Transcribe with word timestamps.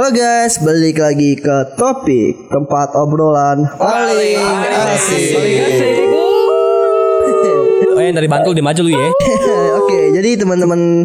Halo 0.00 0.16
guys, 0.16 0.56
balik 0.64 0.96
lagi 0.96 1.36
ke 1.36 1.76
topik 1.76 2.48
tempat 2.48 2.96
obrolan 2.96 3.68
paling 3.76 4.40
asik. 4.96 5.36
Oh 7.92 8.00
yang 8.00 8.16
dari 8.16 8.24
Bantul 8.24 8.56
dia 8.56 8.64
maju 8.64 8.80
lu 8.80 8.96
ya. 8.96 9.12
Oke, 9.84 10.16
jadi 10.16 10.40
teman-teman 10.40 11.04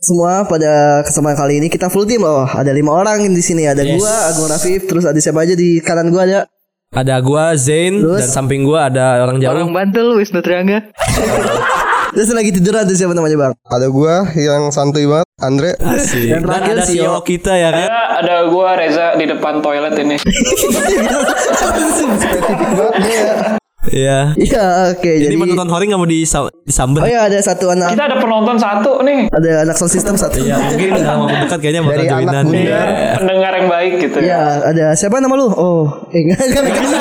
semua 0.00 0.48
pada 0.48 1.04
kesempatan 1.04 1.36
kali 1.36 1.60
ini 1.60 1.68
kita 1.68 1.92
full 1.92 2.08
team 2.08 2.24
loh. 2.24 2.48
Ada 2.48 2.72
lima 2.72 2.96
orang 2.96 3.20
di 3.20 3.42
sini. 3.44 3.68
Ada 3.68 3.84
Yes. 3.84 4.00
gua, 4.00 4.32
Agung 4.32 4.48
Rafif, 4.48 4.88
terus 4.88 5.04
ada 5.04 5.20
siapa 5.20 5.44
aja 5.44 5.52
di 5.52 5.84
kanan 5.84 6.08
gua 6.08 6.24
ada. 6.24 6.48
Ada 6.96 7.20
gua 7.20 7.52
Zain 7.52 8.00
Terus? 8.00 8.24
dan 8.24 8.28
samping 8.32 8.64
gua 8.64 8.88
ada 8.88 9.28
orang 9.28 9.44
jauh. 9.44 9.60
Orang 9.60 9.76
Bantul 9.76 10.16
Wisnu 10.16 10.40
Triangga. 10.40 10.88
Terus 12.14 12.30
lagi 12.30 12.50
tiduran 12.54 12.86
tuh 12.86 12.94
siapa 12.94 13.12
namanya 13.16 13.36
bang? 13.36 13.52
Ada 13.66 13.86
gua 13.90 14.30
yang 14.38 14.70
santuy 14.70 15.08
banget, 15.10 15.26
Andre. 15.42 15.74
Asik. 15.80 16.30
Dan 16.30 16.42
Dan, 16.42 16.42
terakhir 16.46 16.74
ada 16.78 16.84
Sio. 16.86 17.02
Sio 17.02 17.14
kita 17.26 17.52
ya 17.58 17.68
kan. 17.74 17.86
Ya, 17.88 18.00
ada 18.22 18.34
gua 18.52 18.78
Reza 18.78 19.18
di 19.18 19.24
depan 19.26 19.58
toilet 19.64 19.94
ini. 19.98 20.16
Iya. 23.88 24.34
Iya, 24.36 24.64
oke. 24.90 25.10
Jadi 25.16 25.24
Jadi, 25.24 25.34
penonton 25.36 25.68
Hori 25.68 25.84
nggak 25.86 26.00
mau 26.00 26.06
disam 26.06 26.42
oh 26.42 26.50
disambet. 26.62 27.00
ya 27.06 27.20
ada 27.24 27.38
satu 27.38 27.70
anak, 27.70 27.94
Kita 27.94 28.04
ada 28.04 28.16
penonton 28.18 28.56
satu 28.56 28.90
nih, 29.00 29.30
ada 29.30 29.50
anak 29.62 29.74
sound 29.74 29.90
system 29.90 30.14
satu. 30.14 30.38
Iya, 30.38 30.58
mungkin 30.58 30.90
dalam 30.96 31.18
waktu 31.22 31.36
dekat 31.40 31.58
kayaknya 31.60 31.80
bakal 31.80 31.92
Dari 31.92 32.02
anak 32.02 32.14
joinan. 32.18 32.44
bunda. 32.44 32.58
Iya. 32.58 32.82
pendengar 33.16 33.52
yang 33.54 33.68
baik 33.68 33.92
gitu. 34.00 34.18
Iya, 34.18 34.40
ada 34.64 34.84
siapa 34.92 35.16
nama 35.18 35.34
lu? 35.34 35.46
Oh, 35.48 35.84
eh 36.10 36.20
enggak 36.20 36.42
enggak 36.42 36.64
bisa. 36.66 36.96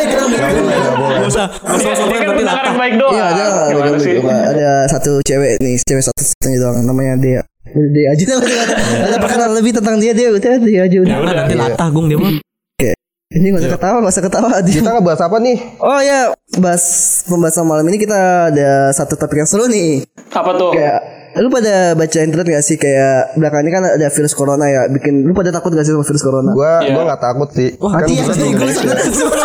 Nggak 0.00 1.28
usah, 1.28 1.46
nggak 1.46 1.76
usah 1.76 1.92
sombong 1.94 2.10
kan 2.12 2.26
nanti 2.26 2.36
pendengar 2.36 2.56
latah. 2.56 2.66
yang 2.66 2.78
baik 2.78 2.94
doang. 2.96 3.14
Iya 3.14 3.24
ada 3.24 3.44
ada 4.50 4.70
satu 4.88 5.12
cewek 5.22 5.52
nih 5.60 5.74
cewek 5.80 6.02
satu 6.02 6.20
satunya 6.20 6.58
doang 6.58 6.76
namanya 6.82 7.14
dia 7.16 7.40
dia 7.70 8.06
aja 8.10 8.24
ada 9.06 9.16
perkenalan 9.20 9.54
lebih 9.54 9.72
tentang 9.72 9.96
dia 9.96 10.10
dia 10.10 10.28
udah 10.28 10.54
dia 10.58 10.80
aja 10.82 10.96
udah 10.98 11.16
nanti 11.22 11.54
latah 11.54 11.88
gung 11.88 12.08
dia 12.08 12.18
mah. 12.18 12.34
Ini 13.30 13.54
nggak 13.54 13.62
usah 13.62 13.72
ketawa 13.72 13.96
nggak 14.02 14.10
usah 14.10 14.24
ketawa 14.26 14.48
Kita 14.60 14.90
ngebahas 14.90 15.22
apa 15.22 15.36
nih? 15.38 15.56
oh 15.78 16.00
ya 16.02 16.34
bahas 16.58 16.82
pembahasan 17.24 17.62
malam 17.62 17.86
ini 17.86 17.96
kita 17.96 18.18
ada 18.50 18.90
satu 18.90 19.14
topik 19.14 19.38
yang 19.38 19.46
seru 19.46 19.70
nih 19.70 20.02
Apa 20.34 20.50
tuh? 20.58 20.74
kayak 20.74 20.98
lu 21.38 21.46
pada 21.46 21.94
baca 21.94 22.18
internet 22.18 22.42
gak 22.50 22.66
sih 22.66 22.74
kayak 22.74 23.38
belakang 23.38 23.62
ini 23.62 23.70
kan 23.70 23.82
ada 23.86 24.10
virus 24.10 24.34
corona 24.34 24.66
ya 24.66 24.90
bikin 24.90 25.22
lu 25.22 25.30
pada 25.30 25.54
takut 25.54 25.70
gak 25.70 25.86
sih 25.86 25.94
sama 25.94 26.02
virus 26.02 26.26
corona 26.26 26.50
Gua 26.50 26.82
Iya. 26.82 26.90
gua 26.90 27.02
nggak 27.06 27.22
takut 27.22 27.48
sih. 27.54 27.68
Wah, 27.78 27.92
ya, 27.94 28.02
gua 28.02 28.34
jadi 28.34 28.34
di 28.34 28.50
gue 28.50 28.66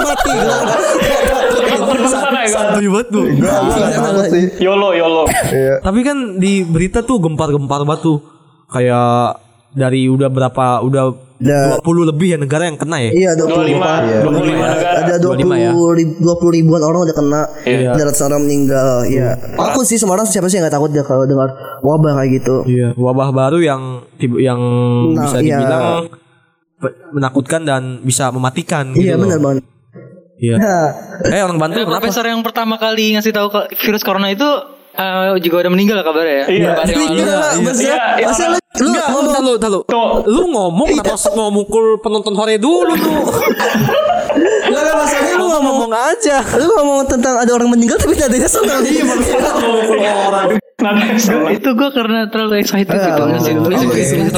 mati. 0.02 0.32
Ya 0.34 0.46
kan? 0.50 2.48
Santuy 2.48 2.88
banget 2.90 3.08
tuh. 3.12 3.26
Gua 3.30 3.54
nggak 3.70 4.02
takut 4.02 4.26
sih. 4.34 4.46
Yolo, 4.58 4.90
yolo. 4.92 5.24
Iya. 5.46 5.76
Tapi 5.80 6.00
kan 6.02 6.18
di 6.36 6.66
berita 6.66 7.06
tuh 7.06 7.22
gempar-gempar 7.22 7.86
banget 7.86 8.02
tuh. 8.02 8.18
Kayak 8.66 9.38
dari 9.72 10.10
udah 10.10 10.26
berapa 10.28 10.82
udah 10.82 11.06
Udah. 11.36 11.78
20 11.78 12.10
lebih 12.10 12.28
ya 12.30 12.38
negara 12.38 12.64
yang 12.64 12.76
kena 12.76 12.98
ya. 12.98 13.12
Iya, 13.12 13.32
25. 13.36 13.76
25, 13.76 14.24
25 14.24 14.56
negara. 14.72 14.98
Ada 14.98 15.16
20 15.18 15.36
25 15.36 15.52
ya. 15.54 15.72
ribu, 15.94 16.14
20 16.24 16.56
ribuan 16.56 16.82
orang 16.82 17.00
udah 17.02 17.16
kena. 17.16 17.42
Iya. 17.62 17.90
Ada 17.92 18.04
ratusan 18.06 18.26
orang 18.26 18.44
meninggal. 18.44 18.90
Iya. 19.06 19.30
Aku 19.54 19.80
sih 19.82 19.96
semua 19.96 20.16
orang 20.16 20.26
siapa 20.26 20.48
sih 20.48 20.56
yang 20.56 20.66
gak 20.66 20.76
takut 20.76 20.90
ya 20.90 21.04
kalau 21.04 21.24
dengar 21.24 21.52
wabah 21.82 22.12
kayak 22.18 22.32
gitu. 22.36 22.56
Iya, 22.66 22.88
wabah 22.94 23.30
baru 23.30 23.60
yang 23.60 23.82
tiba- 24.16 24.40
yang 24.40 24.60
Nah, 25.12 25.22
bisa 25.22 25.38
iya. 25.40 25.60
dibilang 25.60 25.86
pe- 26.78 26.96
menakutkan 27.12 27.62
dan 27.62 27.82
bisa 28.00 28.30
mematikan 28.30 28.92
Iya 28.92 29.14
gitu 29.14 29.22
benar 29.22 29.36
loh. 29.36 29.44
banget. 29.46 29.64
Iya. 30.38 30.56
Nah, 30.58 30.88
Eh 31.26 31.42
orang 31.42 31.56
Bantul 31.58 31.80
Ada 31.80 31.86
kenapa? 31.86 32.00
profesor 32.02 32.26
yang 32.26 32.42
pertama 32.42 32.76
kali 32.76 33.12
ngasih 33.14 33.32
tahu 33.32 33.48
ke- 33.50 33.76
virus 33.78 34.04
corona 34.04 34.28
itu 34.30 34.48
eh, 34.96 35.38
juga 35.44 35.56
udah 35.66 35.72
meninggal 35.72 35.98
kabarnya 36.02 36.36
ya. 36.36 36.46
Iya. 36.48 36.70
Lalu. 36.76 36.92
Iya, 36.92 37.04
iya. 37.12 37.38
maksudnya, 37.62 37.96
Iya, 37.96 38.06
iya. 38.20 38.26
maksudnya 38.28 38.50
lu, 38.50 38.58
lu 38.58 38.88
Enggak, 38.92 39.08
lu 39.08 39.20
ngomong 39.24 39.58
tahu. 39.60 39.80
Tuh. 39.88 40.10
Lu 40.28 40.44
ngomong 40.52 40.88
kenapa 40.92 41.30
mau 41.36 41.50
mukul 41.52 41.86
penonton 42.00 42.34
hore 42.36 42.56
dulu 42.60 42.94
tuh? 42.96 43.24
Enggak 44.68 44.82
ada 44.82 44.94
masalahnya 45.00 45.36
lu 45.40 45.46
ngomong 45.48 45.76
ngomong 45.86 45.94
aja. 45.96 46.38
lu 46.60 46.72
ngomong 46.76 47.00
tentang 47.08 47.36
ada 47.40 47.52
orang 47.54 47.70
meninggal 47.72 47.96
tapi 48.00 48.18
nadanya 48.20 48.50
senang. 48.50 48.82
Iya, 48.84 49.04
Nanti 50.76 51.18
salah. 51.24 51.50
Itu 51.56 51.70
gue 51.72 51.90
karena 51.96 52.28
terlalu 52.28 52.60
excited 52.60 52.94
gitu. 53.00 53.24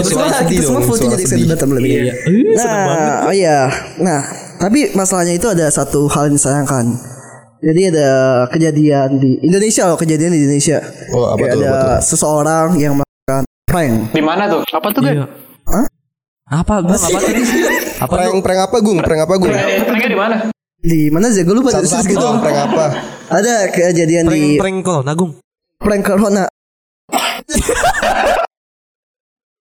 Semua 0.06 0.96
jadi 0.96 1.17
excited 1.17 1.50
banget 1.50 1.75
lebih. 1.81 1.91
Iya. 1.91 2.13
Ih, 2.29 2.53
seneng 2.56 2.81
banget. 2.85 3.09
Nah, 3.09 3.25
oh 3.25 3.34
iya. 3.34 3.59
Nah, 3.97 4.22
tapi 4.62 4.79
masalahnya 4.94 5.34
itu 5.34 5.47
ada 5.50 5.66
satu 5.73 6.06
hal 6.07 6.29
yang 6.29 6.38
disayangkan. 6.38 7.16
Jadi 7.57 7.81
ada 7.90 8.09
kejadian 8.47 9.18
di 9.18 9.41
Indonesia 9.41 9.90
loh, 9.90 9.97
kejadian 9.97 10.29
di 10.29 10.40
Indonesia. 10.40 10.78
Oh, 11.09 11.34
apa 11.34 11.41
Kayak 11.41 11.50
tuh, 11.50 11.59
ada 11.59 11.69
apa 11.69 11.81
tuh? 11.81 12.00
seseorang 12.06 12.68
yang 12.78 12.94
melakukan 12.95 13.44
prank. 13.66 13.94
Di 14.13 14.22
mana 14.22 14.44
tuh? 14.45 14.62
Apa 14.68 14.88
tuh 14.91 15.01
kan? 15.01 15.13
Iya. 15.13 15.25
Apa 16.47 16.73
bang? 16.79 16.96
Apa 16.96 17.19
tadi? 17.19 17.44
Apa 17.97 18.07
Prank 18.07 18.31
tuh? 18.31 18.40
prank 18.40 18.59
apa, 18.62 18.78
Gung? 18.79 18.97
Prank 19.01 19.22
apa, 19.25 19.34
Gung? 19.35 19.51
Pranknya 19.51 20.07
di 20.07 20.16
mana? 20.16 20.35
Di 20.78 21.00
mana 21.09 21.28
sih? 21.28 21.44
Gue 21.44 21.57
lupa 21.57 21.73
dari 21.73 21.84
Satu-satu 21.84 22.07
gitu. 22.07 22.22
dong, 22.22 22.38
prank 22.40 22.57
apa? 22.62 22.85
Ada 23.28 23.53
kejadian 23.67 24.25
Prank 24.25 24.38
di 24.38 24.56
prank 24.56 24.78
kok 24.79 25.01
Nagung. 25.03 25.31
prank 25.75 26.03
corona. 26.03 26.46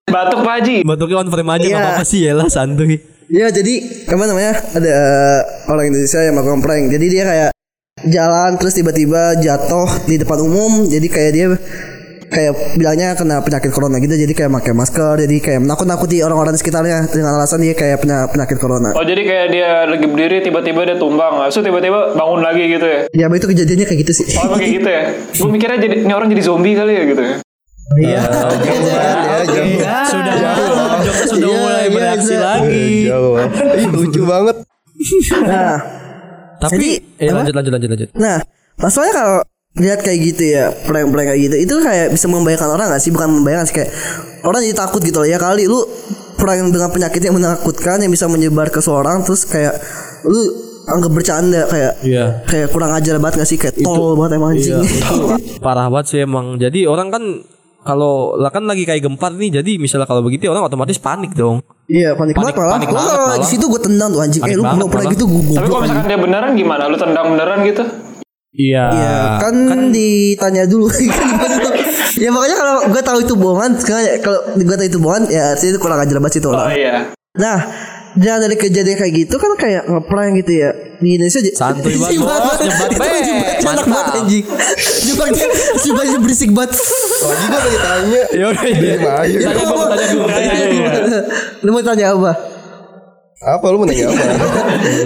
Batuk 0.05 0.41
Pak 0.43 0.55
Haji. 0.59 0.77
Bentuknya 0.83 1.17
on 1.17 1.29
frame 1.29 1.51
aja 1.51 1.63
Iya. 1.63 1.71
nggak 1.71 1.87
apa-apa 1.87 2.05
sih 2.05 2.21
ya 2.23 2.33
lah 2.33 2.47
santuy. 2.47 2.99
Ya 3.27 3.49
jadi 3.49 3.75
apa 4.05 4.25
namanya 4.27 4.53
ada 4.75 4.91
uh, 4.91 5.41
orang 5.71 5.91
Indonesia 5.91 6.21
yang 6.21 6.35
melakukan 6.35 6.61
prank. 6.61 6.85
Jadi 6.91 7.07
dia 7.09 7.23
kayak 7.25 7.51
jalan 8.09 8.57
terus 8.61 8.75
tiba-tiba 8.77 9.39
jatuh 9.41 9.89
di 10.09 10.21
depan 10.21 10.39
umum. 10.41 10.89
Jadi 10.89 11.07
kayak 11.09 11.31
dia 11.33 11.47
kayak 12.35 12.53
bilangnya 12.75 13.15
kena 13.15 13.41
penyakit 13.41 13.71
corona 13.71 14.03
gitu. 14.03 14.15
Jadi 14.15 14.33
kayak 14.35 14.51
pakai 14.61 14.73
masker. 14.75 15.15
Jadi 15.25 15.37
kayak 15.39 15.61
menakut-nakuti 15.63 16.21
orang-orang 16.25 16.53
di 16.57 16.61
sekitarnya 16.61 17.07
dengan 17.09 17.39
alasan 17.39 17.63
dia 17.63 17.75
kayak 17.77 18.03
punya 18.03 18.27
penyakit 18.29 18.57
corona. 18.59 18.91
Oh 18.97 19.05
jadi 19.07 19.23
kayak 19.23 19.47
dia 19.55 19.69
lagi 19.87 20.07
berdiri 20.09 20.37
tiba-tiba 20.43 20.81
dia 20.85 20.97
tumbang, 20.99 21.41
itu 21.47 21.61
tiba-tiba 21.63 22.17
bangun 22.19 22.41
lagi 22.43 22.63
gitu 22.69 22.87
ya? 22.87 23.01
Ya 23.15 23.27
itu 23.31 23.47
kejadiannya 23.47 23.87
kayak 23.87 24.01
gitu 24.07 24.13
sih. 24.13 24.27
Oh 24.43 24.57
kayak 24.57 24.73
gitu 24.83 24.89
ya? 24.89 25.03
Gue 25.41 25.51
mikirnya 25.51 25.79
jadi 25.79 25.97
ini 26.05 26.13
orang 26.13 26.29
jadi 26.33 26.43
zombie 26.43 26.75
kali 26.75 26.93
ya 26.95 27.05
gitu 27.07 27.23
ya? 27.23 27.35
Iya. 28.01 28.21
Ya, 28.25 29.37
jauh. 29.45 29.77
Sudah 30.09 30.35
sudah 31.29 31.47
Iya, 31.47 31.59
mulai 31.61 31.85
iya, 31.85 31.91
bereaksi 31.93 32.35
lagi. 32.41 32.89
Lucu 33.93 34.23
banget. 34.25 34.57
Nah, 35.45 35.77
Tapi 36.57 36.75
Jadi, 36.77 36.91
eh, 37.19 37.29
apa? 37.29 37.37
lanjut 37.41 37.55
lanjut 37.55 37.73
lanjut 37.73 37.91
lanjut. 37.91 38.09
nah 38.15 38.37
masalahnya 38.77 39.15
kalau 39.15 39.37
lihat 39.75 40.01
kayak 40.01 40.19
gitu 40.25 40.43
ya 40.49 40.71
prank-prank 40.85 41.27
kayak 41.29 41.41
gitu 41.43 41.57
itu 41.59 41.75
kayak 41.79 42.07
bisa 42.09 42.27
membahayakan 42.27 42.69
orang 42.71 42.87
gak 42.89 43.03
sih 43.03 43.11
bukan 43.11 43.29
membahayakan 43.29 43.65
sih 43.65 43.75
kayak 43.75 43.91
orang 44.43 44.63
jadi 44.63 44.77
takut 44.77 45.01
gitu 45.01 45.19
loh 45.19 45.27
ya 45.27 45.35
kali 45.37 45.67
lu 45.67 45.83
prank 46.35 46.63
dengan 46.65 46.89
penyakit 46.89 47.19
yang 47.21 47.35
menakutkan 47.35 47.99
yang 47.99 48.09
bisa 48.09 48.27
menyebar 48.27 48.69
ke 48.69 48.79
seorang 48.79 49.23
terus 49.23 49.43
kayak 49.43 49.75
lu 50.23 50.39
anggap 50.85 51.11
bercanda 51.11 51.65
kayak 51.65 51.93
Iya. 52.03 52.45
kayak 52.45 52.69
kurang 52.69 52.93
ajar 52.93 53.19
banget 53.19 53.35
gak 53.37 53.49
sih 53.49 53.57
kayak 53.57 53.75
tol 53.81 54.15
banget 54.15 54.37
emang 54.37 54.55
anjing 54.55 54.79
Parah 55.65 55.89
banget 55.89 56.07
sih 56.07 56.19
emang. 56.21 56.55
Jadi 56.55 56.85
orang 56.85 57.09
kan 57.09 57.23
kalau 57.83 58.33
lah 58.35 58.49
kan 58.49 58.65
lagi 58.65 58.85
kayak 58.85 59.03
gempar 59.03 59.33
nih 59.33 59.59
jadi 59.59 59.77
misalnya 59.77 60.05
kalau 60.05 60.21
begitu 60.21 60.47
orang 60.47 60.63
otomatis 60.63 60.97
panik 60.97 61.33
dong. 61.33 61.65
Iya 61.87 62.11
panik, 62.13 62.33
banget 62.33 62.51
Panik- 62.51 62.59
malah 62.59 62.75
panik 62.75 62.89
banget 62.91 63.11
kalau 63.11 63.27
malah. 63.27 63.39
di 63.39 63.47
situ 63.47 63.65
gue 63.67 63.81
tendang 63.81 64.09
tuh 64.09 64.21
anjing 64.21 64.41
Panik 64.41 64.51
eh 64.51 64.57
lu 64.57 64.65
banget 64.65 64.87
prank 64.87 64.95
malah. 65.01 65.13
gitu 65.13 65.25
gue 65.27 65.43
Tapi 65.53 65.67
kalau 65.67 65.83
misalkan 65.83 66.07
dia 66.07 66.19
beneran 66.19 66.51
gimana? 66.55 66.83
Lu 66.87 66.97
tendang 66.97 67.27
beneran 67.29 67.59
gitu? 67.63 67.85
Iya. 68.55 68.85
Iya 68.87 69.17
kan, 69.41 69.55
ditanya 69.91 70.63
dulu 70.65 70.87
Ya 72.17 72.31
makanya 72.31 72.57
kalau 72.57 72.75
gue 72.87 73.03
tahu 73.03 73.19
itu 73.21 73.35
bohongan 73.35 73.71
sekarang 73.77 74.05
Kalau 74.21 74.39
gue 74.55 74.77
tahu 74.77 74.87
itu 74.87 74.99
bohongan 74.99 75.25
Ya 75.27 75.43
artinya 75.51 75.71
itu 75.71 75.81
kurang 75.83 75.99
ajar 75.99 76.17
banget 76.17 76.39
itu 76.39 76.47
Oh 76.47 76.55
orang 76.55 76.71
iya. 76.73 76.95
Nah 77.35 77.59
Jangan 78.15 78.41
dari 78.47 78.55
kejadian 78.55 78.95
kayak 78.95 79.13
gitu 79.27 79.35
kan 79.43 79.51
kayak 79.59 79.83
ngeprank 79.91 80.39
gitu 80.39 80.53
ya 80.55 80.71
Di 81.03 81.19
Indonesia 81.19 81.41
Santuy 81.51 81.99
banget, 81.99 82.23
bos. 82.23 82.59
Nyebat 82.63 82.91
be. 82.95 82.99
banget 83.03 83.25
Mantap. 83.67 84.15
anjing 84.23 84.45
Jumlahnya 85.11 85.47
Jumlahnya 85.83 86.19
berisik 86.23 86.51
banget 86.55 86.79
Oh, 87.25 87.33
juga 87.41 87.57
lagi 87.57 87.79
tanya. 87.81 88.23
Ya 88.37 88.45
udah 88.53 88.65
iya. 88.69 88.95
Aja. 89.01 89.37
Tanya 89.49 89.63
gua 89.65 89.77
mau 89.81 89.87
tanya 89.89 90.07
dulu, 90.13 90.27
tanya 90.29 90.65
dulu. 90.69 90.85
Lu 91.65 91.71
mau 91.73 91.81
tanya 91.81 92.07
apa? 92.13 92.33
Apa 93.45 93.65
lu 93.73 93.77
mau 93.81 93.87
nanya 93.89 94.05
apa? 94.13 94.25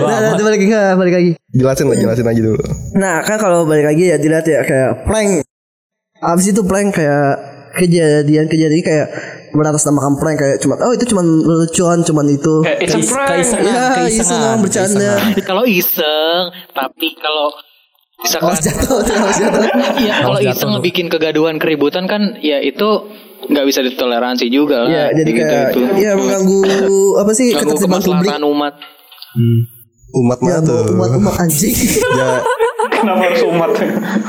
Nah, 0.03 0.19
nah, 0.19 0.31
balik 0.35 0.59
lagi? 0.59 0.67
Balik 0.99 1.15
lagi 1.15 1.31
Jelasin 1.55 1.87
lah, 1.87 1.97
jelasin 1.97 2.27
aja 2.27 2.41
dulu. 2.43 2.59
Nah 2.99 3.23
kan 3.23 3.39
kalau 3.39 3.65
balik 3.71 3.87
lagi 3.87 4.11
ya 4.11 4.19
dilihat 4.19 4.45
ya 4.51 4.67
kayak 4.67 5.07
prank 5.07 5.47
Abis 6.19 6.51
itu 6.51 6.67
prank 6.67 6.99
kayak 6.99 7.39
kejadian-kejadian 7.79 8.83
kayak 8.83 9.09
beratasnamakan 9.59 10.13
prank 10.15 10.37
kayak 10.37 10.57
cuma 10.59 10.79
oh 10.79 10.93
itu 10.93 11.05
cuma 11.05 11.21
lucuan 11.21 12.01
cuman 12.01 12.27
itu 12.29 12.55
Kayak 12.63 12.79
it's 12.81 12.91
a 12.91 12.97
Keis- 12.97 13.11
prank. 13.11 13.29
keisengan, 13.29 13.67
Iya, 13.67 13.85
keisengan, 13.93 14.07
iseng 14.31 14.59
bercanda. 14.61 15.13
kalau 15.43 15.65
iseng, 15.65 16.43
tapi 16.71 17.09
kalau 17.15 17.49
misalkan 18.19 18.47
Awas 18.49 18.61
jatuh. 18.67 18.99
Iya, 19.97 20.15
kalau 20.21 20.39
iseng 20.41 20.71
ngebikin 20.73 21.07
kegaduhan 21.07 21.57
keributan 21.57 22.05
kan 22.05 22.39
ya 22.39 22.59
itu 22.59 22.89
nggak 23.41 23.65
bisa 23.65 23.81
ditoleransi 23.81 24.47
juga 24.49 24.83
lah. 24.83 24.91
Iya, 24.91 25.05
jadi 25.15 25.31
gitu 25.33 25.45
kayak 25.45 25.69
itu. 25.69 25.81
ya 25.97 26.13
mengganggu 26.13 26.61
apa 27.17 27.31
sih 27.33 27.47
ketertiban 27.53 28.01
publik. 28.01 28.31
umat. 28.41 28.75
Umat 30.11 30.39
Ya, 30.41 30.57
mana 30.57 30.65
tuh? 30.65 30.83
umat 30.91 31.11
umat 31.15 31.35
anjing. 31.39 31.75
Ya, 32.19 32.29
Kenapa 32.91 33.23
harus 33.23 33.43
umat? 33.45 33.71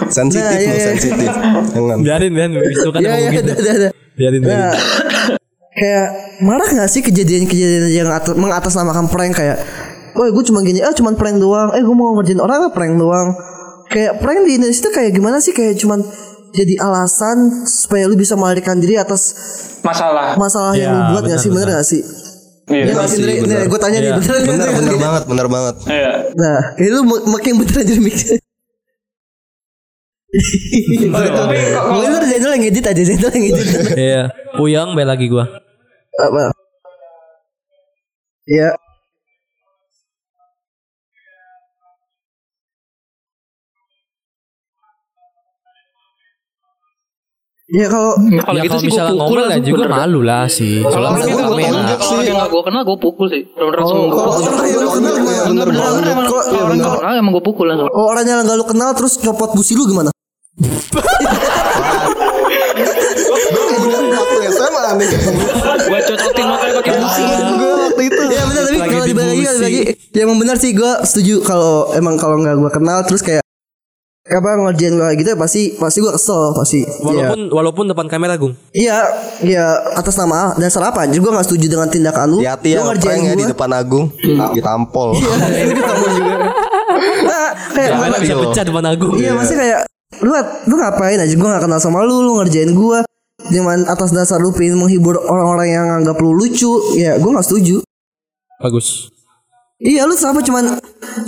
sensitif 0.07 0.45
Nah, 0.45 0.61
loh, 0.61 0.69
iya. 0.69 0.85
sensitif. 0.85 1.31
Jangan. 1.71 1.97
Biarin 1.99 2.31
biarin 2.31 2.53
itu 2.61 2.87
kan 2.87 2.99
Ya 2.99 3.09
emang 3.09 3.21
ya 3.25 3.41
ada 3.41 3.53
ada 3.55 3.71
ada. 3.71 3.89
Biarin 4.13 4.41
biarin. 4.43 4.61
Nah, 4.61 4.73
kayak 5.71 6.07
marah 6.39 6.65
gak 6.67 6.87
sih 6.87 6.99
kejadian-kejadian 6.99 7.83
yang 7.89 8.09
atas, 8.09 8.33
mengatasnamakan 8.33 9.05
prank 9.07 9.33
kayak 9.33 9.57
oh 10.11 10.25
gue 10.25 10.43
cuma 10.43 10.59
gini 10.59 10.79
ah 10.79 10.91
cuman 10.91 11.13
prank 11.13 11.37
doang 11.37 11.71
eh 11.71 11.79
gue 11.79 11.93
mau 11.93 12.13
ngerjain 12.13 12.37
orang 12.37 12.59
ah 12.63 12.71
prank 12.71 12.93
doang 12.93 13.37
kayak 13.87 14.17
prank 14.17 14.43
di 14.43 14.55
Indonesia 14.55 14.81
tuh 14.81 14.93
kayak 14.93 15.11
gimana 15.11 15.37
sih 15.37 15.51
kayak 15.51 15.75
cuman 15.75 16.01
jadi 16.51 16.77
alasan 16.79 17.37
supaya 17.63 18.05
lu 18.05 18.15
bisa 18.15 18.33
melarikan 18.33 18.75
diri 18.75 18.95
atas 18.95 19.21
Masalah. 19.79 20.33
masalah 20.35 20.73
yang 20.73 20.89
Ya, 20.89 20.91
lu 20.91 21.13
buat 21.13 21.23
gak 21.23 21.29
benar, 21.29 21.39
sih 21.39 21.49
bener 21.49 21.63
benar. 21.63 21.75
gak 21.75 21.85
sih 21.85 22.01
Iya. 22.67 22.83
Iya 22.83 22.93
gak 22.95 23.07
sih 23.07 23.17
bener. 23.17 23.57
Nih, 23.57 23.67
gue 23.67 23.79
tanya 23.79 23.97
nih 23.97 24.05
Iya. 24.05 24.15
beneran 24.15 24.41
Bener 24.43 24.49
bener, 24.59 24.69
bener 24.75 24.97
banget 24.99 25.23
bener 25.25 25.47
banget. 25.47 25.75
Iya. 25.87 26.11
Nah 26.35 26.57
itu 26.77 26.99
mak- 27.03 27.25
makin 27.27 27.53
beneran 27.55 27.83
jadi 27.83 27.97
mix 27.99 28.17
Tapi 30.29 31.27
kok- 31.65 31.87
Mungkin 31.89 32.09
udah 32.11 32.27
Zainal 32.27 32.51
yang 32.53 32.65
edit 32.67 32.85
aja 32.85 33.01
Zainal 33.03 33.31
yang 33.31 33.45
edit 33.47 33.65
Iya, 33.95 34.21
puyang 34.59 34.91
bel 34.91 35.07
lagi 35.07 35.25
gua. 35.25 35.45
Apa 36.19 36.51
Ya 38.45 38.75
Ya 47.69 47.85
kalau 47.85 48.17
Kalau 48.17 48.57
ya 48.57 48.65
gitu 48.65 48.73
kalau 48.73 48.81
sih 48.81 48.89
gue 48.89 48.89
misalnya 48.89 49.13
pukul 49.13 49.37
ngomel 49.37 49.45
ya 49.45 49.59
juga 49.61 49.77
bener. 49.85 49.91
malu 49.93 50.19
lah 50.25 50.45
sih. 50.49 50.81
Kalau 50.81 51.07
ngomel. 51.13 51.21
gak 51.85 51.99
kalau 52.01 52.21
yang 52.25 52.37
gak 52.41 52.49
gue 52.49 52.61
kenal 52.65 52.81
gue 52.81 52.97
pukul 52.97 53.25
sih. 53.29 53.41
Bener-bener 53.45 53.77
langsung 53.77 53.97
gue 54.01 54.09
kalau 54.09 54.33
pukul. 54.33 54.49
Bener 54.49 55.67
Kalau- 55.69 56.25
kalau 56.25 56.65
orang 56.65 56.77
gak 56.81 56.93
kenal 56.97 57.13
emang 57.13 57.31
gue 57.31 57.45
pukul 57.45 57.65
langsung. 57.69 57.89
Oh, 57.93 58.05
orang 58.09 58.25
yang 58.25 58.41
gak 58.41 58.57
lu 58.57 58.65
kenal 58.65 58.89
terus 58.97 59.21
copot 59.21 59.53
busi 59.53 59.77
lu 59.77 59.85
gimana? 59.85 60.09
Nih. 64.95 65.09
Gue 65.89 65.99
cocokin 66.03 66.45
makanya 66.45 66.73
pakai 66.77 66.93
busi. 66.95 67.23
Gue 67.51 67.71
waktu 67.79 68.01
itu. 68.05 68.21
Ya 68.29 68.43
benar 68.43 68.63
tapi 68.63 68.77
kalau 68.79 68.89
di 68.99 69.09
dibalik 69.09 69.29
lagi 69.29 69.43
busi. 69.43 69.59
lagi 69.59 69.81
ya 70.09 70.21
emang 70.21 70.37
benar 70.37 70.55
sih 70.55 70.71
gue 70.71 70.91
setuju 71.03 71.35
kalau 71.41 71.93
emang 71.93 72.15
kalau 72.15 72.37
nggak 72.37 72.55
gue 72.55 72.71
kenal 72.71 72.99
terus 73.03 73.19
kayak 73.19 73.43
apa 74.21 74.45
ngerjain 74.61 74.93
gue 74.93 75.09
gitu 75.17 75.29
ya 75.33 75.37
pasti 75.37 75.61
pasti 75.75 75.97
gue 75.99 76.11
kesel 76.11 76.53
pasti. 76.53 76.79
Iya. 76.81 77.01
Walaupun 77.01 77.39
walaupun 77.49 77.85
depan 77.87 78.05
kamera 78.05 78.37
Gung. 78.37 78.53
Iya, 78.71 79.01
ya 79.41 79.65
atas 79.91 80.13
nama 80.15 80.53
dasar 80.55 80.85
apa? 80.85 81.03
Jadi 81.03 81.17
gue 81.17 81.31
gak 81.31 81.45
setuju 81.45 81.65
dengan 81.67 81.89
tindakan 81.89 82.25
lu. 82.29 82.37
Ya 82.39 82.53
Lu 82.53 82.85
ngeprank 82.87 83.21
ya 83.23 83.33
di 83.33 83.41
gua. 83.43 83.49
depan 83.49 83.69
Agung. 83.71 84.05
Ditampol. 84.53 85.17
Kamu 85.17 86.07
juga. 86.17 86.35
Nah, 87.25 87.49
kayak 87.73 87.89
bisa 88.19 88.29
Iya. 88.29 88.43
pecah 88.43 88.63
depan 88.63 88.85
Agung. 88.85 89.13
Iya, 89.17 89.31
masih 89.33 89.55
kayak 89.57 89.79
lu 90.19 90.29
lu 90.67 90.73
ngapain 90.75 91.17
aja 91.17 91.31
gue 91.31 91.47
gak 91.47 91.63
kenal 91.63 91.79
sama 91.79 92.03
lu, 92.03 92.21
lu 92.21 92.37
ngerjain 92.37 92.69
gue 92.69 92.99
dengan 93.49 93.85
atas 93.85 94.13
dasar 94.13 94.37
lu 94.37 94.53
pengen 94.53 94.77
menghibur 94.77 95.17
orang-orang 95.17 95.67
yang 95.69 95.85
anggap 95.89 96.17
lu 96.17 96.33
lucu, 96.33 96.69
ya 96.95 97.17
gue 97.17 97.29
gak 97.29 97.45
setuju. 97.45 97.81
Bagus. 98.59 99.09
Iya 99.79 100.03
lu 100.03 100.11
sama 100.11 100.43
cuman 100.43 100.75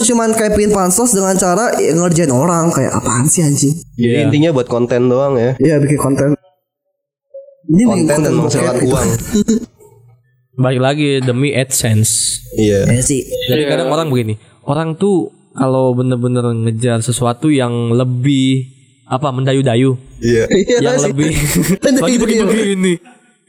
cuman 0.04 0.36
kayak 0.36 0.60
pengen 0.60 0.76
pansos 0.76 1.16
dengan 1.16 1.32
cara 1.40 1.72
ya, 1.80 1.96
ngerjain 1.96 2.28
orang 2.30 2.68
kayak 2.68 2.92
apaan 2.92 3.24
sih 3.24 3.40
anjing? 3.42 3.72
Jadi 3.96 4.12
Iya. 4.12 4.28
intinya 4.28 4.50
buat 4.52 4.68
konten 4.68 5.08
doang 5.08 5.40
ya. 5.40 5.56
Iya 5.56 5.80
bikin 5.80 5.96
konten. 5.96 6.36
Ini 7.72 7.84
bikin 7.88 8.04
Konten 8.04 8.20
dan 8.28 8.34
menghasilkan 8.36 8.76
uang. 8.84 9.08
Balik 10.68 10.82
lagi 10.84 11.10
demi 11.24 11.56
AdSense. 11.56 12.44
Iya. 12.60 12.84
Ya 12.92 13.00
sih. 13.00 13.24
Jadi 13.48 13.64
kadang 13.64 13.88
orang 13.88 14.12
begini, 14.12 14.36
orang 14.68 15.00
tuh 15.00 15.32
kalau 15.56 15.96
bener-bener 15.96 16.44
ngejar 16.68 17.00
sesuatu 17.00 17.48
yang 17.48 17.96
lebih 17.96 18.68
apa 19.12 19.28
mendayu-dayu, 19.30 20.00
Iya. 20.24 20.48
yang 20.80 20.96
sih. 20.96 21.12
lebih 21.12 21.30
lagi 22.02 22.18
begini-begini. 22.18 22.94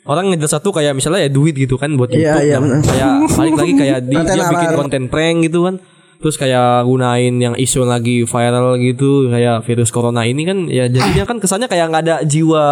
Orang 0.03 0.29
ngejar 0.29 0.59
satu 0.59 0.75
kayak 0.75 0.93
misalnya 0.93 1.23
ya 1.23 1.31
duit 1.31 1.55
gitu 1.55 1.79
kan 1.79 1.95
buat 1.95 2.11
Iya, 2.11 2.19
YouTube. 2.19 2.43
iya, 2.43 2.53
yang 2.53 2.65
benar. 2.67 2.81
kayak 2.83 3.11
balik 3.33 3.55
lagi 3.55 3.73
kayak 3.77 3.99
di, 4.11 4.15
dia 4.19 4.45
bikin 4.51 4.71
konten 4.75 5.03
prank 5.07 5.37
gitu 5.45 5.59
kan. 5.63 5.75
Terus 6.19 6.35
kayak 6.37 6.83
gunain 6.83 7.35
yang 7.37 7.55
isu 7.55 7.83
lagi 7.83 8.23
viral 8.23 8.79
gitu 8.79 9.27
kayak 9.29 9.63
virus 9.63 9.91
corona 9.91 10.23
ini 10.23 10.43
kan 10.43 10.67
ya 10.67 10.87
jadinya 10.87 11.23
kan 11.25 11.39
kesannya 11.39 11.67
kayak 11.67 11.87
nggak 11.89 12.03
ada 12.05 12.17
jiwa 12.23 12.67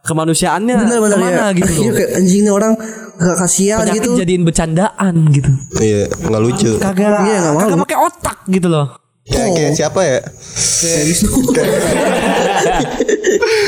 kemanusiaannya 0.00 0.74
Bener-bener 0.76 1.12
ke 1.12 1.20
mana 1.20 1.44
ya. 1.44 1.46
gitu 1.52 1.66
Iya 1.68 1.82
loh. 1.84 1.94
kayak 1.94 2.10
anjing 2.16 2.44
orang 2.48 2.72
gak 3.16 3.36
kasihan 3.38 3.78
Penyakit 3.80 4.00
gitu. 4.00 4.10
jadiin 4.16 4.42
bercandaan 4.42 5.14
gitu. 5.28 5.50
Iya, 5.76 6.02
nggak 6.08 6.40
lucu. 6.40 6.70
Kagak 6.78 7.20
Iya, 7.20 7.36
nggak 7.40 7.52
mau. 7.52 7.60
kagak 7.60 7.78
pakai 7.84 7.98
otak 8.00 8.38
gitu 8.48 8.66
loh. 8.66 8.86
Kayak 9.30 9.50
kayak 9.54 9.72
siapa 9.72 10.00
ya? 10.02 10.18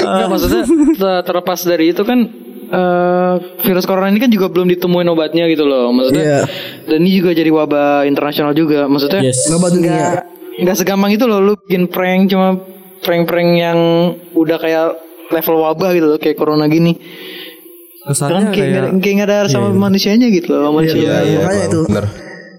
Nggak, 0.02 0.28
maksudnya 0.28 0.62
te- 0.92 1.22
terlepas 1.24 1.60
dari 1.62 1.84
itu 1.90 2.02
kan 2.02 2.18
eh, 2.68 3.34
virus 3.62 3.84
corona 3.84 4.08
ini 4.08 4.18
kan 4.18 4.28
juga 4.28 4.48
belum 4.48 4.68
ditemuin 4.68 5.08
obatnya 5.08 5.44
gitu 5.46 5.64
loh. 5.64 5.90
Maksudnya 5.90 6.24
Iya. 6.24 6.40
dan 6.86 6.98
ini 6.98 7.10
juga 7.14 7.30
jadi 7.32 7.50
wabah 7.50 8.04
internasional 8.04 8.52
juga. 8.52 8.86
Maksudnya 8.86 9.20
Yes. 9.22 9.48
Wabah 9.48 9.70
dunia. 9.70 9.90
nggak 9.90 10.22
nggak 10.62 10.76
segampang 10.76 11.10
itu 11.10 11.24
loh 11.24 11.40
lu 11.40 11.54
bikin 11.58 11.88
prank 11.88 12.28
cuma 12.28 12.60
prank-prank 13.00 13.50
yang 13.56 13.78
udah 14.32 14.58
kayak 14.58 14.94
level 15.30 15.56
wabah 15.60 15.90
gitu 15.92 16.06
loh 16.06 16.18
kayak 16.18 16.36
corona 16.36 16.66
gini. 16.66 16.96
Kesannya 18.02 18.34
Kan 18.34 18.44
kayak 18.50 18.66
nggak 18.66 18.82
kayak 18.82 19.00
kayak 19.00 19.14
nggak 19.16 19.28
ada 19.30 19.38
sama 19.48 19.68
manusianya 19.70 20.26
gitu 20.28 20.52
loh 20.52 20.74
manusia. 20.74 20.98
Iya, 20.98 21.16
iya. 21.22 21.38
makanya 21.40 21.64
itu. 21.66 21.80
Bener. 21.86 22.06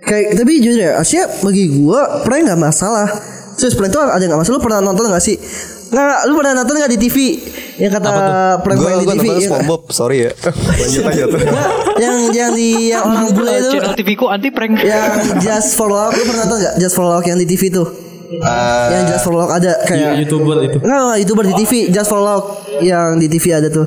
Kayak 0.03 0.35
tapi 0.35 0.59
jujur 0.59 0.79
ya 0.79 0.91
Asia 0.97 1.23
bagi 1.39 1.71
gua 1.73 2.21
prank 2.21 2.44
gak 2.45 2.59
masalah. 2.59 3.07
Terus 3.55 3.73
prank 3.73 3.89
itu 3.89 4.00
ada 4.00 4.19
gak 4.19 4.35
masalah. 4.35 4.55
Lu 4.55 4.61
pernah 4.61 4.79
nonton 4.81 5.07
gak 5.07 5.23
sih? 5.23 5.38
Nggak, 5.88 6.19
lu 6.25 6.33
pernah 6.35 6.53
nonton 6.57 6.73
gak 6.75 6.89
di 6.89 7.00
TV? 7.00 7.17
Yang 7.75 7.91
kata 7.95 8.09
prank 8.59 8.77
Gue 8.77 8.85
prank 8.85 8.97
di 9.00 9.05
gue 9.05 9.13
TV. 9.13 9.23
nonton 9.23 9.38
ya, 9.38 9.47
SpongeBob, 9.47 9.81
sorry 9.89 10.17
ya. 10.19 10.31
Lanjut 10.81 11.03
aja 11.05 11.23
tuh. 11.25 11.39
yang 11.95 12.15
yang 12.33 12.51
di 12.51 12.69
yang 12.89 13.03
orang 13.05 13.29
bule 13.29 13.53
itu 13.53 13.69
Channel 13.71 13.94
TV 13.94 14.09
ku 14.13 14.25
anti 14.27 14.50
prank. 14.50 14.73
yang 14.75 15.13
Just 15.38 15.73
for 15.73 15.88
Love 15.88 16.11
lu 16.11 16.23
pernah 16.25 16.44
nonton 16.44 16.59
gak 16.59 16.75
Just 16.77 16.94
for 16.94 17.06
Love 17.06 17.23
yang 17.23 17.38
di 17.38 17.45
TV 17.45 17.69
tuh 17.69 17.88
Ah, 18.35 18.89
yang 18.89 19.06
Just 19.07 19.21
for 19.21 19.31
Love 19.31 19.45
ada 19.47 19.77
kayak 19.85 20.17
youtuber 20.19 20.57
itu. 20.59 20.81
Enggak, 20.81 21.21
youtuber 21.21 21.45
di 21.45 21.56
TV 21.56 21.71
Just 21.88 22.09
for 22.09 22.17
Love 22.17 22.45
yang 22.81 23.15
di 23.15 23.29
TV 23.29 23.53
ada 23.53 23.69
tuh 23.69 23.85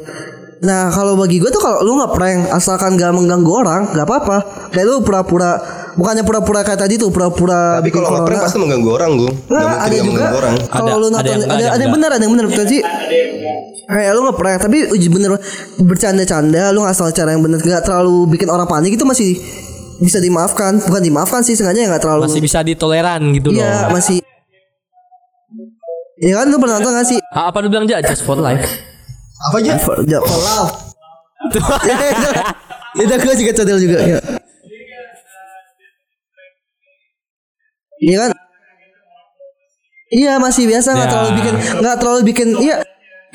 Nah 0.58 0.88
kalau 0.88 1.14
bagi 1.14 1.36
gue 1.36 1.46
tuh 1.46 1.58
kalau 1.58 1.80
lu 1.80 1.96
nggak 1.96 2.12
prank 2.12 2.38
asalkan 2.48 2.94
gak 2.94 3.12
mengganggu 3.12 3.52
orang 3.52 3.82
nggak 3.90 4.02
apa-apa. 4.02 4.36
Kayak 4.70 4.86
lu 4.86 4.94
pura-pura 5.00 5.60
bukannya 5.92 6.22
pura-pura 6.22 6.60
kayak 6.60 6.76
tadi 6.78 6.96
tuh 6.96 7.08
pura-pura 7.08 7.78
Tapi 7.78 7.88
bikin 7.88 7.98
kalau 7.98 8.08
ngeprank 8.14 8.28
corona. 8.32 8.44
pasti 8.44 8.58
mengganggu 8.58 8.90
orang, 8.90 9.10
Nggak, 9.12 9.28
mungkin 9.36 9.52
ada 9.52 9.66
gak 9.66 9.92
juga. 9.92 10.04
mengganggu 10.06 10.38
orang. 10.38 10.54
kalau 10.66 10.86
Ada- 10.86 10.94
lu 10.94 11.06
ada 11.06 11.12
nonton 11.12 11.24
yang 11.26 11.36
ada 11.36 11.36
enggak, 11.36 11.46
ada 11.46 11.52
ada, 11.52 11.64
yang 11.66 11.76
yang 11.78 11.92
benar 11.92 12.10
ada 12.10 12.22
yang 12.22 12.32
benar 12.32 12.46
bukan 12.46 12.66
sih? 12.66 12.80
Kayak 13.86 14.12
lu 14.12 14.20
ngeprank 14.22 14.58
tapi 14.60 14.78
uji 14.88 15.08
bener. 15.08 15.30
Bercanda-canda 15.78 16.62
lu 16.70 16.80
ngasal 16.82 17.08
cara 17.10 17.30
yang 17.30 17.42
bener. 17.42 17.58
Nggak 17.58 17.82
terlalu 17.82 18.16
bikin 18.28 18.48
orang 18.48 18.66
panik 18.66 18.92
itu 18.92 19.04
masih 19.04 19.36
bisa 19.98 20.18
dimaafkan. 20.18 20.80
Bukan 20.80 21.02
dimaafkan 21.02 21.40
sih 21.40 21.52
sengaja 21.52 21.84
nggak 21.86 22.02
terlalu 22.02 22.26
Masih 22.26 22.40
bisa 22.40 22.60
ditoleran 22.60 23.20
gitu 23.32 23.52
iya 23.52 23.86
loh. 23.86 23.94
masih 23.94 24.24
Iya 26.16 26.32
kan 26.34 26.48
lu 26.48 26.56
pernah 26.56 26.80
nonton 26.80 26.92
gak 26.92 27.04
sih? 27.06 27.20
Apa 27.28 27.60
lu 27.60 27.68
bilang 27.68 27.84
aja? 27.84 28.00
Just 28.02 28.24
for 28.24 28.36
life? 28.36 28.64
Apa 29.36 29.56
aja? 29.60 29.72
For, 29.78 29.96
ja- 30.04 30.22
for 30.22 30.40
love 30.40 30.72
Itu 32.96 33.12
gue 33.14 33.34
juga 33.36 33.52
cadel 33.52 33.78
juga 33.78 33.98
ya. 34.00 34.18
Iya 37.98 38.16
kan 38.18 38.30
Iya 40.06 40.32
masih 40.38 40.70
biasa 40.70 40.94
nggak 40.94 41.08
Ya. 41.08 41.12
terlalu 41.12 41.30
bikin 41.34 41.54
nggak 41.82 41.96
terlalu 41.98 42.20
bikin 42.24 42.48
iya 42.62 42.76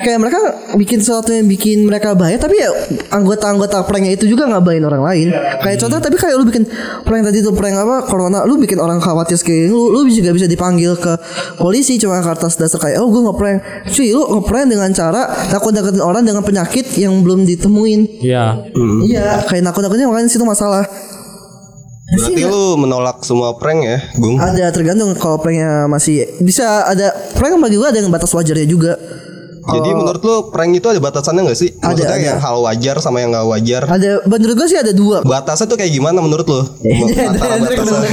kayak 0.00 0.18
mereka 0.18 0.40
bikin 0.74 0.98
sesuatu 1.04 1.30
yang 1.30 1.46
bikin 1.46 1.84
mereka 1.84 2.16
bahaya 2.16 2.40
tapi 2.40 2.58
ya 2.58 2.68
anggota-anggota 3.12 3.84
pranknya 3.84 4.16
itu 4.16 4.24
juga 4.24 4.48
nggak 4.48 4.62
bahayain 4.64 4.86
orang 4.88 5.02
lain. 5.04 5.28
Kayak 5.62 5.78
contoh 5.84 5.98
tapi 6.00 6.16
kayak 6.16 6.34
lu 6.40 6.44
bikin 6.48 6.64
prank 7.04 7.22
tadi 7.28 7.38
tuh 7.44 7.52
prank 7.52 7.76
apa 7.76 8.08
corona 8.08 8.42
lu 8.48 8.56
bikin 8.58 8.80
orang 8.80 8.98
khawatir 8.98 9.36
sekali 9.38 9.68
lu 9.68 9.92
lu 9.92 10.08
juga 10.08 10.32
bisa 10.32 10.48
dipanggil 10.48 10.96
ke 10.96 11.12
polisi 11.60 12.00
cuma 12.00 12.24
ke 12.24 12.30
atas 12.32 12.58
dasar 12.58 12.80
kayak 12.80 12.98
oh 12.98 13.08
gue 13.12 13.20
ngeprank. 13.20 13.58
Cuy 13.92 14.08
lu 14.10 14.22
ngeprank 14.26 14.66
dengan 14.72 14.90
cara 14.96 15.22
nakut-nakutin 15.52 16.02
orang 16.02 16.22
dengan 16.26 16.42
penyakit 16.42 16.88
yang 16.98 17.22
belum 17.22 17.46
ditemuin. 17.46 18.24
Iya. 18.24 18.44
iya 19.06 19.44
kayak 19.46 19.62
nakut-nakutin 19.70 20.08
makanya 20.08 20.28
situ 20.32 20.42
masalah. 20.42 20.88
Berarti 22.12 22.44
lu 22.44 22.76
menolak 22.76 23.24
semua 23.24 23.56
prank 23.56 23.88
ya, 23.88 23.96
Gung? 24.20 24.36
ada 24.36 24.68
tergantung 24.68 25.16
kalau 25.16 25.40
pranknya 25.40 25.88
masih 25.88 26.28
bisa 26.44 26.84
ada 26.84 27.08
prank 27.32 27.56
bagi 27.56 27.80
gue 27.80 27.88
ada 27.88 27.96
yang 28.04 28.12
batas 28.12 28.28
wajarnya 28.36 28.68
juga 28.68 29.00
Jadi 29.62 29.90
menurut 29.92 30.18
lu 30.20 30.50
prank 30.50 30.74
itu 30.74 30.86
ada 30.86 30.98
batasannya 30.98 31.46
gak 31.46 31.54
sih? 31.54 31.70
Maksudnya 31.78 32.10
ada. 32.10 32.18
yang 32.18 32.38
hal 32.38 32.56
wajar 32.60 32.96
sama 32.98 33.22
yang 33.22 33.30
gak 33.30 33.46
wajar. 33.46 33.82
ada 33.86 34.18
menurut 34.26 34.54
gue 34.58 34.66
sih 34.66 34.74
ada 34.74 34.90
dua 34.90 35.22
Batasnya 35.22 35.66
tuh 35.66 35.78
kayak 35.78 35.92
gimana 35.92 36.18
menurut 36.18 36.42
lu? 36.44 36.60
Antara 37.30 37.62
batasnya. 37.62 38.10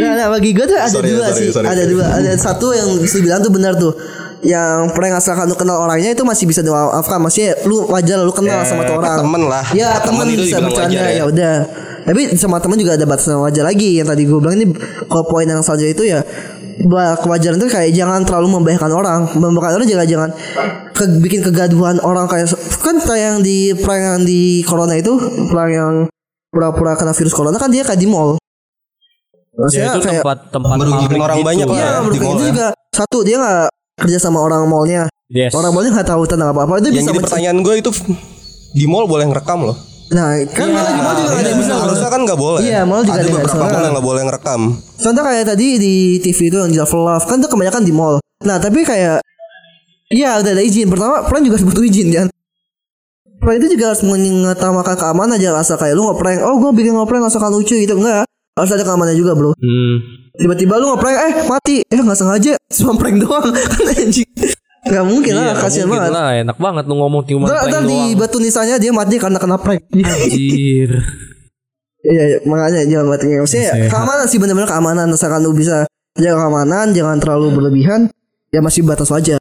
Nah, 0.00 0.12
nah, 0.16 0.26
bagi 0.30 0.50
gue 0.50 0.66
tuh 0.66 0.76
ada 0.76 0.90
Sorry 0.90 1.10
dua 1.10 1.26
sorry, 1.30 1.38
sih. 1.46 1.54
sorry. 1.54 1.66
Ada 1.68 1.84
dua. 1.86 2.04
Ada 2.10 2.30
satu 2.36 2.74
yang 2.74 2.86
lu 2.90 2.98
bilang 3.20 3.40
tuh 3.40 3.52
benar 3.52 3.72
tuh. 3.78 3.92
Yang 4.40 4.96
prank 4.96 5.14
asalkan 5.20 5.46
lu 5.46 5.56
kenal 5.56 5.84
orangnya 5.84 6.16
itu 6.16 6.24
masih 6.24 6.48
bisa 6.48 6.64
dimaafkan. 6.64 7.20
Maksudnya 7.20 7.60
lu 7.68 7.84
wajar 7.86 8.18
lu 8.20 8.32
kenal 8.32 8.60
Ya, 8.60 8.66
sama 8.66 8.82
tuh 8.82 8.96
orang. 8.96 9.20
temen 9.20 9.42
lah. 9.46 9.64
Ya 9.70 10.00
Temen 10.00 10.26
temen 10.26 10.40
bisa 10.40 10.58
bercanda 10.58 10.96
ya. 11.06 11.22
ya 11.22 11.24
udah. 11.28 11.56
Tapi 12.00 12.32
sama 12.40 12.56
temen 12.58 12.80
juga 12.80 12.96
ada 12.96 13.04
batasan 13.04 13.36
wajar 13.38 13.68
lagi. 13.68 14.00
Yang 14.00 14.16
tadi 14.16 14.22
gue 14.24 14.38
bilang 14.40 14.56
ini 14.56 14.66
kalau 15.06 15.24
poin 15.28 15.44
yang 15.44 15.60
selanjutnya 15.60 15.92
itu 15.92 16.04
ya 16.08 16.20
kewajaran 17.20 17.60
itu 17.60 17.68
kayak 17.68 17.90
jangan 17.92 18.24
terlalu 18.24 18.56
membahayakan 18.56 18.92
orang 18.92 19.20
membahayakan 19.36 19.84
orang 19.84 19.88
jangan 19.88 20.06
jangan 20.08 20.30
ke, 20.96 21.04
bikin 21.20 21.40
kegaduhan 21.44 22.00
orang 22.00 22.24
kayak 22.24 22.48
kan 22.80 22.96
kayak 22.96 23.36
yang 23.36 23.38
di 23.44 23.76
perang 23.76 24.00
yang 24.00 24.18
di 24.24 24.64
corona 24.64 24.96
itu 24.96 25.12
perang 25.52 25.70
yang 25.70 25.94
pura-pura 26.48 26.96
kena 26.96 27.12
virus 27.12 27.36
corona 27.36 27.60
kan 27.60 27.68
dia 27.68 27.84
kayak 27.84 28.00
di 28.00 28.08
mall 28.08 28.40
Ya, 29.50 29.66
maksudnya 29.66 29.88
itu 29.92 30.02
kayak 30.08 30.22
tempat 30.24 30.38
tempat 30.54 30.76
Merugikan 30.78 31.20
orang 31.20 31.36
gitu. 31.36 31.48
banyak 31.52 31.66
lah 31.68 31.76
Iya, 31.76 31.84
ya, 31.90 32.00
di 32.08 32.18
mall 32.22 32.32
itu 32.32 32.40
ya. 32.40 32.48
juga 32.54 32.66
satu 32.96 33.18
dia 33.26 33.36
nggak 33.36 33.64
kerja 34.00 34.18
sama 34.22 34.38
orang 34.40 34.62
mallnya. 34.64 35.02
Yes. 35.28 35.52
Orang 35.52 35.76
mallnya 35.76 35.90
nggak 36.00 36.08
tahu 36.08 36.22
tentang 36.24 36.54
apa 36.54 36.64
apa 36.64 36.80
itu 36.80 36.88
Yang 36.88 36.96
bisa 36.96 37.10
jadi 37.12 37.20
pertanyaan 37.20 37.58
gue 37.60 37.74
itu 37.76 37.90
di 38.72 38.84
mall 38.88 39.04
boleh 39.04 39.28
ngerekam 39.28 39.68
loh. 39.68 39.76
Nah, 40.10 40.42
kan 40.50 40.66
malah 40.68 40.90
di 40.90 41.00
mall 41.00 41.14
juga 41.14 41.28
nggak 41.30 41.38
ada 41.38 41.50
yang 41.50 41.60
bisa. 41.62 41.74
Harusnya 41.78 42.08
kan 42.10 42.20
nggak 42.26 42.40
boleh. 42.40 42.60
Iya, 42.66 42.80
mall 42.82 43.02
juga 43.06 43.14
ada 43.14 43.22
ada 43.22 43.28
yang 43.30 43.36
beberapa 43.38 43.66
bisa. 43.66 43.78
yang 43.78 43.94
nggak 43.94 44.06
boleh 44.10 44.22
ngerekam. 44.26 44.60
Contoh 44.98 45.22
kayak 45.22 45.44
tadi 45.46 45.66
di 45.78 45.94
TV 46.18 46.38
itu 46.50 46.56
yang 46.58 46.72
Java 46.74 46.96
Love 46.98 47.26
kan 47.26 47.36
tuh 47.38 47.48
kebanyakan 47.48 47.82
di 47.86 47.92
mall. 47.94 48.16
Nah, 48.42 48.56
tapi 48.58 48.82
kayak 48.82 49.22
Iya 50.10 50.42
udah 50.42 50.58
ada 50.58 50.62
izin 50.66 50.90
Pertama 50.90 51.22
prank 51.22 51.46
juga 51.46 51.54
harus 51.54 51.66
butuh 51.70 51.86
izin 51.86 52.10
kan 52.10 52.26
Prank 53.38 53.62
itu 53.62 53.78
juga 53.78 53.94
harus 53.94 54.02
mengutamakan 54.02 54.98
keamanan 54.98 55.38
aja 55.38 55.54
Asal 55.54 55.78
kayak 55.78 55.94
lu 55.94 56.10
nge-prank 56.10 56.42
Oh 56.42 56.58
gue 56.58 56.70
bikin 56.74 56.98
nge-prank 56.98 57.30
asalkan 57.30 57.54
lucu 57.54 57.78
gitu 57.78 57.94
Enggak 57.94 58.26
Harus 58.58 58.70
ada 58.74 58.82
keamanan 58.82 59.14
juga 59.14 59.38
bro 59.38 59.54
Hmm. 59.54 59.96
Tiba-tiba 60.34 60.82
lu 60.82 60.90
nge-prank 60.90 61.14
Eh 61.14 61.34
mati 61.46 61.76
Eh 61.86 61.98
gak 62.02 62.18
sengaja 62.18 62.58
Cuma 62.74 62.98
prank 62.98 63.22
doang 63.22 63.54
Kan 63.78 63.86
anjing 63.86 64.26
Gak 64.82 65.04
mungkin 65.04 65.32
lah 65.34 65.44
Iya, 65.46 65.54
Kasian 65.54 65.84
mungkin 65.84 66.00
banget 66.00 66.12
lah, 66.14 66.28
enak 66.40 66.56
banget 66.56 66.84
lu 66.84 66.94
ngomong 66.96 67.22
cuma 67.22 67.44
Ntar, 67.44 67.68
ntar 67.68 67.82
di 67.82 67.92
doang. 67.92 68.16
batu 68.16 68.36
nisannya 68.36 68.76
dia 68.76 68.90
mati 68.90 69.16
karena 69.16 69.36
kena 69.36 69.56
prank 69.56 69.84
Anjir. 69.92 70.90
Iya 72.00 72.22
iya, 72.26 72.38
makanya 72.42 72.80
jangan 72.86 73.06
mati 73.10 73.24
Maksudnya 73.30 73.60
ya, 73.62 73.72
Sehat. 73.76 73.90
keamanan 73.90 74.24
sih 74.24 74.38
bener-bener 74.38 74.64
keamanan 74.66 75.06
Asalkan 75.10 75.40
lu 75.40 75.52
bisa 75.52 75.84
jaga 76.14 76.36
keamanan 76.38 76.86
Jangan 76.90 77.16
terlalu 77.18 77.46
berlebihan 77.52 78.08
Ya 78.48 78.58
masih 78.58 78.80
batas 78.80 79.06
wajar 79.06 79.36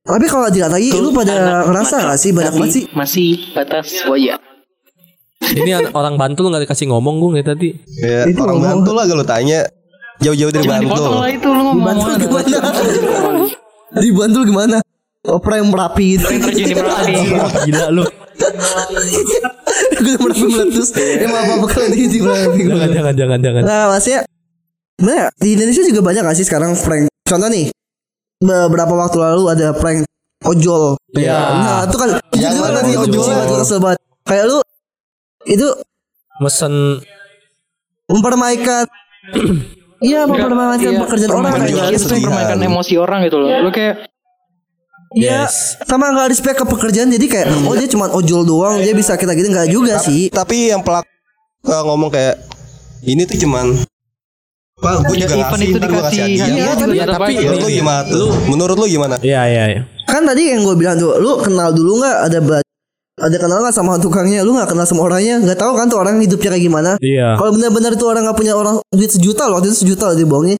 Tapi 0.00 0.24
kalau 0.24 0.48
dilihat 0.48 0.72
lagi 0.72 0.88
Lu 0.90 1.12
pada 1.12 1.68
ngerasa 1.68 2.08
gak 2.08 2.16
sih 2.16 2.32
Banyak 2.32 2.52
banget 2.54 2.72
sih 2.72 2.84
Masih 2.90 3.28
batas 3.52 3.92
wajar. 4.04 4.40
Ini 5.38 5.70
an- 5.74 5.92
orang 5.92 6.16
Bantul 6.16 6.48
nggak 6.48 6.64
dikasih 6.64 6.88
ngomong 6.88 7.20
gue 7.20 7.40
tadi. 7.42 7.70
Ya, 7.94 8.24
Itu 8.24 8.40
orang 8.40 8.56
ngomong. 8.56 8.72
Bantul 8.80 8.94
lah 8.94 9.04
kalau 9.04 9.22
tanya 9.22 9.60
jauh-jauh 10.18 10.50
dari 10.50 10.64
Jangan 10.64 10.80
dipotong 10.82 11.12
lah 11.12 11.20
Bantul. 11.22 11.36
itu 11.36 11.46
lu 11.46 11.62
ngomong. 11.62 11.84
Bantul 11.84 12.12
gimana 12.16 12.56
Di 13.98 14.08
Bantul 14.10 14.42
gimana 14.46 14.78
Oh 15.26 15.42
prank 15.42 15.66
merapi 15.66 16.16
gitu 16.16 16.24
Terjun 16.30 16.64
di 16.64 16.74
Merapi. 16.74 17.12
Gila 17.66 17.86
lu. 17.90 18.04
Gue 19.98 20.14
merapi 20.16 20.44
meletus 20.46 20.88
Ya 20.94 21.26
maaf 21.26 21.58
apa 21.58 21.66
kalian 21.68 21.90
di 21.92 22.06
di 22.06 22.18
merapi 22.22 22.60
Jangan 22.64 22.88
jangan 22.94 23.14
jangan 23.14 23.38
jangan. 23.42 23.62
Nah 23.66 23.82
maksudnya 23.90 24.20
ya, 24.98 25.26
di 25.36 25.48
Indonesia 25.58 25.82
juga 25.84 26.00
banyak 26.02 26.22
gak 26.22 26.36
sih 26.38 26.46
sekarang 26.46 26.72
prank 26.78 27.10
Contoh 27.26 27.50
nih 27.50 27.68
Beberapa 28.38 28.94
waktu 28.94 29.18
lalu 29.18 29.42
ada 29.50 29.74
prank 29.74 30.06
ojol 30.46 30.94
Iya. 31.12 31.34
Nah 31.34 31.80
itu 31.84 31.96
kan 31.98 32.08
Yang 32.38 32.52
juga 32.54 32.62
mana 32.62 32.76
nanti 32.80 32.92
ojol? 32.94 33.22
banget 33.82 33.98
Kayak 34.22 34.44
lu 34.46 34.58
Itu 35.44 35.68
Mesen 36.38 37.02
mempermainkan 38.08 38.86
Iya 39.98 40.20
mempermainkan 40.24 40.78
Iya, 40.88 41.00
pekerjaan 41.00 41.30
orang 41.32 41.52
kayak 41.52 41.64
gitu. 41.64 41.74
Itu 41.74 41.90
kesedihan. 42.00 42.24
permainan 42.24 42.58
emosi 42.62 42.94
orang 42.96 43.18
gitu 43.24 43.36
loh. 43.36 43.48
Lu 43.50 43.70
kayak 43.70 43.94
Iya 45.10 45.48
Yes. 45.48 45.80
Sama 45.82 46.12
gak 46.12 46.28
respect 46.28 46.54
ke 46.54 46.66
pekerjaan 46.66 47.08
Jadi 47.08 47.26
kayak 47.26 47.48
Oh 47.64 47.72
dia 47.72 47.88
cuma 47.88 48.06
ojol 48.08 48.44
doang 48.44 48.76
Dia 48.76 48.92
bisa 48.92 49.16
kita 49.16 49.32
gitu 49.32 49.48
Gak 49.48 49.72
juga 49.72 49.96
sih 49.96 50.28
Tapi 50.28 50.68
yang 50.68 50.84
pelak 50.84 51.08
uh, 51.64 51.82
ngomong 51.82 52.08
kayak 52.08 52.36
ini 53.02 53.24
tuh 53.24 53.38
cuman 53.38 53.72
Pak, 54.76 54.94
gue 55.02 55.16
Ya, 55.16 55.26
juga 55.26 55.34
ngasih, 55.42 55.64
itu 55.64 55.74
ntar 55.74 55.88
gue 55.88 55.96
dikasih 55.96 56.04
kasih 56.04 56.22
hadiah. 56.22 56.46
Iya, 56.46 56.62
juga 56.68 56.74
tapi- 56.78 56.98
tetap 57.00 57.18
tapi. 57.18 57.32
Menurut 57.34 57.58
lu 57.58 57.70
gimana? 57.72 58.02
Menurut 58.46 58.76
lu 58.76 58.86
gimana? 58.86 59.14
Iya 59.18 59.40
iya 59.44 59.64
iya. 59.66 59.80
Kan 60.04 60.22
tadi 60.22 60.42
yang 60.46 60.62
gue 60.62 60.76
bilang 60.76 60.94
tuh 60.94 61.16
Lu 61.16 61.30
kenal 61.36 61.72
dulu 61.72 61.98
gak 61.98 62.16
ada 62.28 62.38
ada 63.18 63.36
kenal 63.36 63.58
gak 63.60 63.74
sama 63.74 63.98
tukangnya 63.98 64.46
Lu 64.46 64.54
gak 64.54 64.70
kenal 64.70 64.86
sama 64.86 65.10
orangnya 65.10 65.42
Gak 65.42 65.58
tahu 65.58 65.74
kan 65.74 65.90
tuh 65.90 65.98
orang 65.98 66.22
hidupnya 66.22 66.54
kayak 66.54 66.64
gimana 66.64 66.90
Iya. 67.02 67.34
Kalau 67.34 67.50
benar-benar 67.52 67.92
itu 67.98 68.04
orang 68.06 68.22
gak 68.26 68.38
punya 68.38 68.54
orang 68.54 68.78
duit 68.94 69.10
sejuta 69.10 69.50
loh, 69.50 69.58
waktu 69.58 69.74
itu 69.74 69.78
sejuta 69.86 70.10
loh 70.10 70.16
dia 70.16 70.26
bohongin. 70.26 70.58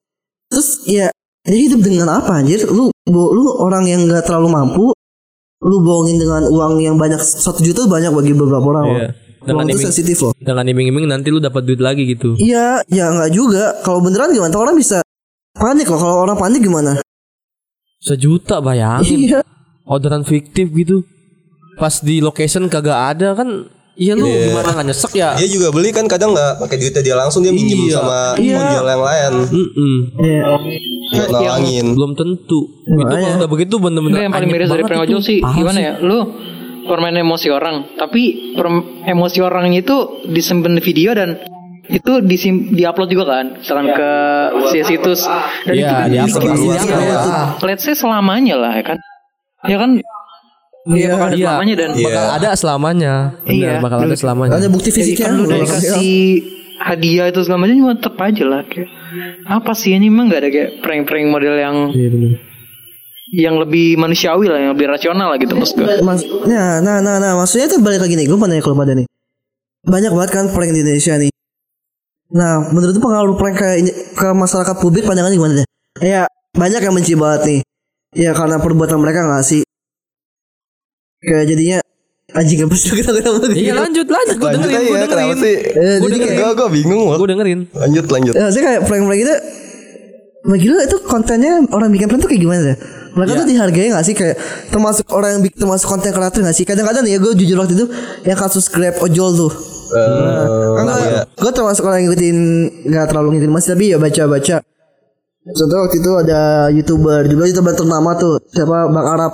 Terus 0.51 0.69
ya 0.85 1.07
dia 1.47 1.59
hidup 1.65 1.81
dengan 1.81 2.09
apa 2.13 2.43
anjir? 2.43 2.67
Lu 2.69 2.91
lu 3.09 3.43
orang 3.63 3.89
yang 3.89 4.05
gak 4.07 4.29
terlalu 4.29 4.53
mampu, 4.53 4.85
lu 5.65 5.77
bohongin 5.81 6.21
dengan 6.21 6.45
uang 6.51 6.79
yang 6.83 6.95
banyak 7.01 7.19
satu 7.19 7.65
juta 7.65 7.87
tuh 7.87 7.91
banyak 7.91 8.13
bagi 8.13 8.33
beberapa 8.37 8.67
orang. 8.69 8.87
Iya. 8.93 9.09
Dengan 9.39 9.65
Uang 9.65 9.71
itu 9.71 9.79
iming, 9.79 9.87
sensitif 9.89 10.17
loh. 10.21 10.33
dengan 10.37 10.65
iming-iming 10.67 11.07
nanti 11.09 11.31
lu 11.31 11.39
dapat 11.41 11.63
duit 11.65 11.81
lagi 11.81 12.05
gitu. 12.05 12.35
Iya, 12.37 12.83
ya 12.91 13.07
nggak 13.15 13.31
juga. 13.33 13.81
Kalau 13.81 14.03
beneran 14.03 14.35
gimana? 14.35 14.51
Tuh 14.53 14.61
orang 14.61 14.77
bisa 14.77 14.99
panik 15.57 15.89
loh. 15.89 15.97
Kalau 15.97 16.27
orang 16.27 16.37
panik 16.37 16.61
gimana? 16.61 17.01
Sejuta 17.99 18.61
bayangin. 18.61 19.19
Iya. 19.19 19.41
Orderan 19.89 20.23
fiktif 20.23 20.69
gitu. 20.75 21.01
Pas 21.79 21.95
di 21.99 22.19
location 22.19 22.67
kagak 22.67 22.99
ada 23.15 23.33
kan 23.33 23.49
Iya 23.95 24.15
lu 24.15 24.31
gimana 24.31 24.71
nggak 24.71 24.87
nyesek 24.87 25.11
ya? 25.13 25.35
Dia 25.35 25.49
juga 25.49 25.75
beli 25.75 25.91
kan 25.91 26.07
kadang 26.07 26.31
nggak 26.31 26.63
pakai 26.63 26.77
duitnya 26.77 27.03
dia 27.03 27.15
langsung 27.15 27.43
dia 27.43 27.51
minjem 27.51 27.83
Iya. 27.83 27.99
sama 27.99 28.19
Iya. 28.37 28.59
yang 28.79 28.87
lain 28.87 29.33
Mm-mm. 29.49 29.95
Iya. 30.17 30.43
buat 31.11 31.29
nolongin. 31.33 31.87
Belum 31.99 32.13
tentu. 32.15 32.61
Itu 32.81 33.03
kalau 33.05 33.27
udah 33.37 33.51
begitu 33.51 33.75
bener-bener 33.77 34.19
yang 34.21 34.31
paling 34.31 34.47
miris 34.49 34.71
dari 34.71 34.81
banget 34.81 34.89
prank 34.89 35.03
itu. 35.03 35.11
ojol 35.11 35.21
sih 35.21 35.39
Parah 35.41 35.57
gimana 35.57 35.75
sih. 35.75 35.83
ya? 35.83 35.93
Lu 35.99 36.19
permain 36.85 37.17
emosi 37.17 37.49
orang, 37.51 37.77
tapi 37.93 38.23
per- 38.55 38.87
emosi 39.05 39.39
orang 39.41 39.67
itu 39.73 39.97
disimpan 40.25 40.73
di 40.73 40.83
video 40.85 41.11
dan 41.13 41.35
itu 41.85 42.13
disim 42.23 42.71
diupload 42.71 43.09
juga 43.09 43.25
kan, 43.35 43.47
misalkan 43.57 43.87
ke 43.91 44.11
si 44.69 44.79
situs 44.87 45.27
dan 45.65 45.75
Iya, 45.75 45.91
itu 46.07 46.07
di-upload 46.09 46.43
bikin 46.47 46.71
pasti 46.71 46.87
video. 46.87 47.03
ya. 47.03 47.43
Let's 47.61 47.83
say 47.83 47.93
selamanya 47.93 48.55
lah 48.55 48.73
ya 48.73 48.85
kan, 48.87 48.99
ya 49.65 49.77
kan? 49.77 49.91
Iya, 50.89 51.09
bakal 51.11 51.27
ada 51.27 51.37
Iya. 51.37 51.45
selamanya 51.45 51.75
dan 51.77 51.91
Bakal 51.95 52.25
ada 52.31 52.49
selamanya. 52.55 53.13
Bener, 53.39 53.53
Iya. 53.53 53.73
bakal 53.79 53.99
ada 54.01 54.17
selamanya. 54.17 54.53
Ada 54.57 54.69
bukti 54.69 54.89
jadi 54.89 54.99
fisiknya. 54.99 55.21
kan 55.23 55.33
lu 55.33 55.43
udah 55.45 55.55
Lu- 55.55 55.63
dikasih 55.63 56.17
hadiah 56.79 57.27
itu 57.27 57.41
segala 57.43 57.59
macam 57.61 57.75
cuma 57.77 57.93
tetep 57.93 58.15
aja 58.17 58.45
lah 58.45 58.63
kayak 58.65 58.89
apa 59.45 59.73
sih 59.75 59.91
ini 59.93 60.07
emang 60.07 60.27
nggak 60.27 60.41
ada 60.41 60.49
kayak 60.49 60.71
prank-prank 60.79 61.27
model 61.27 61.55
yang 61.55 61.77
Iya 61.91 62.09
bener. 62.09 62.31
yang 63.29 63.55
lebih 63.59 63.87
manusiawi 63.97 64.47
lah 64.47 64.59
yang 64.59 64.73
lebih 64.73 64.87
rasional 64.89 65.29
lah 65.29 65.37
gitu 65.37 65.53
maksud 65.53 65.75
gue 65.77 66.01
Mas, 66.01 66.23
nah, 66.47 66.79
nah, 66.79 66.97
nah, 66.99 67.19
nah, 67.19 67.37
maksudnya 67.37 67.69
tuh 67.69 67.79
balik 67.79 68.01
lagi 68.01 68.15
nih, 68.15 68.25
gue 68.25 68.35
mau 68.35 68.47
nanya 68.47 68.63
kalau 68.63 68.73
pada 68.75 68.95
nih. 68.95 69.05
Banyak 69.83 70.11
banget 70.11 70.31
kan 70.33 70.45
prank 70.49 70.71
di 70.71 70.81
Indonesia 70.81 71.13
nih. 71.15 71.29
Nah, 72.31 72.65
menurut 72.67 72.93
tuh 72.93 73.03
pengaruh 73.03 73.35
prank 73.35 73.57
ke, 73.57 73.69
ke 74.15 74.29
masyarakat 74.33 74.77
publik 74.77 75.05
pandangannya 75.05 75.37
gimana 75.37 75.55
deh? 75.61 75.67
Ya, 75.99 76.25
banyak 76.55 76.81
yang 76.81 76.95
benci 76.95 77.13
banget 77.13 77.41
nih. 77.45 77.61
Ya 78.15 78.33
karena 78.33 78.57
perbuatan 78.57 78.97
mereka 78.97 79.27
gak 79.27 79.45
sih? 79.45 79.68
Kayak 81.19 81.45
jadinya 81.51 81.79
anjing 82.31 82.59
gak 82.61 82.71
bisa 82.71 82.93
kita 82.93 83.11
kita 83.11 83.31
Iya 83.51 83.73
lanjut 83.75 84.07
lanjut 84.07 84.37
gue 84.37 84.47
Lanjut 84.47 84.61
dengerin 84.63 84.85
gue 84.85 84.99
kenapa 85.01 85.15
dengerin. 85.17 85.37
sih? 85.41 85.55
Eh, 85.57 85.97
jadi 85.99 86.17
kayak 86.21 86.37
Gue 86.39 86.51
gue 86.55 86.69
bingung 86.79 87.03
loh. 87.09 87.17
Gue 87.19 87.29
dengerin. 87.29 87.61
Lanjut 87.73 88.05
lanjut. 88.07 88.33
Ya, 88.37 88.43
maksudnya 88.47 88.67
kayak 88.69 88.81
prank-prank 88.87 89.21
itu 89.21 89.35
bagi 90.39 90.67
lu 90.71 90.77
itu 90.79 90.97
kontennya 91.03 91.53
orang 91.75 91.91
bikin 91.91 92.07
prank 92.07 92.23
tuh 92.23 92.31
kayak 92.31 92.43
gimana 92.43 92.63
deh? 92.63 92.79
Mereka 93.09 93.33
Iya. 93.35 93.41
tuh 93.43 93.47
dihargai 93.49 93.89
gak 93.91 94.05
sih 94.07 94.15
kayak 94.15 94.37
termasuk 94.71 95.05
orang 95.11 95.31
yang 95.35 95.43
bikin 95.43 95.59
termasuk 95.59 95.87
konten 95.89 96.11
kreator 96.13 96.41
gak 96.41 96.55
sih? 96.55 96.63
Kadang-kadang 96.63 97.03
ya 97.05 97.19
gue 97.19 97.33
jujur 97.35 97.57
waktu 97.59 97.75
itu 97.75 97.87
yang 98.23 98.39
kasus 98.39 98.71
grab 98.71 98.95
ojol 98.99 99.35
tuh. 99.35 99.53
Eh, 99.89 100.71
Kan 100.79 100.87
iya. 101.03 101.23
gue 101.27 101.51
termasuk 101.51 101.83
orang 101.83 102.05
yang 102.05 102.13
ngikutin 102.13 102.39
nggak 102.87 103.05
terlalu 103.09 103.29
ngikutin 103.35 103.53
masih 103.53 103.69
tapi 103.73 103.85
ya 103.89 103.99
baca-baca. 103.99 104.57
Contoh 105.49 105.79
waktu 105.81 105.97
itu 105.97 106.11
ada 106.13 106.41
youtuber 106.69 107.25
juga 107.25 107.45
youtuber 107.49 107.73
ternama 107.73 108.13
tuh 108.15 108.37
siapa 108.47 108.87
Bang 108.87 109.07
Arab. 109.09 109.33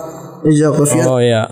Oh 1.10 1.18
iya. 1.18 1.50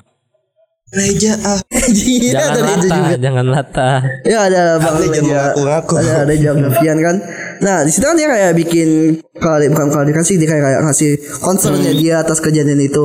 Reja 0.93 1.33
ah. 1.43 1.59
Iya 1.89 2.31
Jangan 2.31 2.53
ada 2.53 2.61
itu 2.61 2.69
lata, 2.85 2.95
juga. 2.95 3.17
jangan 3.19 3.47
lata. 3.49 3.91
Ya 4.23 4.39
ada 4.45 4.63
Bang 4.77 4.97
Reza. 4.99 5.21
mengaku-ngaku. 5.21 5.93
Ada 5.99 6.15
Reza 6.25 6.51
Kofian 6.55 6.99
kan. 7.01 7.17
Nah 7.59 7.77
di 7.83 7.91
situ 7.91 8.05
kan 8.05 8.15
dia 8.15 8.29
kayak 8.29 8.53
bikin 8.55 8.89
kali 9.35 9.67
bukan 9.67 9.89
klarifikasi 9.89 10.33
dia 10.37 10.47
kayak, 10.47 10.63
kayak 10.63 10.81
ngasih 10.85 11.11
concernnya 11.39 11.93
dia 11.93 12.21
atas 12.21 12.39
kejadian 12.39 12.79
itu. 12.79 13.05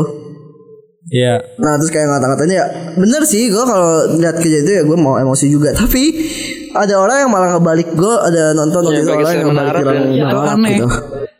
Iya. 1.07 1.39
Nah 1.57 1.79
terus 1.79 1.87
kayak 1.87 2.11
ngata-ngatain 2.11 2.51
ya 2.51 2.65
bener 2.93 3.23
sih 3.23 3.47
gue 3.47 3.63
kalau 3.63 3.89
lihat 4.13 4.35
kejadian 4.35 4.63
itu 4.63 4.73
ya 4.73 4.83
gue 4.83 4.97
mau 4.97 5.15
emosi 5.15 5.47
juga 5.47 5.71
tapi 5.79 6.03
ada 6.75 6.99
orang 6.99 7.17
yang 7.23 7.31
malah 7.31 7.55
ngebalik 7.55 7.89
gue 7.89 8.13
ada 8.19 8.51
nonton 8.51 8.83
Ya, 8.83 8.99
bagi 8.99 9.11
orang 9.15 9.33
yang 9.33 9.47
ngebalik 9.47 9.83
orang 9.87 9.97
ya. 10.11 10.27
Aneh. 10.51 10.75
gitu. 10.75 10.87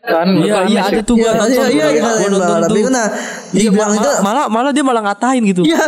Kan 0.08 0.26
Iya 0.34 0.56
iya 0.66 0.80
ada 0.82 1.00
tuh 1.00 1.14
gue 1.14 1.22
Iya, 1.22 1.32
nonton. 1.34 1.48
iya, 1.48 1.64
iya, 1.68 1.86
Gua 1.94 2.12
iya, 2.14 2.28
nonton 2.28 2.48
iya, 2.48 2.60
tuh. 2.60 2.64
tapi 2.64 2.80
nah, 2.88 3.06
Iya, 3.48 3.60
dibilang 3.62 3.90
malah, 3.90 4.00
itu- 4.02 4.18
malah 4.20 4.44
malah 4.46 4.70
dia 4.70 4.82
malah 4.82 5.02
ngatain 5.04 5.42
gitu. 5.44 5.62
Iya, 5.62 5.84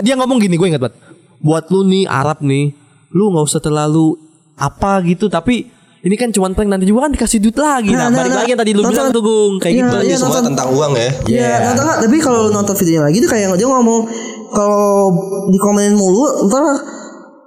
dia 0.00 0.14
ngomong 0.14 0.38
gini 0.38 0.54
gue 0.54 0.66
ingat 0.66 0.82
banget. 0.82 0.96
Buat 1.38 1.64
lu 1.68 1.84
nih 1.84 2.04
Arab 2.04 2.40
nih, 2.40 2.72
lu 3.10 3.28
nggak 3.28 3.44
usah 3.44 3.58
terlalu 3.58 4.16
apa 4.54 4.98
gitu 5.02 5.28
tapi 5.28 5.70
ini 5.98 6.14
kan 6.14 6.28
cuma 6.28 6.46
prank 6.48 6.66
nanti 6.68 6.84
juga 6.84 7.04
kan 7.04 7.12
dikasih 7.12 7.38
duit 7.38 7.54
lagi. 7.54 7.90
Nah, 7.90 8.06
Nah, 8.06 8.08
nah, 8.08 8.18
balik 8.18 8.32
nah. 8.32 8.38
lagi 8.40 8.50
yang 8.50 8.60
tadi 8.60 8.70
lu 8.70 8.80
Nonton. 8.80 8.92
bilang 8.92 9.08
tuh 9.10 9.22
Gung 9.22 9.54
kayak 9.58 9.72
Iya, 9.72 9.82
gitu. 9.84 9.96
iya, 10.00 10.16
semua 10.16 10.30
nonton. 10.32 10.44
tentang 10.48 10.68
uang 10.70 10.92
ya. 10.94 11.10
Iya, 11.26 11.52
nonton 11.64 11.84
nggak? 11.84 11.98
Tapi 12.00 12.16
kalau 12.18 12.42
nonton 12.48 12.74
videonya 12.74 13.02
lagi 13.04 13.18
tuh 13.18 13.28
kayak 13.28 13.46
dia 13.52 13.68
ngomong 13.68 14.00
kalau 14.48 14.86
dikomenin 15.48 15.94
mulu, 15.94 16.24
ntar 16.46 16.64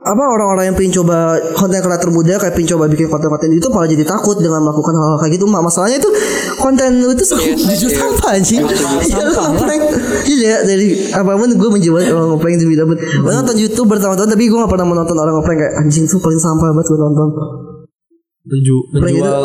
apa 0.02 0.24
orang-orang 0.26 0.66
yang 0.66 0.76
pengen 0.76 0.98
coba 0.98 1.18
konten 1.54 1.78
kreator 1.78 2.10
muda 2.10 2.34
kayak 2.36 2.58
pengen 2.58 2.74
coba 2.74 2.90
bikin 2.90 3.06
konten-konten 3.06 3.54
itu 3.54 3.70
malah 3.70 3.86
jadi 3.86 4.02
takut 4.02 4.34
dengan 4.36 4.66
melakukan 4.66 4.98
hal-hal 4.98 5.18
kayak 5.20 5.38
gitu. 5.38 5.46
Mak, 5.46 5.62
masalahnya 5.62 6.02
itu 6.02 6.10
konten 6.58 6.90
lu 7.00 7.14
itu 7.14 7.22
jujur 7.22 7.86
sampah 7.88 8.34
anjing? 8.34 8.66
Ya 9.06 9.22
lu 9.22 9.30
ngeprank 9.30 9.82
iya 10.26 10.66
dari 10.66 11.06
apa 11.08 11.38
pun 11.38 11.54
gue 11.54 11.70
menjual 11.72 12.02
orang 12.02 12.34
ngeprank 12.34 12.56
demi 12.58 12.74
dapat 12.74 12.98
gue 12.98 13.30
nonton 13.32 13.56
YouTube 13.56 13.88
bertahun-tahun 13.88 14.26
tapi 14.28 14.50
gue 14.50 14.58
gak 14.58 14.70
pernah 14.70 14.88
menonton 14.90 15.14
orang 15.16 15.38
ngeprank 15.38 15.60
kayak 15.60 15.74
anjing 15.78 16.06
tuh 16.06 16.18
paling 16.18 16.42
sampah 16.42 16.70
banget 16.72 16.86
gue 16.88 17.00
nonton. 17.00 17.28
Menju- 18.42 18.86
menjual 18.98 19.44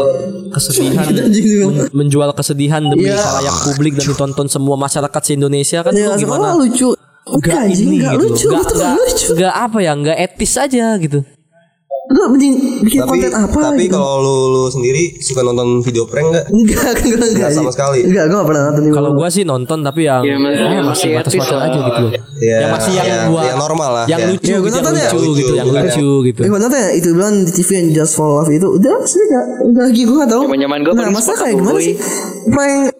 kesedihan. 0.48 1.04
Menjual 2.00 2.30
kesedihan 2.32 2.80
demi 2.80 3.04
Iya. 3.04 3.20
khalayak 3.20 3.56
publik 3.68 3.92
dan 3.92 4.08
ditonton 4.08 4.48
semua 4.48 4.80
masyarakat 4.80 5.20
se 5.20 5.36
Indonesia 5.36 5.84
kan 5.84 5.92
ya 5.92 6.16
itu 6.16 6.24
gimana? 6.24 6.56
lucu 6.56 6.96
Enggak 7.26 7.62
ini 7.68 7.98
Enggak 7.98 8.12
gitu 8.12 8.24
lucu 8.24 8.46
Nggak- 8.46 8.62
Betul 8.62 8.76
nggak- 8.76 8.94
nggak 8.94 9.04
lucu. 9.04 9.26
nggak 9.34 9.54
apa 9.60 9.78
ya 9.78 9.92
nggak 9.94 10.16
etis 10.20 10.52
aja 10.56 10.86
gitu. 10.96 11.20
Lu 12.06 12.22
mending 12.30 12.54
bikin 12.86 13.02
Tapi 13.02 13.18
konten 13.18 13.32
apa 13.34 13.58
tapi 13.66 13.82
gitu. 13.82 13.98
kalau 13.98 14.22
lu 14.22 14.34
lu 14.48 14.62
sendiri 14.70 15.18
suka 15.18 15.42
nonton 15.42 15.82
video 15.82 16.06
prank 16.06 16.30
nggak? 16.30 16.44
Enggak, 16.48 16.94
enggak, 16.94 17.18
enggak, 17.18 17.30
Nggak 17.34 17.50
sama 17.50 17.70
sekali. 17.74 17.98
Enggak, 18.00 18.24
gue 18.24 18.36
gak 18.36 18.46
pernah 18.46 18.62
nonton 18.64 18.82
kalau 18.94 19.10
gua 19.12 19.26
sih 19.26 19.42
nonton 19.42 19.78
tapi 19.82 20.06
yang 20.06 20.22
Ya, 20.22 20.38
mas- 20.38 20.54
eh, 20.54 20.70
yang 20.70 20.86
masih 20.86 20.86
masih 20.86 21.10
batas-batas 21.18 21.50
etis 21.50 21.66
aja 21.66 21.78
gitu. 21.82 21.98
Loh 21.98 22.10
Ya, 22.38 22.56
yang 22.56 22.70
masih 22.70 22.92
yang 22.94 23.06
ya, 23.10 23.18
gua 23.26 23.42
yang 23.42 23.58
normal 23.58 23.90
lah, 23.90 24.04
yang 24.06 24.20
ya. 24.22 24.26
lucu 24.28 24.46
Ya, 24.46 24.54
gua 24.54 24.62
gitu 24.62 24.70
yang 24.70 24.76
nonton 24.78 24.94
ya. 24.94 25.08
lucu 25.10 25.30
gitu 25.34 25.52
yang 25.52 25.66
Lucu, 25.66 25.82
lucu 25.82 26.08
gitu. 26.22 26.40
Eh, 26.40 26.48
gue 26.48 26.60
nonton 26.62 26.78
ya 26.78 26.90
itu 26.94 27.08
bilang 27.10 27.34
di 27.36 27.50
TV 27.50 27.70
yang 27.74 27.88
Just 27.92 28.12
for 28.14 28.26
Love 28.30 28.50
itu. 28.52 28.66
Udah 28.70 28.94
sih 29.02 29.22
gak 29.26 29.44
Udah 29.66 29.82
lagi 29.84 30.00
gue 30.00 30.14
gak 30.16 30.30
tau 30.30 30.42
gua 30.46 30.94
Nah 30.94 31.10
masa 31.10 31.26
suka 31.28 31.42
kayak 31.42 31.54
gimana 31.58 31.78
sih? 31.80 31.94
Prank 32.46 32.94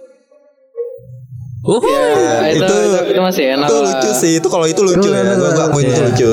oh 1.67 1.81
Nah, 1.83 2.47
itu, 2.49 2.63
itu, 2.63 2.99
itu 3.11 3.21
masih 3.21 3.45
enak 3.59 3.69
Itu 3.69 3.77
lucu 3.83 4.11
sih, 4.15 4.33
itu 4.39 4.49
kalau 4.49 4.67
itu 4.71 4.81
lucu 4.87 5.09
ya. 5.11 5.35
Gua 5.35 5.51
gua 5.51 5.65
akuin 5.71 5.87
itu 5.91 6.03
lucu. 6.07 6.31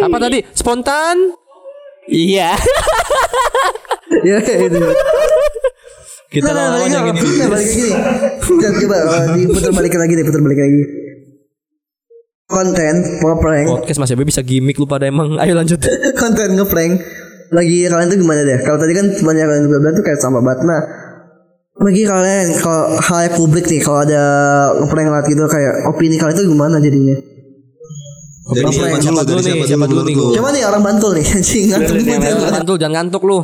apa 0.00 0.16
tadi? 0.16 0.38
Spontan? 0.56 1.16
Iya. 2.08 2.56
Ya 4.20 4.36
itu 4.42 4.76
kita 6.30 6.50
Nah, 6.50 6.54
lawan 6.54 6.86
balik 6.86 6.92
yang 6.94 7.04
lagi 7.06 7.10
ini. 7.10 7.30
Nah, 7.40 7.48
balik 7.50 7.70
lagi 7.74 7.86
Coba, 8.38 8.68
coba 8.70 8.96
uh, 9.02 9.24
diputar 9.34 9.72
balik 9.74 9.94
lagi 9.98 10.12
deh 10.14 10.24
Putar 10.26 10.42
balik 10.42 10.58
lagi. 10.62 10.82
Konten 12.50 12.94
Mau 13.22 13.34
prank. 13.38 13.66
Podcast 13.66 13.98
Mas 14.02 14.10
Ebe 14.10 14.26
bisa 14.26 14.42
gimmick 14.42 14.78
lu 14.78 14.86
pada 14.86 15.06
emang. 15.06 15.38
Ayo 15.38 15.54
lanjut. 15.54 15.78
Konten 16.22 16.58
ngeprank. 16.58 16.92
Lagi 17.50 17.86
kalian 17.86 18.08
tuh 18.10 18.18
gimana 18.18 18.42
deh? 18.46 18.58
Kalau 18.62 18.78
tadi 18.78 18.92
kan 18.94 19.06
banyak 19.10 19.44
kalian 19.46 19.64
bilang 19.70 19.94
tuh 19.94 20.04
kayak 20.06 20.20
sama 20.22 20.38
banget. 20.42 20.66
Nah 20.66 20.80
bagi 21.80 22.04
kalian 22.04 22.46
kalau 22.60 22.92
hal 23.00 23.18
yang 23.24 23.34
publik 23.34 23.64
nih 23.64 23.80
kalau 23.80 24.04
ada 24.04 24.22
ngeprank 24.76 25.06
ngeliat 25.08 25.26
gitu 25.26 25.42
kayak 25.48 25.72
opini 25.88 26.16
kalian 26.16 26.36
tuh 26.36 26.46
gimana 26.46 26.76
jadinya? 26.76 27.16
Jadi 28.50 28.66
Prank. 28.66 28.98
siapa 29.00 29.22
dulu? 29.22 29.38
Dari 29.38 29.46
nih? 29.46 29.54
siapa 29.54 29.66
Siapa 29.66 29.86
dulu 29.86 30.00
dulu? 30.02 30.08
nih? 30.10 30.14
lu? 30.14 30.24
Coba 30.34 30.48
nih 30.50 30.62
orang 30.66 30.82
Bantul 30.82 31.10
nih 31.16 31.26
anjing 31.30 31.64
ngantuk 31.70 31.94
nih 31.96 32.04
jangan 32.10 32.50
ngantuk 32.52 32.76
jangan 32.76 32.94
ngantuk 32.98 33.22
lu 33.24 33.38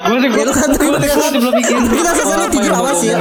Gue 0.00 0.16
sih 0.16 0.28
Ya 0.30 0.42
lu 0.44 0.52
ngantuk 0.52 0.80
gue 0.80 0.98
ya 1.00 1.16
belum 1.30 1.54
bikin. 1.60 1.76
Kita 1.90 2.10
selesai 2.14 2.48
tidur 2.48 2.72
apa 2.72 2.92
sih 2.94 3.08
ya? 3.10 3.18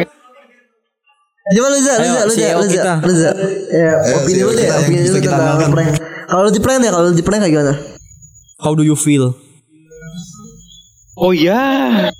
Coba 1.50 1.68
lu 1.68 1.80
Za, 1.82 1.94
lu 1.98 2.04
Ayo, 2.06 2.14
Za, 2.14 2.22
lu 2.22 2.30
Za, 2.30 2.38
CEO 2.38 2.54
lu 2.54 2.62
Za, 2.62 2.70
kita. 2.70 2.94
lu 3.02 3.14
Za. 3.18 3.30
Ya, 3.74 3.94
opini 4.16 4.40
lu 4.46 4.52
deh, 4.54 4.68
opini 4.70 4.98
lu 5.02 5.18
kita 5.18 5.34
tentang 5.34 5.72
prank. 5.74 5.90
Kalau 6.30 6.50
di 6.54 6.60
prank 6.62 6.78
deh, 6.78 6.92
kalau 6.94 7.10
di 7.10 7.24
prank 7.26 7.42
kayak 7.42 7.54
gimana? 7.58 7.74
how 8.60 8.76
do 8.76 8.84
you 8.84 8.94
feel 8.94 9.34
Oh 11.16 11.32
iya. 11.32 11.58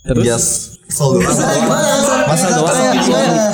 terus 0.02 0.24
Yes. 0.26 0.46
Gua. 0.90 1.22
Masa 2.30 2.48
doang. 2.54 2.78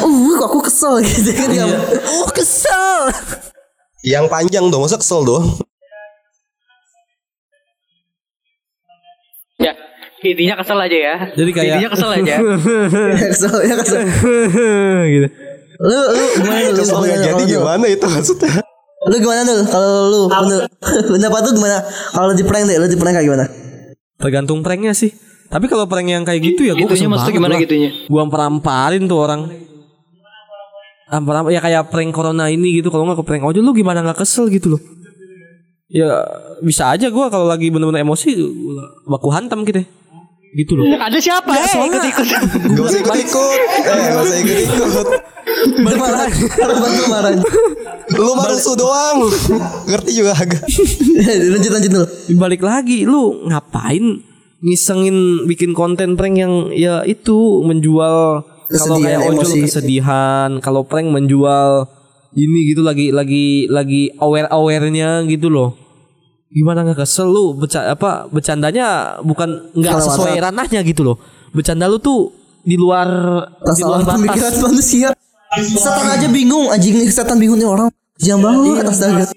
Uh, 0.04 0.36
kok 0.36 0.48
aku 0.48 0.60
kesel 0.62 1.00
gitu 1.00 1.32
kan 1.32 1.48
dia. 1.48 1.64
oh 2.06 2.28
kesel 2.30 3.08
Yang 4.04 4.26
panjang 4.28 4.66
dong, 4.68 4.84
masa 4.84 5.00
kesel 5.00 5.24
doang? 5.24 5.48
Ya, 9.58 9.72
intinya 10.22 10.60
kesel 10.60 10.78
aja 10.78 10.98
ya. 10.98 11.16
Jadi 11.34 11.50
kayak- 11.50 11.68
intinya 11.72 11.90
kesel 11.90 12.10
aja. 12.12 12.36
Ya 13.16 13.28
kesel, 13.32 13.56
ya 13.64 13.76
kesel. 13.80 14.00
gitu 15.16 15.28
Lu 15.76 15.98
lu 16.08 16.26
gimana 16.38 16.68
lu? 16.70 16.78
Kesel 16.78 16.96
gimana 16.96 17.08
nggak 17.10 17.24
jadi 17.26 17.44
gimana 17.50 17.86
itu 17.88 18.06
maksudnya? 18.06 18.52
Lu 19.06 19.16
gimana 19.18 19.42
dulu? 19.44 19.64
Kalau 19.66 19.92
lu 20.08 20.20
pendapat 21.16 21.40
lu 21.42 21.52
gimana? 21.54 21.78
Kalau 22.12 22.32
di 22.32 22.44
prank 22.44 22.64
deh, 22.66 22.76
lu 22.76 22.88
di 22.88 22.98
prank 22.98 23.16
kayak 23.16 23.28
gimana? 23.28 23.48
tergantung 24.16 24.64
pranknya 24.64 24.96
sih 24.96 25.12
tapi 25.50 25.66
kalau 25.70 25.86
prank 25.86 26.10
yang 26.10 26.26
kayak 26.26 26.42
gitu 26.42 26.68
ya 26.68 26.74
gue 26.74 26.86
Itunya 26.86 27.10
maksudnya 27.10 27.36
gimana 27.38 27.56
gitunya? 27.62 27.90
gue 28.06 28.20
ampar-amparin 28.22 29.04
tuh 29.06 29.20
orang 29.22 29.42
ampar 31.06 31.46
ya 31.54 31.62
kayak 31.62 31.94
prank 31.94 32.12
corona 32.12 32.50
ini 32.50 32.82
gitu 32.82 32.90
kalau 32.90 33.06
nggak 33.06 33.22
ke 33.22 33.26
prank 33.26 33.44
ojol 33.46 33.62
lu 33.62 33.72
gimana 33.78 34.02
nggak 34.02 34.26
kesel 34.26 34.50
gitu 34.50 34.76
loh 34.76 34.82
ya 35.86 36.26
bisa 36.66 36.90
aja 36.98 37.14
gue 37.14 37.26
kalau 37.30 37.46
lagi 37.46 37.70
bener-bener 37.70 38.02
emosi 38.02 38.34
baku 39.06 39.30
hantam 39.30 39.62
gitu 39.70 39.86
ya. 39.86 39.88
gitu 40.56 40.72
loh 40.80 40.88
Ada 40.98 41.20
siapa? 41.20 41.52
Eh, 41.52 41.68
ikut-ikut. 41.68 42.26
Gak 42.80 42.84
usah 42.88 43.00
ikut-ikut. 43.04 43.60
Eh, 43.60 44.08
gak 44.08 44.24
usah 44.24 44.38
ikut-ikut. 44.40 45.08
Balik 45.84 46.00
marah. 46.00 46.32
Marah. 47.12 47.32
Lu 48.16 48.32
rusuh 48.40 48.76
doang. 48.80 49.28
Ngerti 49.84 50.12
juga 50.16 50.32
agak. 50.32 50.64
lanjut 51.52 51.72
lanjut 51.76 51.92
dulu. 51.92 52.08
balik 52.40 52.64
lagi 52.64 53.04
lu 53.04 53.44
ngapain 53.52 54.24
ngisengin 54.64 55.48
bikin 55.50 55.76
konten 55.76 56.16
prank 56.16 56.36
yang 56.40 56.54
ya 56.72 57.04
itu 57.04 57.64
menjual 57.64 58.44
kalau 58.72 58.98
kayak 59.02 59.22
ojol 59.26 59.46
emosi. 59.46 59.62
kesedihan 59.68 60.50
kalau 60.64 60.88
prank 60.88 61.12
menjual 61.12 61.90
ini 62.36 62.72
gitu 62.72 62.82
lagi 62.84 63.12
lagi 63.12 63.68
lagi 63.72 64.12
aware 64.20 64.48
awarenya 64.52 65.24
gitu 65.28 65.52
loh 65.52 65.76
gimana 66.52 66.88
nggak 66.88 67.04
kesel 67.04 67.28
lu 67.28 67.56
beca 67.58 67.92
apa 67.92 68.32
bercandanya 68.32 69.20
bukan 69.22 69.76
nggak 69.76 70.00
sesuai 70.00 70.40
ranahnya 70.40 70.82
gitu 70.88 71.04
loh 71.04 71.18
bercanda 71.52 71.88
lu 71.88 72.00
tuh 72.00 72.46
di 72.66 72.76
luar 72.76 73.08
di 73.62 73.82
luar 73.86 74.02
pemikiran 74.02 74.50
batas 74.50 74.66
manusia. 74.66 75.10
Setan 75.56 76.08
aja 76.12 76.28
bingung 76.28 76.68
anjing 76.74 76.98
nih 76.98 77.08
setan 77.14 77.38
bingung 77.38 77.62
nih 77.62 77.70
orang. 77.70 77.88
Jam 78.18 78.42
banget 78.42 78.90
astaga. 78.90 79.30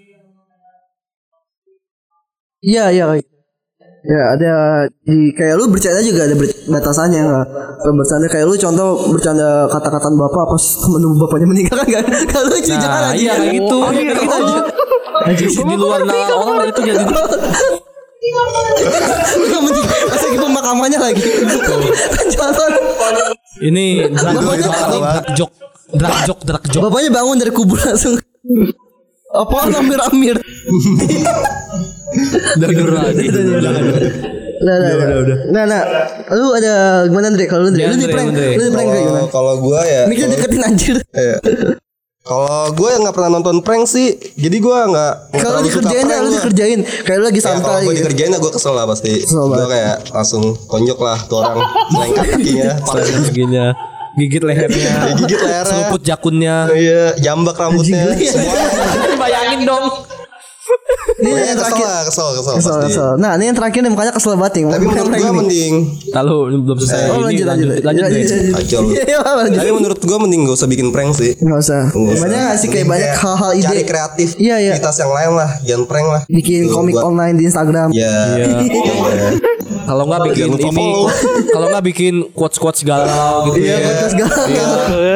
Iya 2.65 2.91
iya. 2.91 3.05
Ya 4.07 4.23
ada 4.31 4.53
di 5.03 5.35
kayak 5.35 5.59
lu 5.59 5.67
bercanda 5.69 5.99
juga 5.99 6.23
ada 6.23 6.39
ber- 6.39 6.55
batasannya 6.71 7.19
nggak? 7.19 7.47
Kalau 7.83 7.95
bercanda 7.99 8.27
kayak 8.31 8.47
lu 8.47 8.55
contoh 8.55 8.89
bercanda 9.11 9.67
kata-kataan 9.67 10.15
bapak 10.15 10.45
pas 10.47 10.65
temen 10.79 11.01
lu 11.03 11.19
bapaknya 11.19 11.47
meninggal 11.51 11.83
kan 11.83 11.87
nggak 11.89 12.03
nggak 12.07 12.43
lucu 12.47 12.71
Nah, 12.71 12.79
jangan 12.79 13.03
aja. 13.11 13.19
iya, 13.19 13.33
kayak 13.35 13.53
gitu. 13.59 13.79
Gitu 13.91 14.23
aja. 14.23 14.59
di 15.43 15.77
luar 15.77 16.01
nah, 16.07 16.15
orang 16.31 16.71
itu 16.71 16.81
jadi 16.87 17.05
mending 19.59 19.87
pas 19.89 20.23
lagi 20.23 20.39
pemakamannya 20.39 20.99
lagi. 21.01 21.23
Ini 23.59 23.87
drag 24.15 24.37
drag 24.39 25.27
jok 25.35 25.51
drag 25.91 26.17
jok 26.23 26.39
drag 26.47 26.63
jok 26.71 26.83
Bapaknya 26.87 27.11
bangun 27.11 27.37
dari 27.43 27.51
kubur 27.51 27.79
langsung. 27.83 28.15
Apa 29.29 29.69
amir-amir? 32.11 32.59
Dadur 32.59 32.89
lagi. 32.91 33.27
Nah, 34.59 34.75
nah, 34.75 34.91
nah, 34.91 35.07
nah, 35.55 35.65
nah, 35.65 35.83
lu 36.35 36.51
ada 36.51 36.73
gimana 37.07 37.31
Andre? 37.31 37.45
Kalau 37.47 37.63
lu 37.63 37.69
Andre, 37.71 37.79
lu 37.79 37.95
di 37.95 38.03
Andre, 38.03 38.11
prank, 38.11 38.29
lu 38.35 38.63
di 38.65 38.73
prank 38.75 38.89
kayak 38.91 39.05
gimana? 39.07 39.19
Kalau 39.21 39.31
kalau 39.31 39.55
gua 39.63 39.81
ya. 39.87 40.03
Mikir 40.11 40.27
deketin 40.27 40.63
anjir. 40.63 40.97
Iya. 41.15 41.37
Kalau 42.21 42.77
gue 42.77 42.89
yang 42.93 43.03
nggak 43.07 43.17
pernah 43.17 43.31
nonton 43.33 43.57
prank 43.65 43.89
sih, 43.89 44.13
jadi 44.35 44.57
gue 44.59 44.79
nggak. 44.91 45.15
Kalau 45.39 45.65
dikerjain 45.65 46.05
ya, 46.05 46.19
lu 46.19 46.29
gua. 46.29 46.37
dikerjain. 46.37 46.81
Kayak 46.85 47.19
lu 47.19 47.25
lagi 47.25 47.39
Ya, 47.39 47.45
kalau 47.47 47.57
santai. 47.57 47.81
gue 47.81 47.89
gitu. 47.89 47.99
dikerjain 48.03 48.31
ya 48.31 48.39
gue 48.39 48.53
kesel 48.53 48.75
lah 48.75 48.85
pasti. 48.85 49.13
Gue 49.25 49.67
kayak 49.71 49.97
langsung 50.11 50.43
tonjok 50.67 50.99
lah 50.99 51.19
tuh 51.25 51.37
orang 51.39 51.59
lengkap 51.89 52.27
kakinya, 52.29 52.71
Giginya 53.25 53.67
gigit 54.19 54.43
lehernya 54.43 55.15
digigit 55.15 55.39
lehernya. 55.39 55.71
seruput 55.71 56.03
jakunnya 56.03 56.67
Iya, 56.69 57.15
jambak 57.23 57.55
rambutnya. 57.55 58.03
Semua. 58.19 58.51
bayangin 59.23 59.63
dong 59.63 59.87
Ini 61.19 61.31
yang 61.35 61.59
terakhir. 61.59 61.83
lah, 61.83 62.03
kesel, 62.07 62.29
kesel, 62.39 62.55
Kesel, 62.63 62.77
kesel. 62.87 63.11
Nah, 63.19 63.35
ini 63.35 63.51
yang 63.51 63.57
terakhir 63.59 63.81
nih 63.83 63.91
mukanya 63.91 64.13
kesel 64.15 64.39
banget 64.39 64.63
nih. 64.63 64.65
Tapi 64.71 64.85
menurut 64.87 65.11
gue 65.11 65.33
mending 65.35 65.75
lalu 66.09 66.37
belum 66.63 66.77
selesai 66.79 67.01
Oh, 67.09 67.27
ini 67.27 67.43
lanjut, 67.43 67.47
lanjut, 67.47 67.67
lanjut 67.67 67.85
lanjut, 67.85 68.03
lanjut, 68.03 68.23
Dre. 68.23 68.37
lanjut. 68.39 68.55
Kacau 68.55 68.79
lu. 68.79 68.89
Iya, 68.95 69.03
iya. 69.05 69.19
Tapi 69.59 69.71
menurut 69.75 70.01
gue 70.01 70.19
mending 70.19 70.41
gak 70.47 70.57
usah 70.57 70.69
bikin 70.69 70.87
prank 70.95 71.11
sih. 71.13 71.33
Nggak 71.37 71.59
usah. 71.59 71.83
Banyak 71.93 72.39
nggak 72.39 72.59
sih 72.59 72.69
kayak 72.71 72.87
banyak 72.87 73.11
hal-hal 73.13 73.51
ide. 73.53 73.67
Cari 73.67 73.83
kreatif. 73.85 74.29
Iya, 74.39 74.57
iya. 74.61 74.73
Aktivitas 74.77 74.97
yang 75.01 75.13
lain 75.13 75.31
lah, 75.35 75.51
jangan 75.67 75.85
prank 75.91 76.07
lah. 76.07 76.23
Bikin 76.31 76.61
Tuh, 76.67 76.75
komik 76.75 76.95
online 76.97 77.35
di 77.35 77.45
Instagram. 77.49 77.89
Ya. 77.91 78.15
Iya. 78.39 78.47
Iya. 78.63 79.29
kalau 79.89 80.05
nggak 80.05 80.21
bikin 80.31 80.53
ini 80.53 80.89
kalau 81.49 81.67
nggak 81.73 81.85
bikin 81.89 82.15
quotes 82.37 82.61
quotes 82.61 82.85
galau 82.85 83.49
gitu 83.49 83.65
Iya, 83.65 83.77
ya 83.77 83.89
podcast 83.89 84.15
galau. 84.15 84.47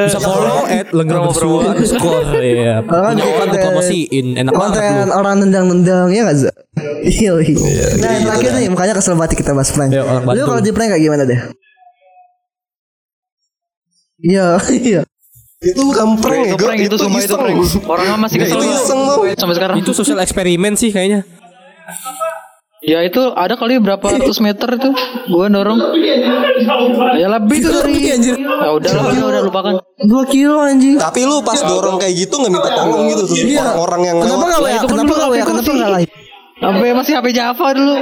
bisa 0.08 0.18
follow 0.18 0.64
at 0.64 0.86
lenggara 0.96 1.20
bersua 1.28 1.76
underscore 1.76 2.24
iya 2.40 2.80
Kalau 2.80 3.12
nggak 3.12 3.20
bikin 3.20 3.48
dipromosiin 3.52 4.26
enak 4.40 4.52
banget 4.56 4.80
Konten 4.80 5.08
orang 5.12 5.36
nendang-nendang 5.42 6.08
ya 6.14 6.22
nggak 6.24 6.38
Za? 6.38 6.52
Iya. 7.02 7.32
iya. 7.42 7.86
Nah, 7.98 8.10
yang 8.14 8.24
terakhir 8.30 8.50
nih 8.54 8.68
makanya 8.70 8.94
kesel 8.96 9.14
banget 9.18 9.42
kita 9.42 9.52
bahas 9.52 9.70
prank. 9.74 9.90
Ya, 9.90 10.02
Lu 10.06 10.42
kalau 10.46 10.62
di 10.62 10.70
prank 10.70 10.90
kayak 10.94 11.02
gimana 11.02 11.22
deh? 11.26 11.40
Iya, 14.22 14.46
iya. 14.70 15.02
Itu 15.62 15.80
bukan 15.86 16.18
prank 16.18 16.42
ya, 16.46 16.54
Itu 16.54 16.64
prank 16.64 16.80
itu 16.82 16.96
semua 16.98 17.18
itu 17.18 17.26
iseng. 17.26 17.40
prank. 17.42 17.58
Orang 17.86 18.06
masih 18.22 18.36
kesel 18.38 18.58
Itu 18.62 19.82
itu 19.82 19.92
sosial 19.94 20.18
eksperimen 20.22 20.78
sih 20.78 20.90
kayaknya 20.94 21.26
Ya 22.82 22.98
itu 23.06 23.22
ada 23.38 23.54
kali 23.54 23.78
berapa 23.78 24.02
ratus 24.02 24.42
meter 24.42 24.66
itu 24.74 24.90
gua 25.30 25.46
dorong. 25.46 25.78
Ya 27.14 27.30
lebih 27.30 27.62
itu 27.62 27.70
dari. 27.70 27.94
Anjir. 28.10 28.34
Ya 28.42 28.70
udah 28.74 28.90
lah, 28.90 29.02
udah, 29.06 29.26
udah 29.30 29.42
lupakan. 29.46 29.72
2 30.02 30.34
kilo 30.34 30.58
anjing. 30.66 30.98
Tapi 30.98 31.22
lu 31.22 31.38
pas 31.46 31.62
dorong 31.62 32.02
kayak 32.02 32.26
gitu 32.26 32.34
nggak 32.42 32.50
minta 32.50 32.70
tolong 32.74 33.06
gitu 33.06 33.22
tuh 33.30 33.36
orang-orang 33.38 34.00
yang 34.02 34.16
Kenapa 34.18 34.44
enggak 34.50 34.60
Ya, 34.66 34.80
Kenapa 34.82 35.12
dulu 35.14 35.22
enggak 35.22 35.30
ya? 35.30 35.42
HP 35.42 35.48
Kenapa 35.48 35.70
enggak 35.70 35.90
live? 35.94 36.10
Sampai 36.58 36.88
masih 36.90 37.12
HP 37.14 37.26
Java 37.30 37.66
dulu. 37.70 37.94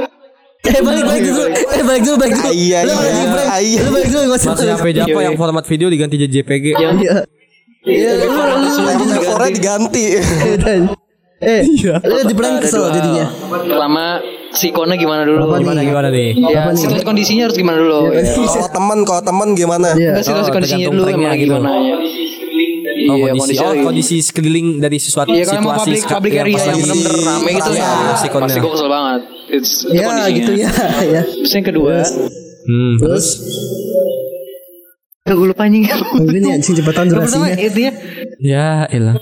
Eh 0.61 0.81
balik 0.85 1.05
balik 1.09 1.23
dulu. 1.29 1.43
Eh 1.53 1.83
balik 1.85 2.03
dulu 2.05 2.17
balik 2.17 2.35
dulu. 2.41 2.53
Iya, 2.53 2.79
Lu 2.85 2.93
iya, 2.93 3.57
iya. 3.61 3.79
Lu 3.85 3.91
balik 3.93 4.09
dulu 4.09 4.23
gua 4.33 4.39
Masih 4.41 4.69
HP 4.73 4.87
Java 4.97 5.21
yang 5.21 5.37
format 5.37 5.65
video 5.69 5.87
diganti 5.93 6.17
jadi 6.17 6.33
JPG. 6.41 6.67
Iya. 6.73 7.15
Iya, 7.85 8.11
lu 8.17 8.33
Yang 8.33 9.13
teleponnya 9.13 9.53
diganti. 9.53 10.05
Eh, 11.41 11.65
lu 12.03 12.21
di 12.23 12.35
prank 12.35 12.61
kesel 12.61 12.85
jadinya. 12.91 13.25
Pertama 13.49 14.21
si 14.51 14.69
Kona 14.69 14.93
gimana 14.95 15.25
dulu? 15.25 15.41
Apa 15.43 15.57
nih? 15.57 15.65
Gimana 15.65 15.81
gimana 15.83 16.09
nih? 16.11 16.29
Ya, 16.37 16.69
situasi 16.71 17.01
kondisinya 17.01 17.49
harus 17.49 17.57
gimana 17.57 17.79
dulu? 17.79 18.13
Kalau 18.13 18.69
teman, 18.69 18.99
kalau 19.03 19.23
teman 19.23 19.49
gimana? 19.55 19.89
Iya. 19.95 20.13
Enggak 20.13 20.25
situasi 20.27 20.47
Oh, 20.47 20.55
kondisinya 20.55 20.87
dulu 20.87 21.03
emang 21.07 21.33
gitu. 21.35 21.57
gimana 21.57 21.71
ya. 21.81 21.97
Oh, 23.01 23.17
Iya, 23.17 23.33
kondisi, 23.33 23.57
kondisi 23.57 23.65
oh, 23.65 23.73
kondisi 23.83 24.17
sekeliling 24.21 24.67
dari 24.77 24.99
sesuatu 24.99 25.33
Iya 25.33 25.49
situasi 25.49 25.73
public 25.81 26.03
public 26.05 26.31
yang 26.31 26.45
area 26.45 26.53
yang 26.53 26.69
lagi- 26.69 26.83
benar-benar 26.85 27.17
rame 27.25 27.51
gitu 27.51 27.71
Iya, 27.71 27.81
ya. 27.81 28.13
Pasti 28.13 28.29
gue 28.61 28.71
kesel 28.71 28.89
banget. 28.93 29.21
It's, 29.49 29.73
itu 29.81 29.91
Ya 29.91 30.03
kondisinya. 30.05 30.37
gitu 30.37 30.53
ya. 30.55 30.69
Ya. 31.09 31.23
Terus 31.25 31.53
yang 31.55 31.67
kedua, 31.67 31.95
Hmm, 32.61 32.95
Terus 33.01 33.27
gue 35.27 35.47
lupa 35.49 35.63
anjing. 35.65 35.85
Mungkin 36.13 36.41
nih 36.41 36.53
anjing 36.53 36.75
cepetan 36.77 37.05
Yang 37.07 37.17
pertama 37.17 37.45
durasinya. 37.49 37.91
Ya. 38.41 38.89
ya 38.89 38.91
elah. 38.91 39.15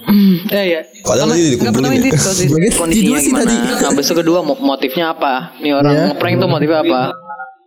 Ya 0.48 0.62
ya. 0.64 0.80
Padahal 1.02 1.28
Pertama- 1.28 1.34
tadi 1.34 1.44
pertama 1.50 1.68
dikumpulin 1.68 1.90
ini 1.92 2.08
ya. 2.08 2.14
situasi- 2.14 2.46
Bagian 2.48 2.72
kondisinya 2.72 3.18
sih 3.18 3.28
gimana. 3.28 3.42
tadi. 3.44 3.54
Nah, 3.78 3.92
besok 3.92 4.16
kedua 4.16 4.38
mo- 4.40 4.62
motifnya 4.64 5.04
apa? 5.10 5.32
Nih 5.58 5.72
orang 5.72 5.92
Iya. 5.92 6.04
ngeprank 6.08 6.34
tuh 6.36 6.48
motifnya 6.48 6.78
apa? 6.80 7.00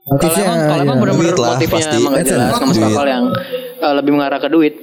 Kalau 0.02 0.10
Motifnya, 0.12 0.44
emang 0.44 0.60
kalau 0.60 0.82
emang 0.82 0.96
iya. 0.98 1.04
benar-benar 1.04 1.36
motifnya 1.38 1.70
pasti. 1.70 1.96
emang 1.96 2.12
gak 2.12 2.26
jelas 2.26 2.52
Duit. 2.58 2.90
akal 2.90 3.06
yang 3.06 3.24
eh, 3.78 3.94
lebih 3.94 4.12
mengarah 4.12 4.40
ke 4.40 4.50
duit, 4.50 4.74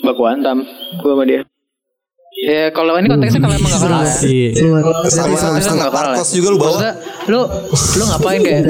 baku 0.00 0.22
hantam 0.24 0.58
gue 0.96 1.10
sama 1.10 1.24
dia. 1.24 1.40
Ya 2.38 2.70
kalau 2.70 2.94
ini 2.94 3.10
konteksnya 3.10 3.40
kalau 3.40 3.54
emang 3.54 3.70
gak 3.70 3.82
kalah 3.82 4.02
ya. 4.06 4.14
Iya. 4.24 4.50
Sama 5.10 5.26
Itu 5.28 5.58
setengah 5.58 5.58
nggak 5.58 5.90
kalah. 5.90 6.14
parkos 6.14 6.30
juga 6.32 6.48
lu 6.48 6.58
bawa. 6.58 6.80
Lu 7.26 7.40
lu 7.68 8.04
ngapain 8.06 8.40
kayak 8.40 8.60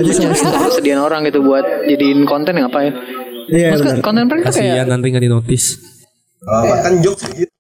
kesedihan 0.67 1.01
orang 1.01 1.21
gitu 1.25 1.45
buat 1.45 1.65
jadiin 1.85 2.25
konten 2.25 2.57
ngapain? 2.57 2.93
Iya 3.49 3.77
konten 4.01 4.25
prank 4.27 4.41
tuh 4.45 4.51
Kasihan 4.51 4.83
kayak 4.83 4.87
nanti 4.89 5.07
nggak 5.09 5.25
Ah, 6.49 6.81
kan 6.81 6.95
jokes 6.99 7.29
gitu. 7.29 7.53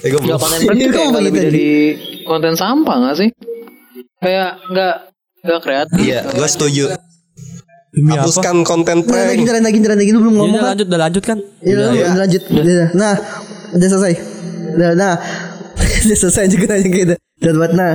Eh, 0.00 0.08
gue 0.08 0.16
ya 0.16 0.34
belum. 0.34 0.38
konten 0.38 0.60
prank 0.60 0.78
tuh 0.78 0.80
Iya, 0.80 0.90
kayak 0.92 1.12
lebih 1.20 1.40
dari 1.42 1.68
konten 2.24 2.54
sampah 2.54 2.96
gak 3.02 3.16
sih? 3.16 3.28
Kayak 4.16 4.48
nggak 4.66 4.94
nggak 5.42 5.60
kreatif. 5.60 5.98
Iya, 6.00 6.20
gue 6.26 6.48
setuju. 6.48 6.84
Demi 7.90 8.10
apa? 8.10 8.22
Hapuskan 8.22 8.56
konten 8.62 8.96
Nah, 9.00 9.06
lagi 9.06 9.36
prank. 9.36 9.42
jalan 9.44 9.62
lagi 9.62 9.78
jalan 9.78 9.98
lagi 9.98 10.10
lu 10.10 10.18
belum 10.20 10.32
Ya 10.32 10.36
ngomong 10.36 10.50
udah 10.50 10.58
kan? 10.58 10.70
lanjut, 10.72 10.86
udah 10.86 11.00
lanjut 11.00 11.22
kan? 11.24 11.38
Iya, 11.60 11.74
lu 11.74 11.84
Iya. 11.92 12.06
lanjut. 12.16 12.42
Udah. 12.48 12.86
Nah, 12.92 13.14
udah 13.72 13.88
selesai. 13.88 14.12
Udah, 14.74 14.90
nah, 14.94 15.12
udah 16.04 16.16
selesai 16.16 16.44
juga 16.48 16.64
nanya 16.70 16.88
gitu. 16.88 17.14
Dan 17.36 17.52
buat 17.54 17.72
nah, 17.72 17.92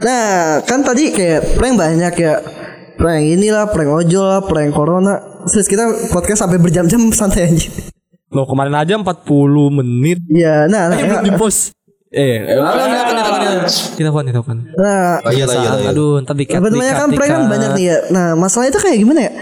nah 0.00 0.24
kan 0.62 0.80
tadi 0.80 1.10
kayak 1.10 1.54
prank 1.54 1.74
banyak 1.74 2.14
ya. 2.16 2.34
Prank 2.96 3.22
inilah, 3.28 3.68
prank 3.68 3.90
ojol 3.92 4.24
lah, 4.24 4.40
prank 4.40 4.72
corona. 4.72 5.14
Terus 5.44 5.66
kita 5.66 5.84
podcast 6.10 6.40
sampai 6.40 6.56
berjam-jam 6.56 7.12
santai 7.12 7.44
aja. 7.46 7.68
Lo 8.28 8.42
kemarin 8.42 8.74
aja 8.74 8.94
40 8.94 9.06
menit. 9.72 10.18
Iya, 10.26 10.66
nah, 10.66 10.90
nah, 10.90 10.98
Belum 10.98 11.22
di 11.22 11.32
post. 11.32 11.70
Eh, 12.08 12.38
eh, 12.38 12.56
kita 13.98 14.08
kan, 14.08 14.24
kita 14.24 14.40
kan. 14.40 14.58
nah, 14.72 15.20
Oh, 15.20 15.30
iya, 15.30 15.42
iya, 15.42 15.44
lah, 15.44 15.78
iya. 15.78 15.90
Aduh, 15.90 16.22
ntar 16.22 16.32
dikat, 16.32 16.58
Apa 16.58 16.70
namanya 16.70 16.86
dikat, 16.88 17.02
kan 17.02 17.08
prank 17.12 17.30
kan 17.30 17.42
banyak 17.44 17.70
nih 17.76 17.84
ya. 17.84 17.96
Nah 18.08 18.26
masalah 18.34 18.66
itu 18.66 18.78
kayak 18.78 18.98
gimana 18.98 19.20
ya? 19.26 19.32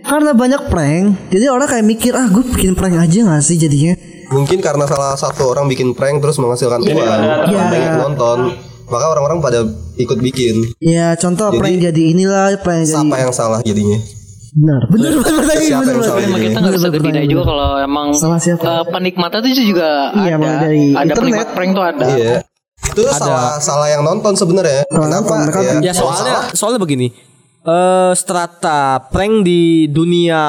Karena 0.00 0.30
banyak 0.32 0.62
prank, 0.68 1.04
jadi 1.28 1.48
orang 1.48 1.66
kayak 1.66 1.84
mikir 1.84 2.12
ah 2.12 2.24
gue 2.24 2.44
bikin 2.46 2.72
prank 2.72 2.94
aja 2.94 3.18
gak 3.26 3.42
sih 3.42 3.56
jadinya? 3.56 3.96
Mungkin 4.30 4.60
karena 4.60 4.84
salah 4.86 5.12
satu 5.12 5.50
orang 5.50 5.66
bikin 5.66 5.92
prank 5.92 6.20
terus 6.20 6.38
menghasilkan 6.38 6.80
uang, 6.80 7.20
Iya. 7.50 7.62
banyak 7.66 7.92
nonton, 7.98 8.38
maka 8.86 9.04
orang-orang 9.08 9.38
pada 9.40 9.60
ikut 9.96 10.18
bikin. 10.18 10.76
Ya 10.78 11.12
contoh 11.14 11.50
Jadi- 11.50 11.58
prank 11.58 11.76
jadi 11.82 12.02
inilah 12.06 12.56
prank 12.56 12.84
jadi 12.84 12.94
Siapa 12.96 13.16
yang 13.18 13.32
salah 13.34 13.60
jadinya? 13.60 13.98
Benar 14.52 14.82
benar 14.86 15.12
benar 15.16 15.44
tadi 15.46 15.66
benar 15.68 15.94
benar. 15.94 16.38
Kita 16.40 16.58
nggak 16.58 16.74
bisa 16.74 16.88
bertindak 16.88 17.24
juga 17.24 17.42
kalau 17.44 17.68
emang 17.78 18.06
Salah 18.12 18.38
siapa? 18.38 18.62
eh, 18.62 18.84
penikmatnya 18.84 19.40
tuh 19.40 19.52
juga 19.54 19.90
Iya, 20.12 20.34
ada. 20.34 20.50
dari 20.60 20.82
ada 20.90 21.02
internet. 21.04 21.18
penikmat 21.18 21.48
prank 21.52 21.70
tuh 21.70 21.84
ada. 21.84 22.06
Iya. 22.10 22.36
Itu 22.80 23.00
salah 23.06 23.56
salah 23.58 23.86
yang 23.86 24.02
nonton 24.02 24.32
sebenarnya. 24.34 24.82
Kenapa? 24.88 25.34
Ya, 25.60 25.74
Ya 25.80 25.92
soalnya 25.92 26.50
soalnya 26.50 26.80
begini. 26.80 27.12
Eh 27.60 28.12
strata 28.16 29.04
prank 29.12 29.44
di 29.44 29.84
dunia 29.84 30.40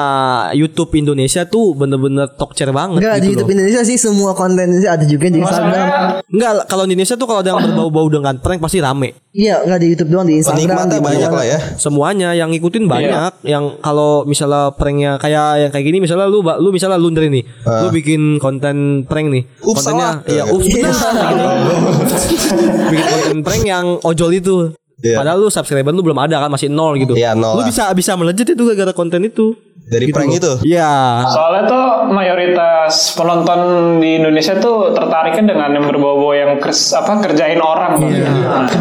YouTube 0.56 0.96
Indonesia 0.96 1.44
tuh 1.44 1.76
bener-bener 1.76 2.24
top 2.40 2.56
chair 2.56 2.72
banget 2.72 3.04
Enggak 3.04 3.20
di 3.20 3.20
gitu 3.20 3.28
YouTube 3.36 3.44
loh. 3.44 3.54
Indonesia 3.60 3.82
sih 3.84 3.98
semua 4.00 4.32
konten 4.32 4.80
sih 4.80 4.88
ada 4.88 5.04
juga 5.04 5.28
di 5.28 5.44
Instagram. 5.44 5.86
Enggak, 6.24 6.52
kalau 6.64 6.88
di 6.88 6.96
Indonesia 6.96 7.20
tuh 7.20 7.28
kalau 7.28 7.44
ada 7.44 7.52
yang 7.52 7.60
berbau-bau 7.60 8.08
dengan 8.08 8.40
prank 8.40 8.64
pasti 8.64 8.80
rame. 8.80 9.12
Iya, 9.28 9.60
enggak 9.60 9.78
di 9.78 9.86
YouTube 9.92 10.08
doang 10.08 10.24
di 10.24 10.40
Instagram. 10.40 10.56
penikmatnya 10.64 10.96
di 10.96 11.04
banyak 11.04 11.20
mana-mana. 11.28 11.36
lah 11.36 11.46
ya. 11.52 11.58
Semuanya 11.76 12.28
yang 12.32 12.48
ngikutin 12.48 12.84
banyak. 12.88 13.32
Yang 13.44 13.64
kalau 13.84 14.12
misalnya 14.24 14.62
pranknya 14.72 15.12
kayak 15.20 15.46
yang 15.58 15.70
kayak 15.70 15.84
gini, 15.84 15.98
misalnya 16.00 16.26
lu 16.26 16.40
lu 16.40 16.68
misalnya 16.72 16.96
lu 16.96 17.12
Ndre 17.12 17.28
nih, 17.28 17.44
lu 17.84 17.88
bikin 17.92 18.40
konten 18.40 19.04
prank 19.04 19.28
nih, 19.28 19.44
Ups, 19.60 19.84
kontennya 19.84 20.08
salah. 20.16 20.32
iya 20.32 20.44
ups 20.48 20.64
benar 20.64 20.96
gitu. 20.96 20.96
bikin 22.92 23.04
konten 23.06 23.38
prank 23.44 23.62
yang 23.64 23.86
ojol 24.00 24.32
itu. 24.32 24.56
Iya. 24.98 25.16
Padahal 25.16 25.38
lu 25.38 25.48
subscriber 25.48 25.90
lu 25.90 26.02
belum 26.02 26.18
ada 26.18 26.36
kan 26.38 26.48
masih 26.48 26.68
nol 26.68 26.94
gitu. 26.96 27.14
Iya, 27.14 27.32
nol 27.32 27.56
Lu 27.56 27.60
lah. 27.60 27.66
bisa 27.66 27.88
bisa 27.92 28.12
melejit 28.14 28.44
itu 28.46 28.62
gara-gara 28.62 28.92
konten 28.92 29.22
itu. 29.22 29.56
Dari 29.82 30.08
prank 30.08 30.32
itu. 30.32 30.52
Iya. 30.62 31.26
Soalnya 31.26 31.62
tuh 31.66 31.84
mayoritas 32.08 33.12
penonton 33.12 33.60
di 33.98 34.16
Indonesia 34.16 34.54
tuh 34.56 34.88
tertariknya 34.90 35.52
dengan 35.52 35.68
yang 35.70 35.84
berbau-bau 35.84 36.32
yang 36.32 36.56
kers, 36.56 36.94
apa 36.94 37.18
kerjain 37.20 37.58
orang. 37.58 37.98
Iya. 38.00 38.30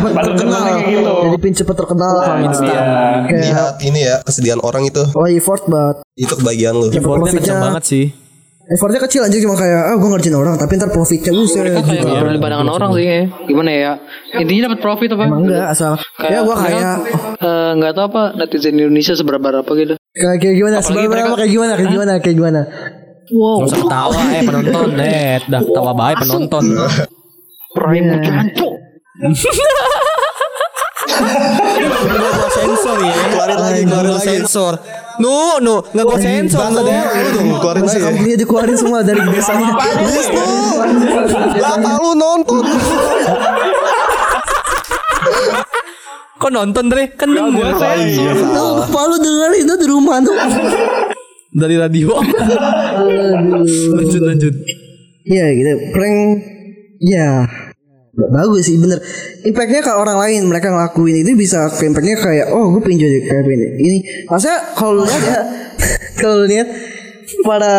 Pada 0.07 0.29
Terkenal. 0.29 0.61
kayak 0.61 0.87
gitu. 0.87 1.13
Jadi 1.25 1.37
pin 1.37 1.53
cepet 1.53 1.75
terkenal 1.75 2.13
kan. 2.17 2.37
Iya. 2.39 2.83
Kayak 3.23 3.41
Lihat 3.43 3.73
ini 3.81 3.99
ya 4.01 4.15
kesedihan 4.21 4.59
orang 4.59 4.85
itu. 4.85 5.03
oh 5.09 5.27
effort 5.27 5.65
banget. 5.65 5.95
Itu 6.15 6.33
kebagian 6.35 6.73
lu. 6.75 6.87
Effortnya 6.87 7.01
kenceng 7.33 7.43
Profitnya- 7.49 7.59
banget 7.61 7.83
sih. 7.83 8.05
Effortnya 8.71 9.03
kecil 9.03 9.21
aja 9.21 9.35
cuma 9.35 9.53
kayak 9.53 9.81
ah 9.83 9.95
gue 9.95 10.09
ngerjain 10.09 10.31
orang 10.33 10.55
tapi 10.55 10.79
ntar 10.79 10.87
profitnya 10.89 11.35
Mereka 11.35 11.51
kayak 11.51 11.83
gitu. 11.83 12.07
nggak 12.07 12.23
peduli 12.23 12.39
pandangan 12.39 12.69
orang 12.71 12.89
sih 12.93 13.03
ya. 13.03 13.19
Gimana 13.43 13.69
ya? 13.69 13.91
Intinya 14.33 14.61
dapat 14.65 14.79
profit 14.79 15.09
apa? 15.11 15.23
Emang 15.25 15.41
enggak 15.43 15.65
asal 15.69 15.93
ya 16.21 16.39
gue 16.39 16.55
kayak 16.57 16.95
eh, 17.37 17.71
nggak 17.75 17.91
tahu 17.91 18.05
apa 18.07 18.23
netizen 18.33 18.73
Indonesia 18.73 19.11
seberapa 19.11 19.43
berapa 19.43 19.71
gitu. 19.75 19.93
kayak 20.09 20.37
kayak 20.39 20.55
gimana 20.55 20.75
seberapa 20.79 21.07
mereka- 21.09 21.35
kayak 21.35 21.51
gimana 21.51 21.71
kayak 21.73 21.89
gimana 21.89 22.11
kayak 22.17 22.37
gimana 22.37 22.61
Wow. 23.31 23.63
Gak 23.63 23.67
usah 23.69 23.79
ketawa 23.81 24.19
eh 24.29 24.41
penonton 24.43 24.87
eh 25.07 25.39
dah 25.45 25.61
ketawa 25.61 25.91
baik 25.93 26.17
penonton. 26.19 26.63
Prime 27.71 28.07
jancuk. 28.19 28.73
Nggak 32.11 32.31
gua 32.33 32.49
sensor 32.51 32.97
ya. 32.99 33.13
Keluarin 33.25 33.57
lagi, 33.57 33.81
keluarin 33.85 34.13
lagi. 34.13 34.27
sensor. 34.27 34.73
Nu, 35.17 35.59
nu, 35.59 35.75
nggak 35.83 36.05
gua 36.05 36.17
sensor 36.17 36.69
nu. 36.69 36.81
Itu 36.85 37.29
dong, 37.33 37.49
keluarin 37.57 37.83
lagi. 37.83 37.99
company 37.99 38.33
dikeluarin 38.37 38.77
semua 38.77 38.99
dari 39.01 39.19
desanya 39.27 39.73
Bapak 41.57 41.95
lu 41.99 42.11
nonton. 42.13 42.63
Kok 46.35 46.49
nonton 46.49 46.85
Dre? 46.87 47.05
Kan 47.13 47.29
denger 47.29 47.53
Iya, 47.53 48.33
Tahu 48.33 48.49
salah. 48.49 48.85
kepala 48.87 49.05
lu 49.07 49.17
dengerin 49.19 49.61
itu 49.61 49.75
di 49.77 49.87
rumah 49.87 50.17
tuh 50.21 50.35
dari 51.51 51.75
radio. 51.75 52.15
lanjut 53.91 54.21
lanjut. 54.23 54.53
Iya 55.21 55.45
gitu 55.53 55.71
prank 55.91 56.29
ya 56.97 57.45
bagus 58.15 58.67
sih 58.67 58.75
bener. 58.75 58.99
Impactnya 59.47 59.81
ke 59.83 59.91
orang 59.95 60.19
lain 60.19 60.41
mereka 60.51 60.67
ngelakuin 60.71 61.23
itu 61.23 61.31
bisa 61.39 61.71
ke 61.71 61.87
impactnya 61.87 62.19
kayak 62.19 62.47
oh 62.51 62.75
gue 62.75 62.81
pengen 62.83 63.07
jadi 63.07 63.19
kayak 63.23 63.43
ini 63.47 63.67
ini 63.79 63.97
maksudnya 64.27 64.59
kalau 64.75 64.99
lu 64.99 65.03
lihat 65.07 65.23
ya 65.23 65.41
kalau 66.19 66.35
lu 66.43 66.45
lihat 66.51 66.67
para 67.47 67.73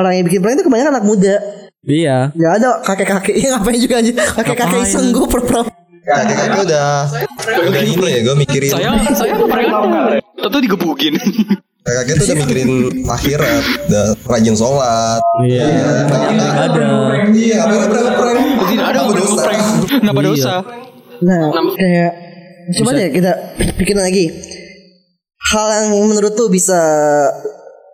orang 0.00 0.12
yang 0.16 0.24
bikin 0.24 0.40
prank 0.40 0.56
itu 0.56 0.64
kebanyakan 0.64 0.92
anak 0.96 1.06
muda. 1.06 1.36
Iya. 1.84 2.32
Gak 2.36 2.52
ada 2.60 2.68
kakek-kakek 2.84 3.36
yang 3.36 3.52
ngapain 3.60 3.80
juga 3.80 3.94
aja 4.00 4.10
kakek-kakek 4.36 4.80
iseng 4.84 5.12
gue 5.12 5.26
pernah 5.28 5.64
Kakek-kakek 6.00 6.60
udah 6.64 6.88
udah 7.68 7.82
ini 7.84 8.08
ya 8.08 8.20
gue 8.24 8.36
mikirin. 8.40 8.70
Saya 8.72 8.90
saya 9.12 9.32
apa 9.36 9.44
pernah 9.44 10.16
Tentu 10.40 10.58
digebukin. 10.64 11.14
Kakek 11.80 12.20
tuh 12.20 12.26
udah 12.28 12.38
mikirin 12.44 12.70
akhirat, 13.08 13.64
udah 13.88 14.04
rajin 14.28 14.52
sholat. 14.52 15.20
Iya. 15.40 15.64
Ada. 16.68 16.86
Iya, 17.32 17.56
apa 17.64 17.74
berapa 17.88 18.10
prank? 18.20 18.40
Tidak 18.68 18.86
ada 18.86 19.00
dosa? 19.08 19.42
Kenapa 19.88 20.20
dosa? 20.20 20.54
Nah, 21.24 21.42
kayak 21.76 22.12
coba 22.76 22.90
deh 23.00 23.08
kita 23.16 23.32
pikirin 23.80 24.04
lagi. 24.04 24.28
Hal 25.50 25.66
yang 25.72 26.04
menurut 26.04 26.36
tuh 26.36 26.52
bisa 26.52 26.78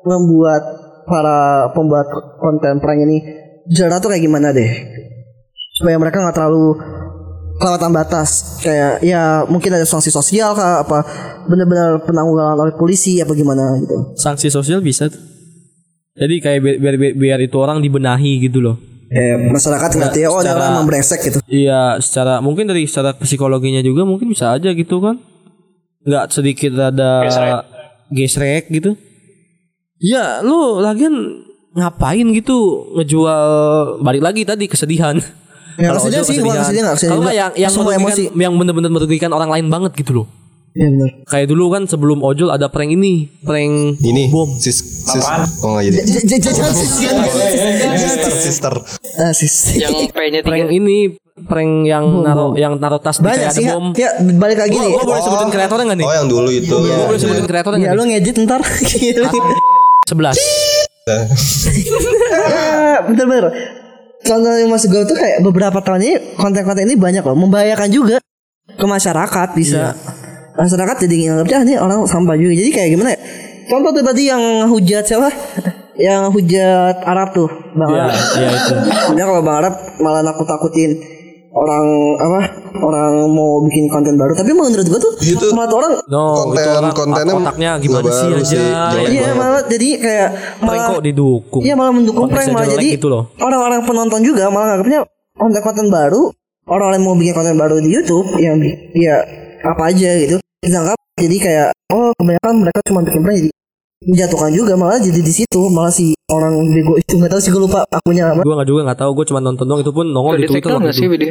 membuat 0.02 0.62
para 1.06 1.70
pembuat 1.70 2.10
konten 2.42 2.82
prank 2.82 3.00
ini 3.06 3.22
jarak 3.70 4.02
tuh 4.02 4.10
kayak 4.10 4.26
gimana 4.26 4.50
deh? 4.50 4.70
Supaya 5.78 5.94
mereka 5.94 6.26
nggak 6.26 6.34
terlalu 6.34 6.74
kelewatan 7.56 7.90
batas 7.90 8.30
kayak 8.60 9.00
ya 9.00 9.22
mungkin 9.44 9.70
ada 9.70 9.82
sanksi 9.82 10.08
sosial 10.08 10.52
kah 10.52 10.82
apa 10.82 10.98
benar-benar 11.44 12.02
penanggulangan 12.02 12.56
oleh 12.58 12.74
polisi 12.74 13.16
apa 13.18 13.32
gimana 13.32 13.76
gitu 13.78 14.12
Sanksi 14.14 14.48
sosial 14.48 14.80
bisa 14.80 15.06
tuh. 15.06 15.20
Jadi 16.14 16.40
kayak 16.40 16.58
biar, 16.60 16.76
biar, 16.78 16.94
biar, 16.96 17.12
biar 17.14 17.38
itu 17.40 17.56
orang 17.56 17.80
dibenahi 17.80 18.40
gitu 18.42 18.60
loh. 18.60 18.76
eh, 19.06 19.36
masyarakat 19.38 19.90
ngerti 19.94 20.18
ya 20.18 20.28
oh 20.28 20.40
secara- 20.40 20.58
orang 20.58 20.72
emang 20.74 20.86
brengsek 20.86 21.20
gitu 21.22 21.38
Iya, 21.46 21.96
secara 21.98 22.40
mungkin 22.40 22.66
dari 22.66 22.84
secara 22.84 23.14
psikologinya 23.14 23.78
juga 23.80 24.02
mungkin 24.02 24.26
bisa 24.26 24.50
aja 24.50 24.72
gitu 24.72 24.98
kan. 24.98 25.20
Nggak 26.02 26.24
sedikit 26.30 26.72
ada 26.74 27.22
Gesrek. 27.22 27.54
gesrek 28.10 28.64
gitu. 28.70 28.96
Ya, 29.98 30.40
lu 30.40 30.78
lagian 30.78 31.14
ngapain 31.72 32.26
gitu 32.32 32.56
ngejual 32.94 33.42
balik 34.00 34.22
lagi 34.22 34.42
tadi 34.42 34.66
kesedihan. 34.66 35.16
Ya, 35.76 35.88
Kalau 35.88 36.00
kesedihan 36.00 36.16
ojol 36.16 36.24
sih, 36.24 36.36
kesedihan, 36.36 36.56
nggak 36.82 36.96
kesedihan 36.96 37.14
Kalau 37.14 37.32
yang 37.32 37.50
yang 37.54 37.70
Semua 37.70 37.92
emosi. 37.94 38.22
yang 38.32 38.54
bener-bener 38.54 38.88
merugikan 38.88 39.30
orang 39.30 39.48
lain 39.48 39.66
banget 39.66 39.92
gitu 39.94 40.12
loh. 40.14 40.26
Iya 40.72 40.88
benar. 40.88 41.08
Kayak 41.24 41.46
dulu 41.48 41.64
kan 41.70 41.82
sebelum 41.84 42.20
ojol 42.20 42.48
ada 42.48 42.68
prank 42.68 42.90
ini, 42.90 43.32
prank 43.40 43.96
Ini 43.98 44.28
bom. 44.28 44.44
sis 44.54 44.76
sis 44.76 45.24
oh 45.62 45.72
nggak 45.72 45.84
jadi. 45.86 45.96
Jangan 46.36 46.72
sis 46.74 46.90
Sister 47.96 48.32
sister. 48.34 48.74
Ah, 49.16 49.32
sis. 49.32 49.54
Yang 49.74 50.12
P-nya 50.12 50.40
tiga. 50.40 50.46
Prank 50.46 50.68
ini 50.70 50.96
prank 51.38 51.72
yang 51.82 52.04
naro 52.20 52.52
yang 52.54 52.76
naruh 52.76 52.96
tas 52.96 53.16
di 53.16 53.24
Banyak 53.24 53.36
kayak 53.38 53.48
ada 53.48 53.56
sih 53.56 53.64
ya. 53.64 53.72
bom. 53.72 53.86
Ya 53.92 54.08
balik 54.36 54.58
lagi 54.58 54.76
nih. 54.76 54.90
Gua 54.90 55.04
boleh 55.06 55.22
sebutin 55.22 55.48
kreatornya 55.48 55.84
nggak 55.86 55.96
nih? 55.96 56.06
Oh 56.06 56.14
yang 56.14 56.28
dulu 56.28 56.48
itu. 56.50 56.74
Gua 56.74 57.06
boleh 57.06 57.20
sebutin 57.20 57.46
kreatornya 57.46 57.78
Ya 57.78 57.82
nggak 57.82 57.96
lu 57.96 58.02
nih? 58.02 58.12
ngedit 58.14 58.36
ntar. 58.44 58.60
Sebelas. 60.08 60.36
Ah, 62.26 62.98
Contoh 64.26 64.52
yang 64.52 64.68
masih 64.68 64.88
gue 64.88 65.02
tuh 65.04 65.14
kayak 65.14 65.38
beberapa 65.40 65.78
tahun 65.78 66.00
ini 66.02 66.14
konten-konten 66.34 66.82
ini 66.82 66.98
banyak 66.98 67.22
loh 67.22 67.38
membahayakan 67.38 67.88
juga 67.88 68.16
ke 68.68 68.84
masyarakat 68.84 69.48
bisa. 69.54 69.94
Masyarakat 70.52 70.96
jadi 71.04 71.14
nganggap 71.30 71.46
"Ah, 71.52 71.62
nih 71.62 71.76
orang 71.78 72.00
sampah 72.04 72.34
juga. 72.34 72.52
Jadi 72.56 72.70
kayak 72.70 72.88
gimana 72.90 73.10
ya? 73.14 73.20
Contoh 73.66 73.90
tuh 73.92 74.02
tadi 74.02 74.22
yang 74.26 74.42
hujat 74.66 75.04
siapa? 75.04 75.28
Yang 75.96 76.22
hujat 76.32 76.96
Arab 77.02 77.28
tuh, 77.32 77.48
Bang 77.72 77.88
Iya, 77.88 78.02
Arab. 78.04 78.16
iya 78.36 78.48
itu. 78.52 78.74
Kalau 79.26 79.42
Bang 79.42 79.56
Arab 79.60 79.74
malah 79.96 80.22
nakut-takutin 80.22 80.90
orang 81.56 81.86
apa? 82.16 82.40
Orang 82.76 83.12
mau 83.32 83.64
bikin 83.64 83.88
konten 83.88 84.14
baru. 84.14 84.36
Tapi 84.36 84.52
menurut 84.52 84.84
gua 84.84 85.00
tuh 85.00 85.12
Itu- 85.18 85.48
malah 85.50 85.64
tuh 85.66 85.78
orang 85.78 85.92
No, 86.06 86.22
itu 86.22 86.40
Konten- 86.52 86.76
orang 86.76 86.92
kontennya 86.92 87.34
otaknya 87.34 87.70
gimana 87.78 88.10
sih 88.10 88.28
aja. 88.28 88.44
sih, 88.44 88.60
jelek 88.60 89.08
Iya 89.08 89.22
banget. 89.22 89.34
malah 89.34 89.62
jadi 89.66 89.88
kayak 89.96 90.28
malah 90.60 90.84
kok 90.90 91.02
didukung. 91.02 91.62
Iya 91.62 91.74
malah 91.74 91.92
mendukung 91.92 92.26
prank 92.28 92.48
malah 92.50 92.68
jadi 92.68 92.86
gitu 92.92 93.08
loh. 93.08 93.32
orang-orang 93.38 93.80
penonton 93.82 94.20
juga 94.20 94.44
malah 94.46 94.66
nganggapnya 94.70 95.00
konten-konten 95.32 95.86
baru 95.88 96.22
orang-orang 96.66 97.00
mau 97.00 97.14
bikin 97.14 97.32
konten 97.32 97.54
baru 97.54 97.76
di 97.78 97.90
YouTube 97.90 98.28
yang 98.36 98.60
ya 98.92 99.16
apa 99.62 99.82
aja 99.86 100.10
gitu 100.18 100.36
dianggap 100.58 100.96
jadi 101.16 101.36
kayak 101.38 101.66
oh 101.88 102.12
kebanyakan 102.14 102.54
mereka 102.58 102.78
cuma 102.84 103.00
bikin 103.00 103.20
prank 103.20 103.36
jadi 103.38 103.50
menjatuhkan 104.06 104.50
juga 104.54 104.72
malah 104.78 105.02
jadi 105.02 105.18
di 105.18 105.32
situ 105.34 105.60
malah 105.68 105.90
si 105.90 106.14
orang 106.30 106.54
bego 106.70 106.94
itu 106.98 107.18
nggak 107.18 107.30
tahu 107.30 107.40
sih 107.42 107.50
gue 107.50 107.62
lupa 107.62 107.82
akunya 107.90 108.30
apa 108.30 108.42
Gue 108.42 108.54
nggak 108.54 108.68
juga 108.70 108.80
nggak 108.86 108.98
tahu. 108.98 109.10
Gue 109.14 109.26
cuma 109.26 109.40
nonton 109.42 109.64
doang. 109.66 109.80
Itu 109.82 109.92
pun 109.94 110.06
nongol 110.10 110.38
di 110.38 110.46
Twitter 110.46 110.70
nggak 110.74 110.94
sih 110.94 111.06
video? 111.10 111.30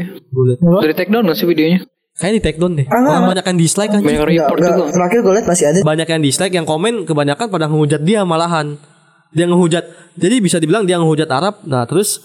Di 0.84 0.94
take 0.96 1.12
down 1.12 1.24
nggak 1.28 1.38
sih 1.40 1.48
videonya? 1.48 1.80
Kayaknya 2.16 2.36
di 2.36 2.44
take 2.44 2.60
down 2.60 2.74
deh. 2.80 2.88
Ah, 2.88 3.00
Orang 3.20 3.36
banyak 3.36 3.46
yang 3.48 3.60
dislike 3.60 3.92
kan. 3.92 4.00
Banyak 4.00 4.24
report 4.24 4.60
nggak, 4.60 4.72
juga. 4.76 4.92
terakhir 4.96 5.20
gue 5.20 5.34
liat 5.36 5.48
masih 5.52 5.66
ada 5.68 5.78
Banyak 5.84 6.08
yang 6.08 6.22
dislike, 6.24 6.54
yang 6.56 6.68
komen 6.68 6.94
kebanyakan 7.04 7.48
pada 7.52 7.66
ngehujat 7.68 8.02
dia 8.08 8.24
malahan. 8.24 8.80
Dia 9.36 9.46
ngehujat. 9.52 9.84
Jadi 10.16 10.36
bisa 10.40 10.58
dibilang 10.64 10.88
dia 10.88 10.96
ngehujat 10.96 11.28
Arab. 11.28 11.60
Nah 11.68 11.84
terus 11.84 12.24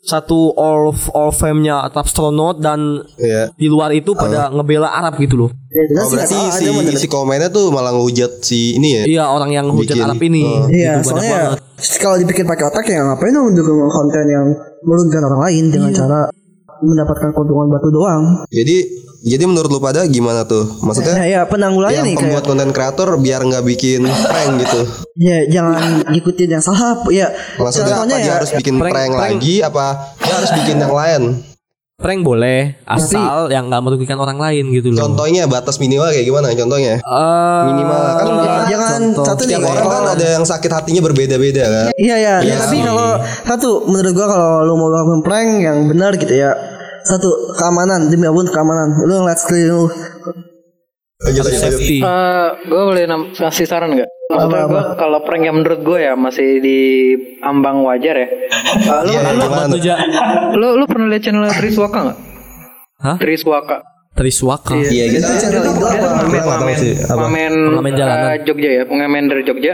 satu 0.00 0.56
all 0.56 0.88
all 1.12 1.28
fame-nya 1.30 1.84
Astronaut 1.86 2.56
dan 2.56 3.04
Iya. 3.14 3.52
di 3.52 3.68
luar 3.68 3.92
itu 3.92 4.12
pada 4.12 4.48
ngebela 4.48 4.88
Arab 4.88 5.16
gitu 5.16 5.36
loh. 5.36 5.50
ya, 5.68 5.82
jelas 5.86 6.02
Oh 6.02 6.10
berarti 6.10 6.34
tahu 6.34 6.88
si 6.88 6.96
si 6.96 7.06
komennya 7.06 7.48
tuh 7.48 7.68
malah 7.68 7.92
ngehujat 7.92 8.40
si 8.40 8.74
ini 8.74 8.88
ya. 8.90 9.02
Iya 9.06 9.24
orang 9.28 9.50
yang 9.50 9.66
hujat 9.68 9.94
Bikin. 9.94 10.04
Arab 10.04 10.20
ini. 10.20 10.42
Oh. 10.42 10.66
Iya, 10.66 10.98
Gitu, 10.98 11.12
soalnya 11.12 11.38
kalau 11.96 12.16
dipikir 12.16 12.44
pakai 12.44 12.64
otak 12.66 12.84
ya 12.84 13.00
ngapain 13.02 13.30
dong 13.30 13.52
mendukung 13.52 13.76
konten 13.86 14.24
yang 14.26 14.46
merugikan 14.80 15.22
orang 15.26 15.40
lain 15.46 15.64
dengan 15.68 15.90
Iya. 15.90 15.98
cara 16.00 16.20
mendapatkan 16.82 17.30
keuntungan 17.32 17.66
batu 17.70 17.88
doang. 17.92 18.22
Jadi 18.48 18.76
jadi 19.20 19.44
menurut 19.44 19.68
lu 19.68 19.80
pada 19.84 20.08
gimana 20.08 20.48
tuh? 20.48 20.64
Maksudnya 20.80 21.20
ya 21.28 21.40
penanggulannya 21.44 21.92
yang 21.92 22.08
nih 22.08 22.14
kayak 22.16 22.24
pembuat 22.24 22.44
konten 22.48 22.70
kreator 22.72 23.08
biar 23.20 23.44
nggak 23.44 23.64
bikin 23.68 24.08
prank 24.08 24.50
gitu. 24.64 24.80
Ya 25.20 25.44
jangan 25.44 26.08
ikutin 26.08 26.48
yang 26.56 26.64
salah 26.64 27.04
ya. 27.12 27.28
Maksudnya 27.60 28.00
apa 28.00 28.00
contohnya 28.00 28.16
dia 28.24 28.30
ya, 28.32 28.34
harus 28.40 28.50
bikin 28.56 28.74
prank- 28.80 28.94
prank, 28.96 29.12
prank. 29.12 29.24
lagi 29.36 29.54
apa 29.60 29.86
dia 30.24 30.34
harus 30.40 30.50
bikin 30.56 30.76
yang 30.80 30.94
lain? 30.96 31.22
Prank 32.00 32.24
boleh 32.24 32.80
asal 32.88 33.52
yang 33.52 33.68
nggak 33.68 33.82
merugikan 33.84 34.16
orang 34.16 34.40
lain 34.40 34.72
gitu 34.72 34.88
loh. 34.88 35.04
Contohnya 35.04 35.44
batas 35.44 35.76
minimal 35.76 36.08
kayak 36.08 36.24
gimana 36.24 36.48
contohnya? 36.56 36.96
Eh, 36.96 37.62
Minimal 37.68 38.00
kan 38.00 38.24
jangan, 38.24 38.62
jangan 38.66 39.00
satu 39.20 39.42
nih 39.44 39.60
orang 39.60 39.84
kan 39.84 40.04
ada 40.16 40.26
yang 40.40 40.44
sakit 40.44 40.70
hatinya 40.72 41.04
berbeda-beda 41.04 41.64
kan. 41.68 41.86
Iya 41.94 42.16
ya, 42.16 42.34
ya, 42.40 42.44
Iya 42.44 42.54
tapi 42.56 42.80
kalau 42.80 43.20
satu 43.44 43.68
menurut 43.84 44.12
gua 44.16 44.26
kalau 44.26 44.50
lu 44.64 44.74
mau 44.74 44.88
melakukan 44.88 45.20
prank 45.20 45.48
yang 45.60 45.78
benar 45.86 46.16
gitu 46.16 46.32
ya. 46.32 46.56
Satu 47.04 47.28
keamanan 47.54 48.08
demi 48.08 48.24
apa 48.24 48.32
pun 48.34 48.48
keamanan. 48.48 48.88
Lu 49.04 49.14
ngeliat 49.20 49.36
sekeliling 49.36 49.68
lu. 49.68 49.84
Safety. 51.20 52.00
Eh, 52.00 52.48
gue 52.64 52.82
boleh 52.82 53.04
nam- 53.04 53.28
kasih 53.30 53.68
saran 53.68 53.92
nggak? 53.92 54.08
Maksudnya 54.30 54.64
gue 54.64 54.82
kalau 54.94 55.18
prank 55.20 55.42
yang 55.42 55.56
menurut 55.56 55.80
gue 55.80 55.98
ya 56.00 56.14
masih 56.14 56.48
di 56.58 56.78
ambang 57.40 57.82
wajar 57.82 58.14
ya. 58.14 58.28
Eh, 58.28 59.00
lu, 59.02 59.10
Iya, 59.10 59.20
lu, 59.34 59.76
Ja. 59.76 59.96
lu, 60.54 60.68
lu 60.76 60.84
pernah 60.86 61.06
lihat 61.08 61.22
channel 61.22 61.50
Triswaka 61.50 61.98
nggak? 62.00 62.18
Hah? 63.00 63.16
Triswaka. 63.18 63.76
Triswaka. 64.12 64.74
Iya 64.76 65.04
gitu. 65.08 65.26
channel 65.36 65.62
tuh 65.62 65.72
apa? 65.82 66.38
pengamen, 66.40 66.74
pengamen, 67.02 67.52
Pengamen 67.70 67.92
jalanan. 67.94 68.26
eh, 68.28 68.38
Jogja 68.42 68.70
ya, 68.70 68.82
pengamen 68.84 69.24
dari 69.26 69.42
Jogja. 69.42 69.72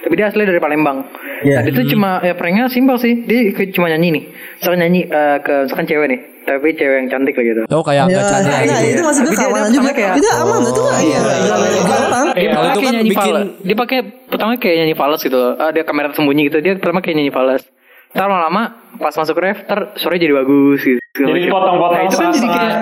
Tapi 0.00 0.12
dia 0.14 0.28
asli 0.28 0.44
dari 0.44 0.60
Palembang. 0.60 1.00
Iya. 1.42 1.56
Nah, 1.56 1.62
dia 1.64 1.72
tuh 1.72 1.86
cuma 1.88 2.20
ya 2.20 2.34
pranknya 2.34 2.68
simpel 2.68 2.96
sih. 2.96 3.24
Dia 3.24 3.40
cuma 3.72 3.88
nyanyi 3.88 4.08
nih. 4.10 4.24
Misalkan 4.58 4.78
nyanyi 4.80 5.00
eh, 5.04 5.38
ke 5.40 5.54
misalkan 5.64 5.86
cewek 5.86 6.06
nih, 6.06 6.20
tapi 6.44 6.68
cewek 6.72 6.96
yang 6.96 7.08
cantik 7.08 7.34
lah 7.34 7.44
gitu. 7.44 7.62
Oh 7.68 7.80
kayak 7.80 8.04
Ya, 8.04 8.14
nggak 8.14 8.24
canda 8.26 8.48
nah, 8.48 8.60
gitu. 8.62 8.84
itu 8.86 9.02
masih 9.02 9.22
dia- 9.22 9.34
keamanan 9.34 9.70
juga. 9.70 9.90
kayak- 9.90 10.14
Itu 10.14 10.28
aman 10.30 10.58
itu 10.62 10.80
nggak 10.80 11.00
iya. 11.00 11.18
nggak 11.18 11.58
merugikan 11.58 12.00
orang. 12.02 12.26
Dia 12.26 12.32
Kalau 12.46 12.64
itu 12.64 12.70
pakai 12.70 12.84
kan 12.84 12.92
nyanyi 12.94 13.10
bikin- 13.10 13.34
fals. 13.34 13.48
Dia 13.60 13.76
pakai 13.76 13.98
pertama 14.26 14.50
kayak 14.56 14.76
nyanyi 14.78 14.94
fals 14.94 15.20
gitu. 15.20 15.40
Ada 15.56 15.80
kamera 15.82 16.06
tersembunyi 16.08 16.42
gitu. 16.46 16.58
Dia 16.60 16.72
pertama 16.74 16.98
kayak 17.00 17.16
nyanyi 17.16 17.30
fals. 17.30 17.62
Ntar 18.10 18.24
lama-lama 18.24 18.62
pas 18.94 19.10
masuk 19.12 19.36
ref, 19.36 19.58
ntar 19.64 19.78
suaranya 19.96 20.22
jadi 20.22 20.34
bagus 20.36 20.80
gitu. 20.80 21.00
Jadi 21.16 21.40
potong-potong 21.46 21.94
Nah, 21.94 22.02
itu 22.04 22.16
kan 22.16 22.28
jadi 22.30 22.48
kayak 22.48 22.78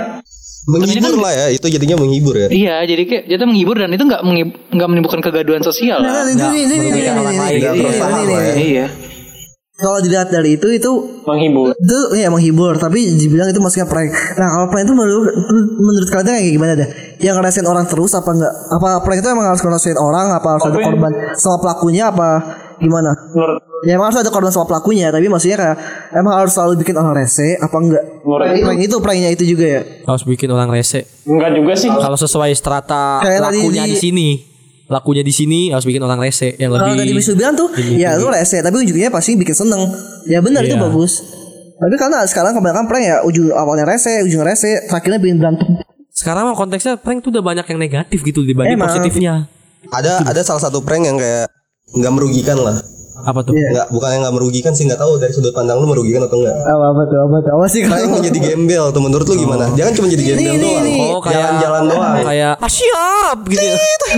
Menghibur 0.62 1.18
lah 1.18 1.32
ya, 1.32 1.46
itu 1.50 1.66
jadinya 1.66 1.98
menghibur 1.98 2.34
ya. 2.36 2.46
Iya, 2.46 2.76
jadi 2.86 3.02
kayak 3.02 3.34
tuh 3.34 3.48
menghibur 3.50 3.74
dan 3.74 3.90
itu 3.90 4.06
nggak 4.06 4.22
nggak 4.70 4.88
menimbulkan 4.88 5.18
kegaduhan 5.18 5.58
sosial 5.58 5.98
Nah, 5.98 6.22
lah. 6.22 6.22
ini 6.22 6.38
ini 6.62 6.74
ini 6.78 7.00
ya. 7.02 7.14
Iya. 8.54 8.86
Kalau 9.82 9.98
dilihat 9.98 10.28
dari 10.28 10.54
itu 10.54 10.66
itu 10.70 10.90
menghibur. 11.22 11.74
itu 11.74 11.98
ya 12.14 12.28
menghibur 12.28 12.72
tapi 12.76 13.02
dibilang 13.12 13.50
itu 13.50 13.58
maksudnya 13.58 13.84
prank. 13.84 14.10
Nah 14.32 14.48
kalau 14.48 14.66
prank 14.68 14.84
itu 14.84 14.94
menurut 14.94 15.34
menurut 15.76 16.08
kalian 16.08 16.38
kayak 16.38 16.52
gimana 16.52 16.72
deh? 16.74 16.88
Yang 17.18 17.34
ngerasain 17.36 17.66
orang 17.66 17.84
terus 17.84 18.12
apa 18.12 18.30
enggak? 18.30 18.54
Apa 18.70 18.88
prank 19.00 19.18
itu 19.18 19.28
emang 19.28 19.44
harus 19.44 19.60
ngerasain 19.60 19.94
orang? 19.96 20.30
Apa 20.30 20.48
harus 20.52 20.64
ada 20.64 20.78
korban 20.78 21.12
sama 21.34 21.56
pelakunya? 21.58 22.08
Apa 22.08 22.28
gimana? 22.78 23.10
Menurut 23.28 23.58
Ya 23.82 23.98
emang 23.98 24.08
harus 24.08 24.22
ada 24.22 24.30
korban 24.30 24.48
sama 24.48 24.62
pelakunya 24.64 25.10
tapi 25.10 25.26
maksudnya 25.26 25.58
kayak 25.58 25.76
emang 26.14 26.38
harus 26.38 26.54
selalu 26.54 26.78
bikin 26.78 26.94
orang 26.94 27.18
rese 27.18 27.58
apa 27.58 27.74
enggak? 27.74 28.04
Menurut 28.22 28.46
Prank 28.62 28.78
itu 28.80 28.96
pranknya 28.98 29.30
itu 29.30 29.42
juga 29.44 29.66
ya. 29.68 29.82
Harus 30.06 30.22
bikin 30.22 30.46
orang 30.48 30.70
rese. 30.70 31.02
enggak 31.22 31.50
juga 31.52 31.74
sih. 31.74 31.90
Kalau 31.90 32.14
sesuai 32.14 32.54
strata 32.54 33.18
Kayak 33.18 33.50
lakunya 33.50 33.82
di- 33.82 33.90
di 33.90 33.98
sini, 33.98 34.28
lakunya 34.86 35.20
di 35.20 35.30
sini 35.30 35.68
harus 35.68 35.82
bikin 35.82 36.00
orang 36.00 36.18
rese 36.18 36.54
yang 36.56 36.70
Kalau 36.70 36.88
lebih. 36.88 37.00
tadi 37.00 37.12
Bisu 37.14 37.32
bilang 37.32 37.54
tuh 37.54 37.68
ya 37.92 38.14
lu 38.14 38.26
rese 38.26 38.58
tapi 38.58 38.76
ujungnya 38.78 39.08
pasti 39.08 39.34
bikin 39.34 39.54
seneng. 39.56 39.82
Ya 40.24 40.38
benar 40.38 40.62
itu 40.62 40.74
Iya. 40.74 40.82
bagus. 40.82 41.22
Tapi 41.74 41.94
karena 41.96 42.22
sekarang 42.24 42.52
kebanyakan 42.52 42.86
prank 42.86 43.04
ya 43.04 43.16
ujung 43.22 43.50
awalnya 43.50 43.82
rese, 43.84 44.22
ujung 44.22 44.40
rese, 44.40 44.86
terakhirnya 44.86 45.18
bikin 45.18 45.36
berantem. 45.36 45.66
Sekarang 46.08 46.44
mah 46.44 46.54
konteksnya 46.54 46.94
prank 46.94 47.20
tuh 47.20 47.30
udah 47.30 47.42
banyak 47.42 47.66
yang 47.66 47.80
negatif 47.80 48.20
gitu 48.20 48.42
dibanding 48.42 48.76
Emang. 48.76 48.86
positifnya. 48.86 49.50
Ada 49.84 50.22
ada 50.22 50.40
salah 50.40 50.60
satu 50.60 50.78
prank 50.78 51.02
yang 51.02 51.16
kayak 51.16 51.50
nggak 51.90 52.12
merugikan 52.12 52.54
lah. 52.56 52.78
Apa 53.22 53.40
tuh? 53.46 53.54
Iya. 53.54 53.68
Nggak 53.70 53.86
bukan 53.94 54.08
yang 54.10 54.20
nggak 54.26 54.34
merugikan 54.34 54.72
sih 54.74 54.84
nggak 54.86 55.00
tahu 55.00 55.18
dari 55.22 55.32
sudut 55.32 55.54
pandang 55.54 55.78
lu 55.78 55.86
merugikan 55.86 56.26
atau 56.26 56.42
enggak. 56.42 56.56
Apa 56.66 56.86
apa 56.90 57.02
tuh 57.06 57.18
apa 57.22 57.36
tuh? 57.38 57.50
Apa 57.54 57.66
sih 57.70 57.80
kalau 57.86 58.18
menjadi 58.18 58.38
gembel 58.42 58.84
tuh 58.90 59.02
menurut 59.02 59.26
lu 59.30 59.34
gimana? 59.38 59.64
Jangan 59.78 59.92
cuma 59.94 60.06
jadi 60.10 60.24
gembel 60.34 60.54
doang. 60.58 60.82
nih. 60.84 60.98
Oh 61.00 61.20
kayak 61.22 61.34
Jalan-jalan 61.38 61.82
doang. 61.88 62.14
Kayak 62.26 62.52
ah, 62.58 62.70
siap 62.70 63.38
gitu. 63.46 63.66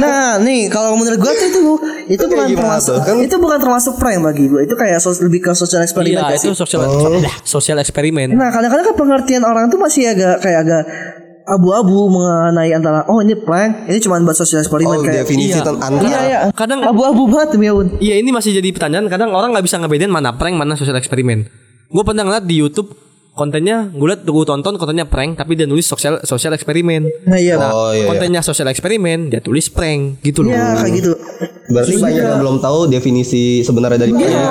Nah, 0.01 0.31
nih 0.43 0.61
kalau 0.73 0.99
menurut 0.99 1.19
gua 1.21 1.33
tuh 1.37 1.47
itu 1.49 1.61
itu 2.11 2.25
bukan 2.27 2.47
termasuk? 2.51 2.99
Kan- 3.05 3.23
itu 3.23 3.37
bukan 3.39 3.59
termasuk 3.61 3.95
prank 4.01 4.21
bagi 4.25 4.45
gua. 4.49 4.61
Itu 4.65 4.75
kayak 4.75 4.99
sos, 4.99 5.21
lebih 5.21 5.41
ke 5.45 5.51
sosial 5.53 5.85
eksperimen 5.85 6.21
Iya 6.21 6.35
ya 6.35 6.37
itu 6.37 6.57
sosial 6.57 6.81
Dah, 7.21 7.37
sosial 7.45 7.77
eksperimen. 7.81 8.35
Nah, 8.35 8.51
kadang-kadang 8.51 8.93
kan 8.93 8.97
pengertian 8.97 9.43
orang 9.45 9.69
tuh 9.71 9.79
masih 9.79 10.11
agak 10.11 10.41
kayak 10.43 10.67
agak 10.67 10.83
abu-abu 11.45 12.09
mengenai 12.09 12.73
antara 12.73 13.05
oh 13.07 13.21
ini 13.21 13.37
prank, 13.37 13.85
ini 13.87 13.99
cuma 13.99 14.17
buat 14.19 14.33
sosial 14.33 14.61
eksperimen 14.61 14.97
Oh, 14.97 15.01
kayak 15.01 15.25
definisi 15.25 15.53
iya. 15.53 15.61
tentang 15.61 15.77
antara. 15.79 16.05
Iya, 16.05 16.21
iya. 16.25 16.39
Kadang- 16.51 16.83
abu-abu 16.83 17.29
banget 17.29 17.55
demi 17.55 17.69
ampun. 17.69 17.97
Iya 17.99 18.17
ini 18.17 18.31
masih 18.31 18.53
jadi 18.55 18.69
pertanyaan. 18.71 19.07
Kadang 19.07 19.31
orang 19.31 19.53
nggak 19.53 19.63
bisa 19.63 19.77
ngebedain 19.77 20.09
mana 20.09 20.33
prank 20.33 20.57
mana 20.57 20.73
sosial 20.75 20.97
eksperimen. 20.97 21.45
Gue 21.87 22.03
pernah 22.03 22.25
ngeliat 22.25 22.43
di 22.43 22.57
YouTube 22.57 22.97
kontennya 23.35 23.91
gue 23.91 24.07
liat 24.07 24.23
gue 24.23 24.45
tonton 24.47 24.79
kontennya 24.79 25.05
prank 25.05 25.35
tapi 25.35 25.53
dia 25.53 25.67
nulis 25.67 25.85
sosial 25.85 26.23
sosial 26.23 26.55
eksperimen. 26.55 27.03
Nah 27.25 27.37
iya. 27.37 27.59
Nah, 27.59 27.71
Oh, 27.71 27.91
iya, 27.91 28.03
iya. 28.03 28.07
kontennya 28.07 28.41
sosial 28.41 28.67
eksperimen 28.67 29.29
dia 29.29 29.39
tulis 29.39 29.69
prank 29.69 30.23
gitu 30.23 30.41
loh. 30.41 30.49
Iya 30.49 30.81
kayak 30.81 30.93
gitu. 30.97 31.13
Berarti 31.67 31.93
banyak 31.99 32.23
yang 32.25 32.41
belum 32.41 32.57
tahu 32.59 32.89
definisi 32.89 33.61
sebenarnya 33.61 34.01
dari 34.01 34.13
prank 34.13 34.33
itu. 34.33 34.49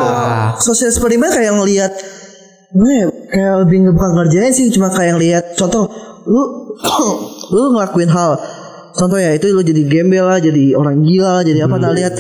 Sosial 0.62 0.88
eksperimen 0.88 1.26
kayak 1.28 1.54
ngelihat 1.54 1.92
gimana 2.70 2.94
ya, 2.96 3.08
kayak 3.30 3.54
lebih 3.62 3.78
bukan 3.92 4.10
ngerjain 4.16 4.50
sih 4.50 4.66
cuma 4.70 4.90
kayak 4.90 5.14
ngelihat 5.14 5.44
contoh 5.54 5.86
lu 6.26 6.63
lu 7.54 7.62
ngelakuin 7.74 8.10
hal 8.10 8.38
contoh 8.94 9.18
ya 9.18 9.34
itu 9.34 9.50
lu 9.50 9.66
jadi 9.66 9.82
gembel 9.90 10.26
lah 10.30 10.38
jadi 10.38 10.78
orang 10.78 11.02
gila 11.02 11.42
lah, 11.42 11.44
jadi 11.44 11.66
apa 11.66 11.76
nah 11.82 11.92
lihat 11.92 12.14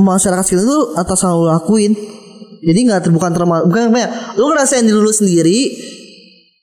masyarakat 0.00 0.44
sekitar 0.44 0.64
itu 0.64 0.80
atas 0.96 1.18
hal 1.24 1.34
lu 1.34 1.46
lakuin. 1.50 1.92
Jadi 2.64 2.78
nggak 2.88 3.04
terbuka 3.04 3.28
terma 3.28 3.60
bukan 3.60 3.92
apa 3.92 3.98
ya 4.00 4.08
lu 4.40 4.48
ngerasain 4.48 4.88
diri 4.88 4.96
lu 4.96 5.12
sendiri 5.12 5.58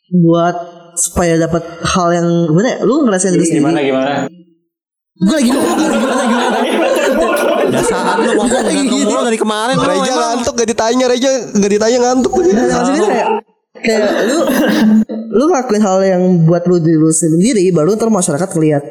buat 0.10 0.56
supaya 0.98 1.38
dapat 1.38 1.62
hal 1.86 2.10
yang 2.10 2.28
gimana 2.50 2.68
ya 2.74 2.78
lu 2.82 3.06
ngerasain 3.06 3.34
diri 3.38 3.46
sendiri. 3.46 3.62
Gimana? 3.70 3.82
Gimana? 3.86 4.14
gue 5.22 5.36
lagi 5.38 5.50
ngomong 5.54 5.78
gimana? 5.78 6.24
Gimana? 6.26 6.58
Dasar 7.70 8.18
lu 8.18 8.34
ngomong 8.34 9.26
dari 9.30 9.38
kemarin 9.38 9.78
Reja 9.78 10.14
ngantuk 10.18 10.54
gak 10.58 10.70
ditanya 10.74 11.06
Reja 11.06 11.30
gak 11.54 11.72
ditanya 11.72 11.98
ngantuk. 12.02 12.32
Nah, 12.34 13.46
kayak 13.82 14.02
lu 14.24 14.38
lu 15.32 15.44
ngelakuin 15.46 15.82
hal 15.82 15.98
yang 16.02 16.22
buat 16.44 16.64
lu 16.64 16.78
diri 16.78 16.96
lu 16.96 17.10
sendiri 17.10 17.64
baru 17.72 17.94
ntar 17.94 18.08
masyarakat 18.08 18.50
ngeliat 18.52 18.84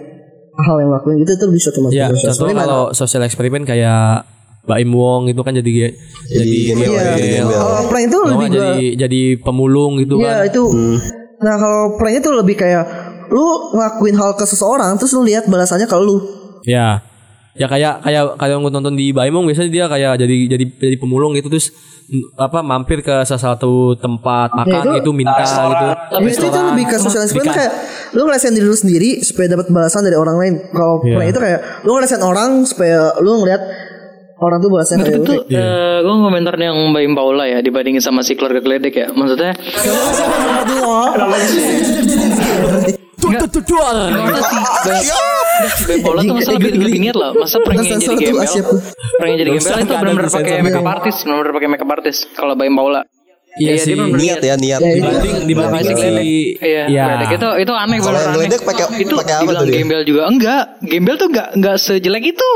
hal 0.61 0.77
yang 0.77 0.91
lakuin 0.91 1.19
itu 1.19 1.33
tuh 1.35 1.49
bisa 1.49 1.71
termasuk 1.71 1.95
Ya, 1.95 2.09
sosial 2.11 2.33
contoh 2.35 2.47
kalau 2.53 2.83
sosial 2.93 3.23
eksperimen 3.23 3.63
kayak 3.63 4.29
Baim 4.61 4.93
Wong 4.93 5.27
itu 5.27 5.41
kan 5.41 5.53
jadi 5.53 5.97
jadi. 6.27 6.45
Iya, 6.69 6.75
jadi 7.17 7.29
gembel. 7.41 7.57
kalau 7.57 7.83
prank 7.89 8.05
itu 8.05 8.19
lebih 8.21 8.47
gua 8.47 8.53
jadi 8.53 8.71
jadi 8.99 9.21
pemulung 9.41 9.93
gitu 9.97 10.21
Iya 10.21 10.45
kan. 10.45 10.49
itu 10.49 10.63
Nah 11.41 11.55
kalau 11.57 11.83
prank 11.97 12.21
itu 12.21 12.29
lebih 12.31 12.55
kayak 12.55 12.85
Lu 13.31 13.47
ngelakuin 13.73 14.13
hal 14.13 14.35
ke 14.35 14.45
seseorang 14.45 14.99
Terus 14.99 15.15
lu 15.15 15.25
lihat 15.25 15.47
balasannya 15.47 15.87
ke 15.87 15.97
lu 15.97 16.21
Ya. 16.61 17.01
Ya 17.53 17.67
kayak 17.67 18.01
kayak 18.01 18.39
kayak 18.39 18.53
yang 18.53 18.63
gue 18.63 18.71
nonton 18.71 18.95
di 18.95 19.11
Baimong 19.11 19.43
biasanya 19.43 19.69
dia 19.69 19.85
kayak 19.87 20.19
jadi 20.19 20.37
jadi 20.49 20.65
jadi 20.71 20.97
pemulung 20.97 21.35
gitu 21.35 21.51
terus 21.51 21.75
mm, 22.07 22.39
apa 22.39 22.63
mampir 22.63 23.01
ke 23.01 23.11
salah 23.25 23.55
satu 23.55 23.95
tempat 23.95 24.55
makan 24.55 24.83
itu- 24.87 24.95
gitu 24.99 25.11
minta 25.11 25.43
gitu. 25.43 25.87
Tapi 26.11 26.29
itu, 26.29 26.47
itu 26.47 26.61
lebih 26.65 26.85
ke 26.87 26.97
sosial 26.97 27.27
eksperimen 27.27 27.51
kayak 27.51 27.73
Lu 28.11 28.27
ngerasain 28.27 28.51
diri 28.51 28.67
lu 28.67 28.75
sendiri 28.75 29.23
Supaya 29.23 29.55
dapat 29.55 29.71
balasan 29.71 30.03
dari 30.03 30.19
orang 30.19 30.35
lain 30.35 30.55
Kalau 30.69 30.99
Iya. 31.01 31.15
prank 31.15 31.31
itu 31.31 31.39
kayak 31.39 31.61
Lu 31.83 31.91
ngerasain 31.95 32.19
orang 32.21 32.51
Supaya 32.67 33.15
lu 33.19 33.39
ngeliat 33.39 33.63
Orang 34.41 34.59
tuh 34.59 34.67
balasannya 34.67 34.99
Nah, 34.99 35.07
kayak 35.07 35.21
tapi 35.21 35.31
lu 35.31 35.31
tuh 35.31 35.43
eh, 35.53 35.97
gue 36.01 36.15
komentarnya 36.17 36.67
yang 36.67 36.79
Mbak 36.91 37.03
Im 37.05 37.15
Paula 37.15 37.45
ya 37.45 37.59
dibandingin 37.61 38.01
sama 38.01 38.25
si 38.25 38.35
keluarga 38.35 38.59
geledek 38.59 38.95
ya. 38.97 39.07
Maksudnya 39.13 39.53
Mbak 43.21 43.53
Im 45.93 46.01
Paula 46.01 46.21
tuh 46.25 46.35
masa 46.35 46.51
lebih, 46.57 46.71
lebih 46.81 47.01
niat 47.01 47.17
lah. 47.17 47.31
Masa 47.37 47.61
pengen 47.61 47.85
Sensor 47.85 48.17
jadi 48.17 48.33
tuh 48.33 48.41
gembel. 48.41 48.65
tuh. 48.65 48.81
Pengen 49.21 49.37
jadi 49.37 49.51
gembel 49.53 49.77
itu 49.77 49.93
benar-benar 49.93 50.31
pakai 50.33 50.63
makeup 50.65 50.87
artist, 50.89 51.19
benar-benar 51.29 51.53
pakai 51.53 51.69
makeup 51.69 51.91
artist. 51.93 52.21
Kalau 52.33 52.57
Mbak 52.57 52.67
Im 52.67 52.77
Paula. 52.77 53.03
Iya 53.59 53.75
dia 53.75 53.83
sih. 53.83 53.95
Niat 53.99 54.41
ya 54.47 54.55
niat. 54.55 54.81
Ya, 54.81 54.91
itu. 54.95 55.03
Dibanding 55.03 55.37
dibanding 55.51 55.97
si 55.99 56.09
Iya, 56.63 56.87
ya. 56.87 57.07
itu 57.35 57.49
itu 57.59 57.73
aneh 57.75 57.99
Kalau 57.99 58.15
aneh. 58.15 58.47
pakai 58.63 58.85
itu 59.03 59.15
pakai 59.19 59.35
apa 59.43 59.51
tuh 59.53 59.67
gembel 59.67 60.01
juga 60.07 60.23
enggak. 60.31 60.65
Gembel 60.87 61.15
tuh 61.19 61.29
enggak 61.35 61.49
enggak 61.59 61.77
sejelek 61.83 62.25
itu. 62.31 62.53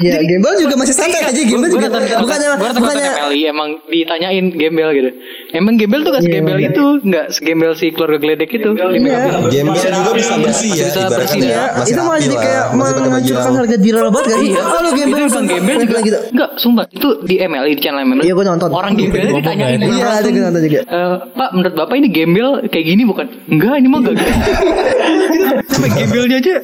Ya 0.00 0.16
gembel 0.24 0.56
juga 0.56 0.72
masih 0.72 0.96
santai 0.96 1.20
aja 1.20 1.36
Gembel 1.36 1.68
juga 1.68 1.92
Bukannya 1.92 2.16
gue 2.48 2.64
nonton 2.64 2.80
Bukannya 2.80 3.08
konten 3.12 3.28
Meli 3.28 3.40
emang 3.44 3.68
ditanyain 3.84 4.46
gembel 4.48 4.88
gitu. 4.96 5.10
Emang 5.52 5.74
gembel 5.76 6.00
tuh 6.00 6.10
gak 6.16 6.24
segembel 6.24 6.56
Iya. 6.56 6.68
itu, 6.72 6.84
gak 7.04 7.26
segembel 7.28 7.72
si 7.76 7.92
keluarga 7.92 8.16
geledek 8.16 8.50
itu. 8.52 8.72
Iya. 8.72 8.88
makeup. 8.88 9.52
Gembel 9.52 9.76
juga 9.76 10.10
bisa 10.16 10.34
bersih 10.40 10.70
ya 10.72 10.86
Bisa 10.88 11.00
bersih, 11.06 11.40
ya. 11.40 11.52
ya. 11.52 11.64
Masih 11.76 11.92
itu 11.92 12.00
rapi 12.00 12.20
jadi 12.24 12.36
kayak 12.40 12.64
masih 12.72 12.94
menghancurkan 12.96 13.52
harga 13.52 13.76
diri 13.76 13.92
lo 13.94 14.08
banget 14.08 14.24
gak 14.24 14.38
sih? 14.40 14.48
Iya. 14.48 14.62
Oh 14.64 14.80
lu 14.80 14.90
gembel 14.96 15.18
itu 15.18 15.28
bang 15.28 15.46
gembel 15.46 15.76
juga 15.84 15.98
gitu. 16.00 16.18
Enggak, 16.32 16.50
sumpah 16.56 16.84
itu 16.88 17.08
di 17.22 17.34
ML 17.36 17.64
di 17.68 17.76
channel 17.76 18.00
ML. 18.02 18.20
Iya, 18.24 18.32
gua 18.32 18.44
nonton. 18.48 18.68
Orang 18.72 18.92
gembel 18.96 19.26
ditanyain 19.28 19.78
Iya 19.78 20.06
ada 20.08 20.28
gue 20.28 20.40
nonton 20.42 20.62
juga. 20.64 20.80
"Eh, 20.82 21.14
Pak, 21.36 21.48
menurut 21.52 21.74
Bapak 21.76 21.94
ini 21.94 22.08
gembel 22.08 22.48
kayak 22.64 22.86
gini 22.88 23.02
bukan? 23.04 23.26
Enggak, 23.46 23.74
ini 23.76 23.88
mah 23.92 23.98
enggak. 24.00 24.14
Sampai 25.72 25.90
gembelnya 25.92 26.40
aja 26.40 26.54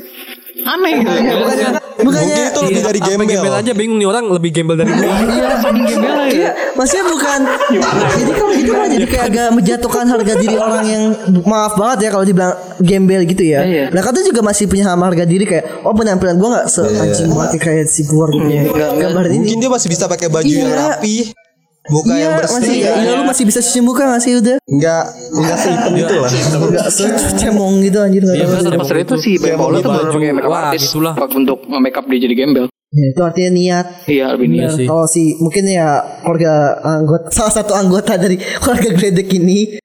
aneh 0.61 0.93
gitu. 0.97 1.11
Iya, 1.13 1.35
Bukannya 1.39 1.69
Mungkin 1.99 2.07
Bukannya 2.07 2.37
itu 2.47 2.61
lebih 2.63 2.83
dari 2.85 3.01
Sampai 3.01 3.11
gembel. 3.19 3.31
gembel 3.35 3.55
aja 3.59 3.73
bingung 3.75 3.99
nih 3.99 4.07
orang 4.07 4.25
lebih 4.31 4.51
gembel 4.51 4.77
dari 4.77 4.91
gua. 4.91 5.03
Iya, 5.29 5.49
saking 5.59 5.85
gembel 5.85 6.15
ya. 6.15 6.27
Iya, 6.29 6.51
maksudnya 6.73 7.05
bukan. 7.05 7.41
Jadi 8.15 8.33
kalau 8.33 8.53
gitu 8.55 8.73
kan 8.73 8.87
jadi 8.89 9.07
kayak 9.07 9.25
agak 9.29 9.47
menjatuhkan 9.51 10.05
harga 10.07 10.35
diri 10.39 10.57
orang 10.57 10.85
yang 10.85 11.03
maaf 11.43 11.75
banget 11.75 11.99
ya 12.07 12.11
kalau 12.11 12.23
dibilang 12.23 12.55
gembel 12.79 13.23
gitu 13.25 13.43
ya. 13.43 13.61
Iya. 13.63 13.85
Nah 13.91 14.01
kan 14.01 14.15
tuh 14.15 14.23
juga 14.23 14.41
masih 14.41 14.65
punya 14.65 14.85
sama 14.87 15.11
harga 15.11 15.25
diri 15.25 15.43
kayak 15.43 15.83
oh 15.83 15.91
penampilan 15.91 16.39
gue 16.39 16.49
nggak 16.49 16.67
se 16.67 16.83
anjing 16.87 17.29
banget 17.29 17.51
kayak 17.59 17.87
si 17.87 18.03
Guar 18.05 18.31
gitu. 18.31 18.47
Gambar 18.73 19.25
ini. 19.29 19.37
Mungkin 19.43 19.59
dia 19.59 19.71
masih 19.71 19.89
bisa 19.91 20.07
pakai 20.07 20.31
baju 20.31 20.47
yang 20.47 20.71
Iya. 20.71 20.79
rapi. 20.95 21.17
Muka 21.89 22.11
Iya 22.11 22.21
yang 22.23 22.33
bersih. 22.37 22.55
masih 22.61 22.75
iya 22.77 23.13
lu 23.15 23.25
masih 23.25 23.45
bisa 23.45 23.61
cuci 23.61 23.81
muka 23.81 24.03
gak 24.07 24.21
sih 24.21 24.33
udah? 24.35 24.57
Enggak 24.63 25.03
enggak 25.31 25.57
sehitam 25.57 25.93
itu 25.95 26.15
lah. 26.15 26.31
Enggak 26.31 26.87
secemong 26.93 27.73
gitu 27.81 27.99
anjir 27.99 28.21
nggak 28.21 28.37
tahu. 28.39 28.53
Pas 28.69 28.77
pasar 28.79 28.97
itu 28.99 29.15
sih 29.17 29.35
Bang 29.37 29.57
Paula 29.57 29.79
tuh 29.79 29.91
benar 29.91 30.11
pakai 30.11 30.31
makeup 30.31 30.53
artist 30.55 30.85
gitulah. 30.87 31.15
untuk 31.17 31.59
make-up 31.67 32.05
dia 32.07 32.21
jadi 32.21 32.35
gembel. 32.37 32.67
Ya, 32.89 33.05
itu 33.07 33.21
artinya 33.21 33.51
niat. 33.53 33.87
Iya, 34.05 34.27
lebih 34.33 34.49
niat. 34.49 34.71
sih. 34.75 34.85
Kalau 34.85 35.05
si 35.05 35.37
mungkin 35.37 35.65
ya 35.67 35.89
keluarga 36.21 36.53
anggota 36.83 37.29
salah 37.29 37.53
satu 37.55 37.73
anggota 37.73 38.17
dari 38.17 38.37
keluarga 38.61 38.89
Gledek 38.91 39.29
ini 39.35 39.77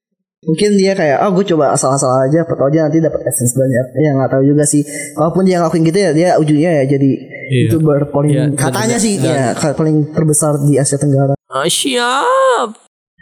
mungkin 0.41 0.75
dia 0.75 0.91
kayak 0.91 1.23
oh 1.23 1.31
gue 1.31 1.47
coba 1.47 1.71
asal-asal 1.71 2.11
aja 2.21 2.43
apa 2.43 2.59
aja 2.61 2.83
nanti 2.83 2.99
dapat 2.99 3.23
essence 3.23 3.55
banyak 3.55 3.95
ya 3.95 4.11
nggak 4.13 4.27
tahu 4.29 4.43
juga 4.45 4.67
sih 4.67 4.83
walaupun 5.15 5.47
dia 5.47 5.55
ngelakuin 5.55 5.83
gitu 5.85 5.97
ya 5.97 6.11
dia 6.11 6.29
ujungnya 6.35 6.71
ya 6.73 6.85
jadi 6.85 7.11
Iya. 7.43 7.59
youtuber 7.69 8.07
paling 8.07 8.31
Iya, 8.33 8.43
katanya 8.51 8.97
dan- 8.97 8.99
sih 8.99 9.13
dan- 9.17 9.55
ya 9.55 9.71
paling 9.71 10.11
terbesar 10.11 10.59
di 10.59 10.75
Asia 10.75 10.95
Tenggara 10.95 11.31
Ah, 11.53 11.69
siap. 11.69 12.69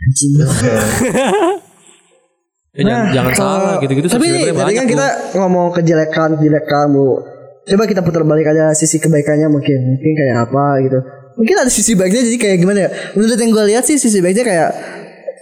Ya, 2.72 2.88
jangan, 2.88 3.04
jangan 3.12 3.32
kalau- 3.36 3.60
salah 3.60 3.74
gitu-gitu 3.84 4.08
Nah, 4.08 4.14
tapi 4.16 4.28
tadi 4.48 4.74
kan 4.74 4.86
kita 4.88 5.08
tuh. 5.28 5.38
ngomong 5.38 5.76
kejelekan 5.76 6.40
kejelekan 6.40 6.86
bu. 6.90 7.20
Coba 7.68 7.84
kita 7.84 8.00
putar 8.00 8.24
balik 8.24 8.48
aja 8.48 8.72
sisi 8.72 8.96
kebaikannya 8.96 9.52
mungkin 9.52 9.92
mungkin 9.92 10.12
kayak 10.16 10.48
apa 10.48 10.80
gitu. 10.80 11.00
Mungkin 11.36 11.56
ada 11.58 11.68
sisi 11.68 11.94
baiknya 11.94 12.24
jadi 12.24 12.38
kayak 12.40 12.58
gimana 12.58 12.80
ya? 12.80 12.90
Menurut 13.12 13.36
yang 13.36 13.52
gue 13.52 13.66
lihat 13.68 13.84
sih 13.84 14.00
sisi 14.00 14.24
baiknya 14.24 14.48
kayak 14.48 14.70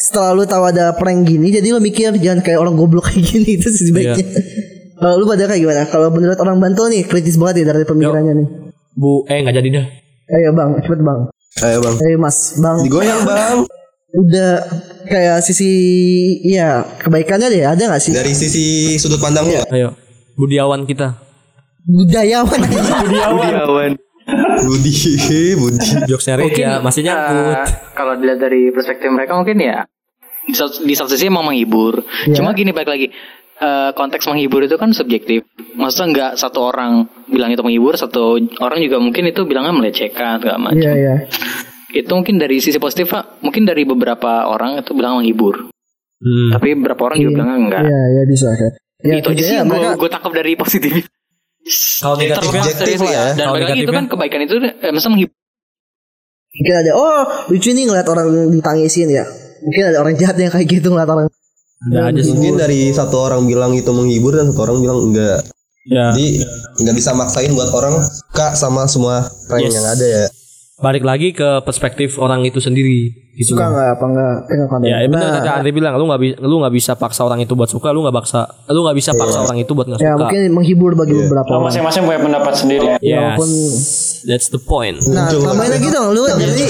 setelah 0.02 0.34
lu 0.34 0.41
tahu 0.43 0.63
ada 0.65 0.89
prank 0.91 1.21
gini 1.23 1.54
jadi 1.54 1.69
lu 1.69 1.78
mikir 1.78 2.17
jangan 2.17 2.41
kayak 2.41 2.58
orang 2.58 2.73
goblok 2.73 3.06
kayak 3.06 3.21
gini. 3.23 3.49
Itu 3.62 3.69
sisi 3.69 3.93
baiknya. 3.93 4.25
Kalau 4.97 5.15
lu 5.15 5.30
pada 5.30 5.45
kayak 5.45 5.62
gimana? 5.62 5.86
Kalau 5.86 6.10
menurut 6.10 6.36
orang 6.36 6.58
Bantul 6.58 6.89
nih 6.89 7.06
kritis 7.06 7.38
banget 7.38 7.62
ya 7.62 7.65
dari 7.69 7.86
pemikirannya 7.86 8.34
nih. 8.36 8.47
Bu, 8.91 9.21
eh 9.30 9.38
nggak 9.39 9.54
jadi 9.54 9.69
dah. 9.69 9.86
ayo 10.30 10.49
bang. 10.52 10.82
Cepet 10.82 10.97
bang 10.99 11.30
Ayo 11.59 11.77
bang. 11.79 11.95
ayo 11.97 12.17
mas 12.17 12.38
bang 12.55 12.77
Digoyang 12.81 13.21
bang. 13.23 13.57
udah 14.09 14.51
kayak 15.05 15.38
sisi 15.39 15.69
iya 16.41 16.81
kebaikannya 16.97 17.45
deh 17.47 17.62
ada 17.63 17.83
gak 17.88 18.01
sih 18.01 18.09
Dari 18.09 18.33
sisi 18.33 18.65
sudut 18.95 19.17
pandang 19.17 19.45
lu. 19.45 19.53
Ayo, 19.69 19.93
budiawan 20.33 20.83
kita. 20.83 21.13
budayawan 21.81 22.59
aja 22.59 22.81
Budiawan. 23.03 23.91
Budi, 24.62 24.93
Budi. 25.55 25.89
Jokesnya 26.05 26.38
Reja 26.38 26.69
masih 26.79 27.01
nyangkut. 27.01 27.53
Eh, 27.55 27.65
kalau 27.93 28.13
dilihat 28.13 28.38
dari 28.39 28.69
perspektif 28.69 29.09
mereka 29.09 29.33
mungkin 29.33 29.57
ya 29.57 29.89
di 30.45 30.53
satu, 30.93 31.09
sisi 31.09 31.25
emang 31.25 31.45
menghibur. 31.45 32.01
Iya. 32.25 32.38
Cuma 32.38 32.53
gini 32.53 32.69
balik 32.69 32.89
lagi 32.89 33.07
eh, 33.60 33.91
konteks 33.93 34.26
menghibur 34.32 34.63
itu 34.65 34.76
kan 34.80 34.95
subjektif. 34.95 35.45
Maksudnya 35.76 36.08
nggak 36.12 36.32
satu 36.39 36.60
orang 36.65 37.08
bilang 37.30 37.54
itu 37.54 37.62
menghibur, 37.62 37.95
satu 37.95 38.39
orang 38.60 38.80
juga 38.82 38.98
mungkin 39.00 39.30
itu 39.30 39.43
bilangnya 39.45 39.76
melecehkan 39.76 40.39
segala 40.41 40.58
macam. 40.72 40.80
iya 40.80 40.93
iya 40.95 41.15
Itu 41.89 42.12
mungkin 42.13 42.38
dari 42.38 42.62
sisi 42.62 42.78
positif 42.78 43.10
Pak. 43.10 43.41
Mungkin 43.41 43.65
dari 43.65 43.84
beberapa 43.84 44.45
orang 44.45 44.80
itu 44.80 44.93
bilang 44.93 45.22
menghibur. 45.22 45.69
Hmm. 46.19 46.50
Tapi 46.54 46.76
beberapa 46.78 47.10
orang 47.10 47.17
juga 47.24 47.32
bilangnya 47.41 47.58
enggak. 47.58 47.84
Iya, 47.88 48.02
iya 48.13 48.24
bisa 48.28 48.48
kan. 48.52 48.72
Ya, 49.00 49.13
itu 49.15 49.30
aja 49.32 49.43
sih 49.48 49.56
kerjanya 49.56 49.63
gue 49.63 49.72
mereka 49.80 49.95
gue 49.95 50.10
tangkap 50.12 50.32
dari 50.36 50.52
positif. 50.60 50.91
Kalau 52.04 52.15
dari 52.19 52.32
objektif 52.36 53.00
ya. 53.08 53.24
Dan 53.34 53.48
lagi 53.56 53.82
itu 53.88 53.93
kan 53.95 54.06
kebaikan 54.12 54.41
itu 54.43 54.56
eh, 54.60 54.91
masa 54.91 55.07
menghibur 55.07 55.39
mungkin 56.49 56.74
ada 56.76 56.91
oh 56.97 57.22
lucu 57.53 57.70
nih 57.72 57.86
ngeliat 57.86 58.07
orang 58.10 58.28
ditangisin 58.51 59.10
ya. 59.10 59.26
Mungkin 59.64 59.84
ada 59.91 59.97
orang 60.01 60.16
jahat 60.18 60.36
yang 60.39 60.51
kayak 60.51 60.68
gitu 60.68 60.88
ngeliat 60.89 61.10
orang. 61.10 61.28
Ada 61.82 61.99
aja 62.07 62.19
sih. 62.19 62.32
Mungkin 62.32 62.55
dari 62.55 62.80
satu 62.89 63.15
orang 63.21 63.43
bilang 63.43 63.71
itu 63.71 63.88
menghibur 63.89 64.34
dan 64.34 64.47
satu 64.47 64.61
orang 64.61 64.77
bilang 64.80 64.99
enggak. 65.05 65.39
Ya, 65.86 66.11
Jadi 66.11 66.43
nggak 66.77 66.93
bisa 66.93 67.11
maksain 67.11 67.49
buat 67.49 67.71
orang 67.71 67.97
suka 67.99 68.53
sama 68.53 68.86
semua 68.86 69.15
prank 69.47 69.63
Yes. 69.63 69.73
yang 69.73 69.88
ada 69.88 70.05
ya. 70.05 70.25
balik 70.77 71.03
lagi 71.03 71.32
ke 71.32 71.59
perspektif 71.59 72.15
orang 72.15 72.39
itu 72.41 72.57
sendiri. 72.57 73.11
Gitu 73.34 73.51
Suka 73.51 73.65
loh. 73.65 73.71
nggak 73.73 73.89
apa 73.93 74.05
nggak 74.05 74.34
tengok 74.45 74.67
konten. 74.69 74.86
Ya, 74.86 74.97
ya 74.97 75.07
benar 75.07 75.27
Nah, 75.30 75.36
kata 75.38 75.51
Andre 75.57 75.71
bilang, 75.71 75.93
lu 75.93 76.05
nggak 76.05 76.21
bisa 76.21 76.36
lu 76.41 76.55
nggak 76.57 76.73
bisa 76.73 76.91
paksa 76.93 77.21
orang 77.21 77.39
itu 77.39 77.51
buat 77.51 77.67
suka, 77.67 77.89
lu 77.89 77.99
nggak 78.01 78.15
paksa, 78.15 78.41
lu 78.69 78.80
nggak 78.82 78.95
bisa 78.95 79.11
paksa 79.13 79.39
orang 79.41 79.57
itu 79.57 79.71
buat 79.73 79.88
nggak 79.88 79.99
ya 79.99 80.07
suka. 80.09 80.19
mungkin 80.21 80.41
menghibur 80.53 80.91
bagi 80.93 81.15
beberapa 81.17 81.47
Oh, 81.47 81.55
orang. 81.57 81.63
masing-masing 81.67 82.03
punya 82.05 82.19
pendapat 82.21 82.53
sendiri. 82.53 82.88
Yes. 82.97 83.11
Walaupun 83.11 83.49
That's 84.26 84.51
the 84.51 84.59
point. 84.59 84.99
Nah, 85.07 85.32
tambahin 85.32 85.72
lagi 85.80 85.88
dong 85.91 86.11
lu 86.11 86.28
jadi 86.28 86.63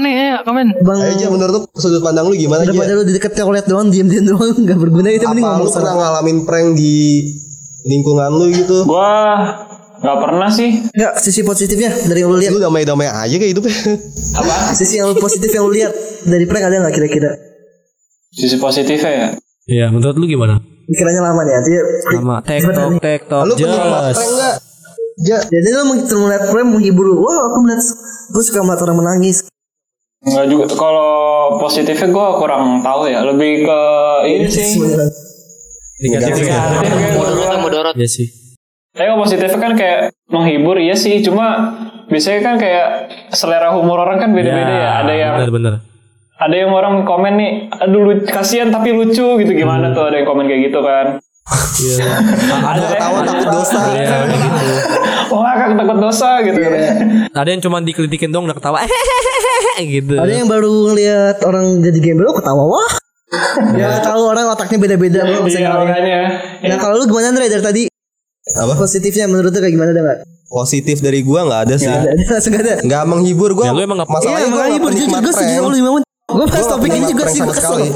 nih 0.00 0.12
ya 0.16 0.36
komen. 0.42 0.66
Bang 0.82 1.00
aja 1.04 1.26
menurut 1.30 1.52
lu 1.54 1.60
sudut 1.78 2.02
pandang 2.02 2.26
lu 2.26 2.34
gimana 2.34 2.64
aja? 2.64 2.72
daripada 2.72 2.92
lu 2.98 3.02
di 3.06 3.12
deket 3.14 3.32
toilet 3.36 3.66
doang 3.68 3.88
diem-diem 3.92 4.24
doang 4.26 4.50
nggak 4.56 4.78
berguna 4.78 5.08
itu 5.12 5.26
mending 5.28 5.44
Apa 5.44 5.52
ngomong 5.60 5.66
lu 5.66 5.72
pernah 5.74 5.94
ngalamin 5.98 6.38
prank 6.48 6.68
di 6.74 6.94
lingkungan 7.86 8.30
lu 8.32 8.46
gitu? 8.50 8.76
Gua 8.88 9.12
nggak 10.00 10.18
pernah 10.24 10.48
sih. 10.48 10.70
Enggak, 10.96 11.12
sisi 11.20 11.40
positifnya 11.44 11.92
dari 12.08 12.24
yang 12.24 12.30
lu 12.32 12.38
lihat. 12.40 12.52
Lu 12.56 12.62
damai-damai 12.62 13.08
aja 13.08 13.34
kayak 13.36 13.50
hidupnya. 13.52 13.76
Sisi 14.72 14.96
yang 14.98 15.12
positif 15.20 15.50
yang 15.52 15.68
lu 15.68 15.72
lihat 15.76 15.92
dari 16.24 16.44
prank 16.48 16.64
ada 16.64 16.80
nggak 16.80 16.94
kira-kira? 16.96 17.30
Sisi 18.32 18.56
positifnya 18.56 19.10
ya. 19.12 19.28
Iya, 19.70 19.86
menurut 19.92 20.16
lu 20.16 20.26
gimana? 20.26 20.58
Pikirannya 20.90 21.22
lama 21.22 21.40
nih, 21.46 21.52
nanti 21.54 21.70
Sama 22.18 22.36
TikTok, 22.42 22.90
TikTok, 22.98 23.42
Lu 23.46 23.54
just. 23.54 23.70
prank 23.70 24.30
enggak? 24.34 24.56
Ja, 25.20 25.36
jadi 25.44 25.68
lu 25.76 25.82
meng- 25.86 26.08
melihat 26.08 26.48
prank 26.48 26.68
menghibur. 26.70 27.12
Wah, 27.20 27.52
aku 27.52 27.56
melihat 27.60 27.84
gue 28.30 28.42
suka 28.42 28.64
melihat 28.64 28.88
orang 28.88 28.98
menangis. 29.04 29.44
Nggak 30.20 30.46
juga. 30.48 30.64
Kalau 30.72 31.10
positifnya 31.60 32.08
gue 32.08 32.26
kurang 32.36 32.80
tahu 32.80 33.08
ya. 33.08 33.20
Lebih 33.24 33.64
ke 33.64 33.80
ini 34.28 34.48
sih. 34.48 34.80
Negatif 36.00 36.48
ya. 36.48 36.60
Mudorot. 37.60 37.94
Iya 37.96 38.08
sih. 38.08 38.26
Tapi 38.96 39.06
kalau 39.06 39.20
positifnya 39.22 39.60
kan 39.60 39.72
kayak 39.76 40.00
menghibur 40.28 40.80
iya 40.80 40.96
sih. 40.96 41.20
Cuma 41.20 41.76
biasanya 42.08 42.40
kan 42.42 42.54
kayak 42.56 42.86
selera 43.30 43.76
humor 43.76 44.00
orang 44.00 44.18
kan 44.18 44.30
beda-beda 44.32 44.72
ya. 44.72 44.90
Ada 45.04 45.12
yang 45.12 45.32
benar-benar. 45.44 45.74
ada 46.40 46.56
yang 46.56 46.72
orang 46.72 47.04
komen 47.04 47.36
nih, 47.36 47.52
aduh 47.68 48.24
kasihan 48.24 48.72
tapi 48.72 48.96
lucu 48.96 49.36
gitu 49.44 49.52
gimana 49.52 49.92
tuh 49.92 50.08
ada 50.08 50.24
yang 50.24 50.24
komen 50.24 50.48
kayak 50.48 50.72
gitu 50.72 50.80
kan. 50.80 51.20
Iya. 51.80 52.06
Ada 52.60 52.80
Ketawa 52.88 53.18
takut 53.22 53.48
dosa. 53.50 53.80
Iya, 53.90 54.16
gitu. 54.28 54.72
Oh 55.30 55.40
ngakak 55.40 55.70
takut 55.74 55.98
dosa 55.98 56.28
gitu 56.42 56.58
kan. 56.58 56.72
Ada 57.32 57.48
yang 57.48 57.60
cuma 57.60 57.76
dikelitikin 57.80 58.30
dong 58.30 58.44
udah 58.44 58.54
ketawa. 58.54 58.78
gitu. 59.80 60.14
Ada 60.14 60.32
yang 60.32 60.46
baru 60.46 60.68
ngelihat 60.88 61.42
orang 61.42 61.80
jadi 61.80 61.98
gembel 62.00 62.26
lu 62.26 62.34
ketawa 62.34 62.64
wah. 62.64 62.90
ya 63.72 63.98
tahu 64.00 64.26
orang 64.26 64.42
otaknya 64.48 64.78
beda-beda 64.80 65.22
lu 65.22 65.42
bisa 65.42 65.58
Iya 65.58 65.70
ngalamin. 65.70 65.86
makanya. 65.88 66.20
Nah 66.64 66.76
kalau 66.76 66.94
lu 66.96 67.06
gimana 67.06 67.30
Andre 67.30 67.46
dari 67.46 67.62
tadi 67.62 67.82
Apa? 68.52 68.74
positifnya 68.74 69.24
menurut 69.24 69.48
lu 69.48 69.60
kayak 69.60 69.70
gimana 69.70 69.90
ada 69.90 70.02
nggak? 70.02 70.18
Positif 70.48 70.98
dari 70.98 71.22
gua 71.22 71.46
nggak 71.46 71.60
ada 71.64 71.74
sih. 71.76 71.86
Ada 71.86 72.10
langsung 72.34 72.50
gak 72.50 72.62
ada. 72.62 72.74
Nggak 72.82 73.02
menghibur 73.06 73.54
gua. 73.54 73.64
Ya, 73.64 73.72
lu 73.72 73.80
emang 73.80 74.02
nggak- 74.02 74.10
masalahnya 74.10 74.34
Iya 74.36 74.48
gua 74.48 74.58
makanya 74.58 74.78
nggak 75.06 75.22
gue 75.22 75.32
setuju 75.32 75.54
sama 75.56 75.68
lu 75.68 75.78
Mamun. 75.80 76.02
Gue 76.30 76.46
pas 76.46 76.64
topik 76.66 76.90
ini 76.94 77.06
juga 77.10 77.24
sih 77.26 77.40
sama 77.42 77.50
gue 77.50 77.56
kesel. 77.58 77.70
sekali. 77.70 77.88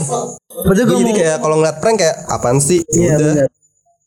Padahal 0.55 0.87
Gua 0.87 0.95
gue 0.95 0.97
jadi 1.03 1.13
mau 1.13 1.19
kayak 1.19 1.37
kalau 1.43 1.57
ngeliat 1.61 1.77
prank 1.83 1.97
kayak 2.03 2.17
apaan 2.31 2.59
sih? 2.59 2.81
Ya 2.91 2.99
Iya 2.99 3.15
benar. 3.19 3.49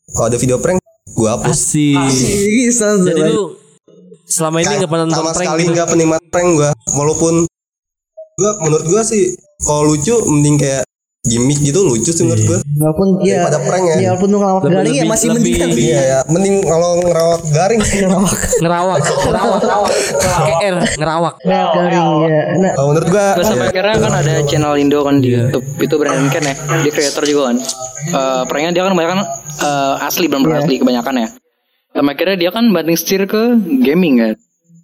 Kalau 0.08 0.26
ada 0.32 0.38
video 0.40 0.58
prank 0.60 0.80
gua 1.16 1.30
hapus. 1.40 1.60
Asik. 1.96 2.36
Sounds 2.72 3.04
Jadi 3.08 3.22
lu 3.32 3.46
selama 4.28 4.60
ini 4.60 4.74
nggak 4.84 4.92
pernah 4.92 5.06
nonton 5.08 5.24
sama 5.24 5.32
prank 5.32 5.48
sekali 5.48 5.62
gitu? 5.64 5.72
nggak 5.72 5.88
penikmat 5.88 6.22
prank 6.28 6.50
gua 6.60 6.70
walaupun 7.00 7.34
gua 8.36 8.52
menurut 8.60 8.86
gua 8.92 9.02
sih 9.08 9.24
kalau 9.64 9.88
lucu 9.88 10.16
mending 10.28 10.60
kayak 10.60 10.84
gimmick 11.28 11.60
gitu 11.60 11.80
lucu 11.82 12.08
sih 12.08 12.24
menurut 12.24 12.44
gua 12.44 12.60
Walaupun 12.78 13.08
ya 13.22 13.42
Daripada 13.42 13.60
prank 13.64 13.84
ya. 13.84 13.96
Ya 13.98 14.10
walaupun 14.12 14.30
lu 14.30 14.38
ngelawak 14.38 14.62
Lebih- 14.62 14.76
garing 14.76 14.88
ya 14.88 14.98
lebih- 14.98 15.10
masih 15.10 15.28
lebih- 15.28 15.38
mending 15.38 15.58
kan. 15.58 15.70
iya 15.78 16.00
ya 16.04 16.20
mending 16.28 16.56
kalau 16.64 16.90
ngerawat 17.00 17.42
garing 17.50 17.82
Ngelawak 17.82 18.34
Ngerawak, 18.62 18.98
ngerawak, 19.02 19.92
pakai 20.18 20.54
R, 20.64 20.76
ngerawak. 20.96 21.34
garing 21.44 22.08
ya. 22.24 22.42
Nah 22.56 22.72
kalau 22.74 22.88
menurut 22.90 23.08
gua 23.08 23.26
Gue 23.34 23.44
sampai 23.44 23.60
ya, 23.60 23.72
akhirnya 23.72 23.96
kan 24.00 24.14
ada 24.16 24.34
channel 24.46 24.74
Indo 24.76 25.00
kan 25.02 25.16
di 25.18 25.30
YouTube 25.30 25.66
itu 25.78 25.96
Brandon 25.96 26.28
Ken 26.28 26.44
ya, 26.44 26.56
dia 26.80 26.92
creator 26.92 27.24
juga 27.24 27.42
kan. 27.48 27.58
Eh 28.08 28.42
pranknya 28.46 28.72
dia 28.72 28.84
kan 28.84 28.92
kebanyakan 28.94 29.20
eh, 29.60 29.96
asli 30.04 30.26
benar 30.26 30.62
asli 30.62 30.76
kebanyakan 30.78 31.14
ya. 31.18 31.28
Sampai 31.90 32.14
akhirnya 32.14 32.38
dia 32.38 32.50
kan 32.52 32.64
banding 32.68 32.94
setir 32.94 33.26
ke 33.26 33.42
gaming 33.82 34.14
kan, 34.18 34.34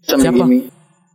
sampai 0.02 0.28
Siapa? 0.28 0.38
gaming. 0.39 0.62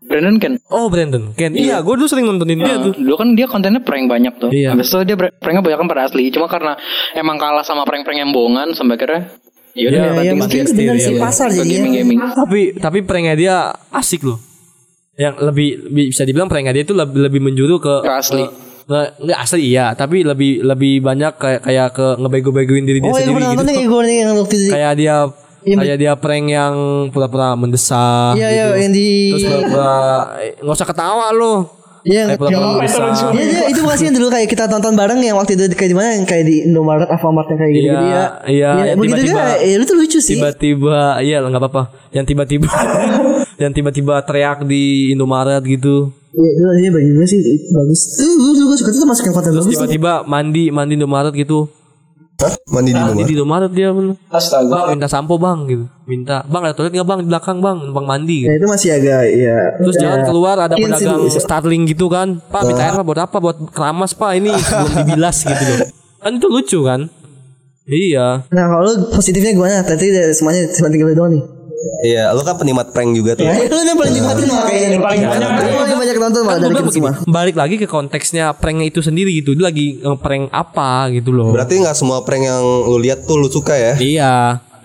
Brandon 0.09 0.37
Ken. 0.37 0.53
Oh 0.69 0.89
Brandon, 0.89 1.31
Ken. 1.33 1.53
Iya, 1.53 1.79
gue 1.79 1.95
dulu 1.95 2.09
sering 2.09 2.25
nontonin 2.25 2.59
dia 2.59 2.81
tuh. 2.81 2.97
Dulu 2.97 3.15
kan 3.15 3.29
dia 3.33 3.45
kontennya 3.45 3.79
prank 3.79 4.09
banyak 4.09 4.35
tuh. 4.37 4.49
Iya. 4.49 4.73
Habis 4.73 4.89
itu 4.89 4.99
dia 5.05 5.15
pr- 5.15 5.37
pranknya 5.37 5.61
banyak 5.61 5.79
kan 5.79 5.87
pada 5.87 6.03
asli. 6.05 6.25
Cuma 6.29 6.49
karena 6.49 6.73
emang 7.13 7.37
kalah 7.37 7.61
sama 7.61 7.85
prank-prank 7.85 8.17
yang 8.17 8.33
bohongan 8.33 8.73
sampai 8.73 8.97
akhirnya 8.97 9.23
ya 9.77 9.87
udah 9.87 10.01
ya, 10.01 10.03
ya 10.03 10.13
banding 10.17 10.39
mungkin 10.41 10.65
setir 10.65 10.75
benar 10.83 10.97
iya, 10.97 11.05
sih 11.05 11.15
iya. 11.15 11.23
pasar 11.23 11.49
ke 11.49 11.61
jadi 11.61 11.71
gaming-gaming. 11.71 12.19
Tapi 12.19 12.61
tapi 12.75 12.99
pranknya 13.05 13.35
dia 13.35 13.55
asik 13.93 14.25
loh. 14.25 14.41
Yang 15.15 15.35
lebih 15.45 15.69
bi- 15.87 16.09
bisa 16.09 16.23
dibilang 16.23 16.49
pranknya 16.49 16.73
dia 16.73 16.83
itu 16.83 16.97
lebih, 16.97 17.21
lebih 17.21 17.41
menjuru 17.45 17.77
ke 17.77 17.95
Ke 18.01 18.13
asli. 18.17 18.45
Nggak, 18.89 19.07
nggak 19.21 19.39
asli 19.39 19.63
iya, 19.69 19.93
tapi 19.93 20.25
lebih 20.25 20.65
lebih 20.65 21.05
banyak 21.05 21.37
kayak 21.37 21.61
kayak 21.61 21.89
ke 21.93 22.07
ngebego-begoin 22.17 22.89
diri 22.89 22.99
dia 22.99 23.13
Oh 23.13 23.13
yang 23.13 23.29
sendiri 23.29 23.45
gitu. 23.45 23.53
nonton 23.53 23.67
kayak 23.69 23.85
gue 23.85 24.03
nih 24.03 24.17
yang 24.17 24.33
waktu 24.33 24.57
itu 24.57 24.71
Kayak 24.73 24.93
dia 24.97 25.17
Iya, 25.69 25.77
kayak 25.77 25.99
dia 25.99 26.13
prank 26.15 26.47
yang 26.47 26.75
pura-pura 27.09 27.53
mendesak 27.53 28.35
Iya 28.35 28.49
iya 28.49 28.65
gitu. 28.67 28.81
yang 28.81 28.93
di 28.93 29.09
Terus 29.31 29.45
pura-pura 29.45 29.95
eh, 30.39 30.53
nggak 30.59 30.75
usah 30.75 30.89
ketawa 30.89 31.27
lo. 31.31 31.55
Iya. 32.03 32.23
Iya 32.33 32.97
iya 33.35 33.63
itu 33.69 33.81
makasih 33.83 34.09
yang 34.09 34.17
dulu 34.17 34.29
kayak 34.31 34.49
kita 34.49 34.65
tonton 34.65 34.95
bareng 34.95 35.21
yang 35.21 35.37
waktu 35.37 35.55
itu 35.55 35.69
kayak 35.71 35.91
di 35.93 35.97
mana 35.97 36.09
yang 36.15 36.25
kayak 36.25 36.45
di 36.47 36.65
Indomaret 36.65 37.05
Alfamart 37.05 37.51
yang 37.51 37.59
kayak 37.59 37.73
gitu 37.75 37.85
Iya, 37.85 37.99
dia. 38.01 38.23
iya, 38.49 38.71
Ya, 38.81 38.95
begitu 38.95 39.21
kan? 39.29 39.59
Ya 39.59 39.77
itu 39.77 39.93
lucu 39.93 40.19
sih. 40.19 40.35
Tiba-tiba 40.35 41.21
iya 41.21 41.43
lah, 41.43 41.49
nggak 41.51 41.61
apa-apa. 41.61 41.83
Yang 42.11 42.25
tiba-tiba 42.33 42.69
yang 43.63 43.73
tiba-tiba 43.73 44.15
teriak 44.25 44.65
di 44.65 45.13
Indomaret 45.13 45.61
gitu. 45.63 46.15
Iya 46.31 46.49
itu 46.55 46.65
ini 46.79 46.89
bagi 46.89 47.11
gue 47.13 47.27
sih 47.27 47.39
itu 47.41 47.67
bagus. 47.75 48.01
Tuh 48.15 48.31
gue 48.31 48.53
juga 48.57 48.75
suka 48.79 48.89
itu 48.89 49.05
masukin 49.05 49.33
konten 49.35 49.51
bagus. 49.53 49.67
Tiba-tiba 49.69 50.13
mandi 50.25 50.65
mandi 50.71 50.93
Indomaret 50.95 51.35
gitu. 51.35 51.67
Hah? 52.39 52.55
mandi 52.71 52.95
di 52.95 53.03
Mandi 53.03 53.11
rumah 53.11 53.27
di 53.27 53.35
Indomaret 53.35 53.73
dia 53.75 53.91
bener. 53.91 54.15
Astaga. 54.31 54.71
Bang 54.71 54.95
minta 54.95 55.11
sampo 55.11 55.43
bang 55.43 55.59
gitu. 55.67 55.85
Minta 56.07 56.47
bang 56.47 56.63
ada 56.71 56.75
toilet 56.79 56.95
nggak 56.95 57.09
bang 57.11 57.19
di 57.19 57.27
belakang 57.27 57.59
bang 57.59 57.79
bang 57.91 58.07
mandi. 58.07 58.39
Ya 58.47 58.55
Gitu. 58.55 58.63
itu 58.63 58.67
masih 58.71 58.89
agak 58.95 59.23
ya. 59.27 59.59
Terus 59.83 59.97
jalan 59.99 60.21
keluar 60.23 60.55
ada 60.55 60.75
pedagang 60.79 61.27
bisa. 61.27 61.43
Starling 61.43 61.83
gitu 61.91 62.07
kan. 62.07 62.39
Pak 62.39 62.63
minta 62.63 62.87
air 62.87 62.95
pak 62.95 63.03
buat 63.03 63.19
apa? 63.19 63.37
Buat 63.43 63.57
keramas 63.75 64.15
pak 64.15 64.39
ini 64.39 64.55
belum 64.55 64.93
dibilas 65.03 65.37
gitu 65.43 65.65
loh. 65.67 65.79
Kan 66.23 66.33
itu 66.39 66.47
lucu 66.47 66.79
kan? 66.87 67.01
Iya. 67.91 68.47
Nah 68.55 68.65
kalau 68.71 68.93
positifnya 69.11 69.51
gimana? 69.51 69.83
Tadi 69.83 70.07
dari 70.07 70.31
semuanya 70.31 70.71
cuma 70.71 70.95
tinggal 70.95 71.11
doang 71.19 71.35
nih. 71.35 71.43
Iya 72.01 72.31
lu 72.31 72.41
kan 72.41 72.55
penikmat 72.55 72.91
prank 72.91 73.13
juga 73.13 73.33
tuh 73.33 73.45
Ya, 73.45 73.55
lu 73.71 73.81
yang 73.81 73.95
paling 73.95 74.13
nikmatin 74.13 74.47
mah 74.47 74.65
kayaknya. 74.65 74.89
Yang 74.91 75.03
paling 75.03 75.21
banyak 75.23 75.49
Lu 75.49 75.77
paling 75.79 75.99
banyak 75.99 76.17
nonton 76.19 76.41
malah 76.43 76.55
Kan 76.55 76.63
dari 76.65 76.75
kita 76.77 76.91
semua. 76.91 77.13
balik 77.25 77.57
lagi 77.57 77.75
ke 77.77 77.87
konteksnya 77.87 78.45
pranknya 78.53 78.87
itu 78.87 79.01
sendiri 79.01 79.31
gitu. 79.33 79.53
Dia 79.53 79.65
lagi 79.65 79.87
prank 80.17 80.51
apa 80.51 80.91
gitu 81.11 81.31
loh. 81.31 81.51
berarti 81.51 81.79
nggak 81.79 81.95
semua 81.95 82.21
prank 82.21 82.43
yang 82.43 82.59
lu 82.61 82.99
lihat 82.99 83.23
tuh 83.23 83.37
lu 83.37 83.49
suka 83.49 83.73
ya 83.73 83.93
Iya. 83.97 84.35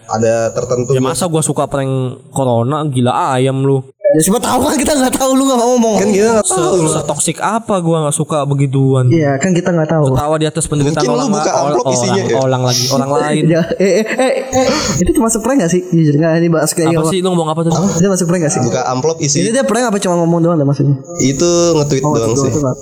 ada 0.05 0.33
tertentu 0.51 0.91
Ya 0.91 0.99
masa 0.99 1.25
gua 1.25 1.39
suka 1.39 1.63
prank 1.63 1.89
corona 2.29 2.83
gila 2.85 3.33
ayam 3.33 3.61
lu. 3.61 3.81
Ya 4.13 4.21
siapa 4.21 4.37
tahu 4.37 4.61
kan 4.63 4.77
kita 4.77 4.93
nggak 4.93 5.13
tahu 5.15 5.33
lu 5.33 5.43
nggak 5.43 5.57
mau 5.57 5.73
ngomong. 5.73 5.95
kan 5.97 6.07
kita 6.07 6.29
nggak 6.31 6.45
tahu 6.45 6.73
lu 6.77 6.87
Setoksik 6.87 7.37
apa 7.37 7.81
gua 7.81 7.97
nggak 8.03 8.13
suka 8.13 8.45
begituan. 8.45 9.09
Iya 9.09 9.35
kan 9.35 9.51
kita 9.51 9.69
nggak 9.69 9.89
tahu. 9.89 10.13
Tawa 10.13 10.35
di 10.35 10.45
atas 10.45 10.65
penderitaan 10.65 11.01
Mungkin 11.01 11.09
lu 11.09 11.17
orang, 11.19 11.29
buka 11.33 11.49
orang, 11.49 11.65
amplop 11.73 11.85
isinya 11.89 12.13
orang, 12.15 12.29
ya. 12.29 12.37
orang 12.39 12.61
lagi, 12.63 12.83
orang 12.87 13.09
lain. 13.19 13.43
Ya, 13.47 13.61
eh, 13.73 13.91
eh, 13.91 14.05
eh, 14.05 14.31
eh, 14.55 14.67
itu 14.99 15.09
termasuk 15.11 15.41
prank 15.41 15.57
gak 15.59 15.71
sih? 15.71 15.81
Jujur 15.83 16.13
nggak 16.15 16.31
ini 16.35 16.47
bahas 16.47 16.69
kayak 16.71 16.93
Apa 16.93 17.09
sih 17.09 17.19
lu 17.19 17.27
ngomong 17.27 17.49
apa 17.49 17.61
tuh? 17.63 17.73
Dia 17.73 18.05
masuk 18.07 18.25
prank 18.27 18.41
gak 18.43 18.53
sih? 18.53 18.61
buka 18.61 18.81
amplop 18.85 19.17
Ini 19.17 19.25
isi 19.25 19.49
dia 19.49 19.63
prank 19.63 19.85
apa 19.87 19.97
cuma 19.97 20.15
ngomong 20.15 20.39
doang 20.39 20.55
deh 20.55 20.63
maksudnya? 20.63 20.93
itu 21.19 21.49
nge-tweet 21.73 22.03
Oh, 22.03 22.13
doang 22.13 22.31
itu- 22.31 22.39
sih 22.39 22.49
itu 22.49 22.59
nggak. 22.59 22.77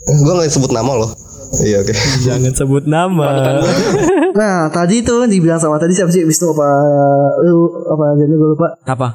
gue 0.00 0.32
nggak 0.34 0.48
sebut 0.50 0.72
nama 0.72 0.92
loh 0.96 1.10
iya 1.60 1.76
oke 1.78 1.92
Jangan 2.26 2.52
sebut 2.56 2.84
nama. 2.84 3.26
Nah 4.32 4.66
tadi 4.68 5.02
tuh 5.02 5.26
dibilang 5.26 5.56
sama 5.56 5.76
tadi 5.76 5.92
siapa 5.92 6.08
sih 6.08 6.22
Wisnu 6.22 6.48
apa 6.50 6.66
lu 7.42 7.60
apa 7.86 8.04
jadi 8.16 8.32
gue 8.32 8.48
lupa 8.50 8.68
apa? 8.82 9.08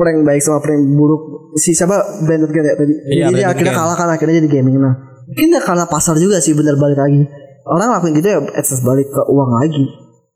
Prank 0.00 0.24
baik 0.24 0.40
sama 0.40 0.64
prank 0.64 0.80
buruk. 0.96 1.52
Si 1.60 1.76
siapa? 1.76 2.24
Brandon 2.24 2.48
kan 2.48 2.64
ya 2.64 2.74
tadi. 2.80 2.94
Iya, 3.12 3.24
jadi 3.28 3.42
akhirnya 3.52 3.74
kalah 3.76 3.96
kan 4.00 4.08
akhirnya 4.08 4.40
jadi 4.40 4.48
gaming. 4.48 4.80
Nah 4.80 4.96
mungkin 5.28 5.52
dia 5.52 5.60
karena 5.60 5.84
pasar 5.84 6.16
juga 6.16 6.40
sih 6.40 6.56
bener 6.56 6.80
balik 6.80 6.96
lagi. 6.96 7.28
Orang 7.68 7.92
lakuin 7.92 8.16
gitu 8.16 8.28
ya 8.32 8.40
akses 8.56 8.80
balik 8.80 9.12
ke 9.12 9.20
uang 9.28 9.50
lagi. 9.60 9.84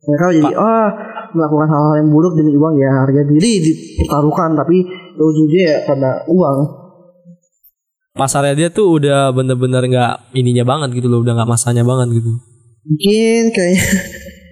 Mereka 0.05 0.25
jadi 0.37 0.53
ah 0.61 0.89
melakukan 1.33 1.67
hal-hal 1.73 1.95
yang 2.05 2.09
buruk 2.13 2.37
demi 2.37 2.53
uang. 2.53 2.77
Ya 2.77 2.93
harga 2.93 3.25
diri 3.25 3.53
dipertaruhkan 3.65 4.53
tapi 4.53 4.85
ujungnya 5.17 5.63
ya 5.65 5.77
karena 5.89 6.11
uang. 6.29 6.85
Pasarnya 8.15 8.55
dia 8.55 8.69
tuh 8.71 9.03
udah 9.03 9.35
bener-bener 9.35 9.91
nggak 9.91 10.39
ininya 10.39 10.63
banget 10.63 11.03
gitu 11.03 11.11
loh, 11.11 11.27
udah 11.27 11.35
nggak 11.35 11.51
masanya 11.51 11.83
banget 11.83 12.23
gitu. 12.23 12.31
mungkin 12.85 13.45
kayaknya. 13.51 13.83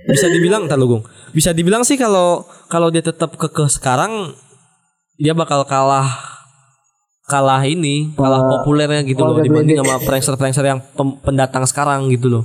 Bisa 0.08 0.26
dibilang, 0.26 0.66
Gung. 0.66 1.06
Bisa 1.30 1.54
dibilang 1.54 1.86
sih 1.86 1.94
kalau 1.94 2.42
kalau 2.66 2.90
dia 2.90 3.06
tetap 3.06 3.38
kekeh 3.38 3.70
sekarang, 3.70 4.34
dia 5.14 5.32
bakal 5.32 5.62
kalah 5.62 6.08
kalah 7.22 7.62
ini, 7.62 8.12
kalah 8.12 8.42
populernya 8.42 9.00
gitu 9.02 9.20
loh 9.20 9.36
keluarga 9.36 9.46
dibanding 9.46 9.76
sama 9.78 9.96
prankster-prankster 10.00 10.64
yang 10.64 10.80
pem- 10.92 11.16
pendatang 11.18 11.64
sekarang 11.64 12.08
gitu 12.08 12.28
loh. 12.28 12.44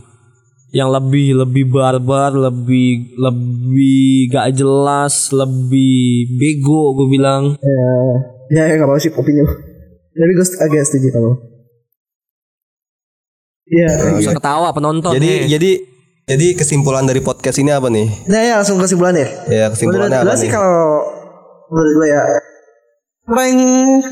Yang 0.69 0.89
lebih 0.93 1.27
lebih 1.37 1.63
barbar, 1.65 2.31
lebih 2.31 3.15
lebih 3.15 4.03
gak 4.29 4.51
jelas, 4.53 5.31
lebih 5.31 6.03
bego 6.33 6.93
gue 6.93 7.07
bilang. 7.09 7.55
ya 8.47 8.63
ya 8.63 8.73
nggak 8.73 8.85
apa 8.85 8.95
sih 8.97 9.11
opini 9.11 9.43
lu 9.43 9.51
tapi 10.13 10.31
gue 10.33 10.47
agak 10.57 10.81
setuju 10.81 11.09
kalau 11.11 11.33
Iya. 13.67 13.87
Bisa 14.15 14.31
ketawa 14.31 14.71
penonton. 14.71 15.11
jadi 15.11 15.27
nih. 15.43 15.47
jadi 15.51 15.71
jadi 16.25 16.47
kesimpulan 16.55 17.03
dari 17.03 17.19
podcast 17.19 17.55
ini 17.57 17.69
apa 17.69 17.87
nih 17.87 18.07
Nah 18.25 18.39
ya 18.39 18.53
langsung 18.55 18.79
kesimpulan 18.79 19.11
ya. 19.13 19.27
ya 19.45 19.67
Menurut 19.67 19.71
kesimpulannya 19.75 20.17
gue 20.17 20.23
apa 20.25 20.35
sih 20.37 20.47
kalau 20.47 21.03
menurut 21.67 21.91
gue 21.93 22.07
ya 22.07 22.21
prank 23.27 23.59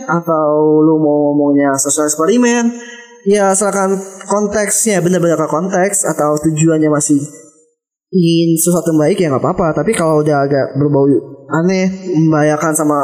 atau 0.06 0.48
lu 0.78 1.00
mau 1.00 1.32
ngomongnya 1.32 1.72
sosial 1.76 2.06
eksperimen 2.06 2.68
ya 3.24 3.50
asalkan 3.50 3.96
konteksnya 4.24 5.00
benar-benar 5.00 5.40
ke 5.40 5.48
konteks 5.48 6.04
atau 6.06 6.36
tujuannya 6.38 6.92
masih 6.92 7.18
ingin 8.12 8.54
sesuatu 8.54 8.92
yang 8.92 9.00
baik 9.02 9.18
ya 9.18 9.28
nggak 9.28 9.42
apa-apa. 9.42 9.68
Tapi 9.74 9.92
kalau 9.92 10.20
udah 10.20 10.46
agak 10.46 10.76
berbau 10.76 11.08
aneh 11.50 11.90
membahayakan 12.12 12.72
sama 12.72 13.00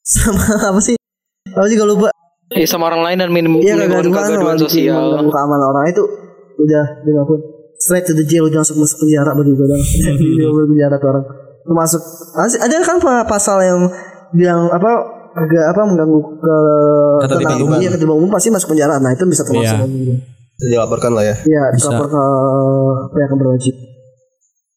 sama 0.00 0.40
apa 0.70 0.80
sih? 0.80 0.94
Apa 1.48 1.66
sih 1.66 1.74
kalau 1.74 1.96
lupa 1.96 2.08
Ya 2.52 2.68
sama 2.68 2.86
orang 2.86 3.02
lain 3.02 3.18
dan 3.18 3.30
minim 3.32 3.56
menimbulkan 3.56 4.04
kegaduhan 4.04 4.60
sosial. 4.60 4.94
mengganggu 4.94 5.32
keamanan 5.32 5.64
orang 5.66 5.84
itu 5.90 6.02
udah 6.54 6.84
dilakukan 7.02 7.40
straight 7.74 8.04
to 8.04 8.14
the 8.14 8.22
jail 8.22 8.46
udah 8.46 8.62
masuk 8.62 8.78
masuk 8.78 9.00
penjara 9.00 9.32
bagi 9.34 9.52
gue 9.52 9.66
penjara 10.70 10.96
tuh 10.96 11.08
orang. 11.10 11.24
Termasuk 11.64 12.02
ada- 12.30 12.62
ada 12.62 12.76
kan 12.84 12.96
pa- 13.00 13.26
pasal 13.26 13.58
yang 13.58 13.80
bilang 14.34 14.66
apa 14.68 14.90
agak 15.32 15.64
apa 15.68 15.80
mengganggu 15.84 16.20
ke 16.36 16.54
Ketertiban 17.20 17.58
umum. 17.60 17.78
iya, 17.78 17.88
ketertiban 17.88 18.16
umum 18.16 18.28
pasti 18.28 18.48
masuk 18.48 18.68
penjara 18.70 18.98
nah 18.98 19.10
itu 19.10 19.24
bisa 19.24 19.42
termasuk 19.42 19.66
Iya. 19.68 19.80
lagi 19.80 19.98
gitu. 20.00 20.14
Bisa 20.54 20.66
dilaporkan 20.70 21.10
lah 21.10 21.24
ya. 21.24 21.34
Iya, 21.40 21.62
Bisa. 21.72 21.88
lapor 21.88 22.06
ke 22.08 22.22
pihak 23.10 23.26
yang 23.26 23.40
berwajib. 23.40 23.74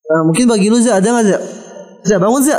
Eh, 0.08 0.22
mungkin 0.24 0.43
bagi 0.45 0.68
lu 0.68 0.78
Za 0.78 0.97
ada 0.97 1.08
nggak 1.08 1.26
Za? 1.28 1.38
Za 2.03 2.16
bangun 2.18 2.41
Za. 2.41 2.58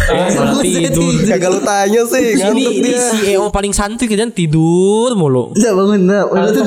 malah 0.00 0.56
tidur. 0.58 1.12
Kagak 1.22 1.50
lu 1.50 1.60
tanya 1.60 2.00
sih, 2.06 2.24
Ini, 2.32 2.64
ini. 2.74 2.90
CEO 2.96 3.44
paling 3.48 3.70
santuy 3.70 4.08
kan 4.08 4.30
tidur 4.30 5.12
mulu. 5.12 5.52
Za 5.54 5.70
bangun 5.70 6.00
Za. 6.02 6.20
Udah 6.26 6.48
tuh 6.48 6.62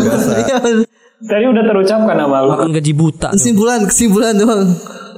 Tadi 1.24 1.45
udah 1.47 1.64
terucapkan 1.64 2.16
nama 2.16 2.38
lu. 2.38 2.49
Makan 2.51 2.70
gaji 2.70 2.93
buta. 2.93 3.30
kesimpulan 3.32 3.80
kesimpulan 3.84 4.36
doang. 4.36 4.70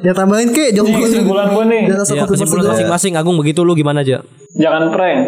Ya 0.04 0.12
tambahin 0.12 0.50
ke 0.52 0.72
Ini 0.72 0.76
jongkok. 0.76 1.02
kesimpulan 1.06 1.48
gue 1.52 1.64
nih. 1.70 1.82
Langsung 1.94 2.18
Ya, 2.18 2.26
kesimpulan 2.26 2.66
masing-masing 2.74 3.14
Agung 3.16 3.36
begitu 3.38 3.64
lu 3.64 3.76
gimana 3.76 4.02
aja? 4.02 4.20
Jangan 4.56 4.88
prank. 4.88 5.20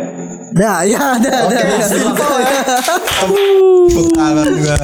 Dah, 0.55 0.88
ya, 0.88 1.20
dah, 1.20 1.39
dah. 1.51 1.63
Tepuk 3.88 4.07
tangan 4.15 4.47
gua. 4.47 4.76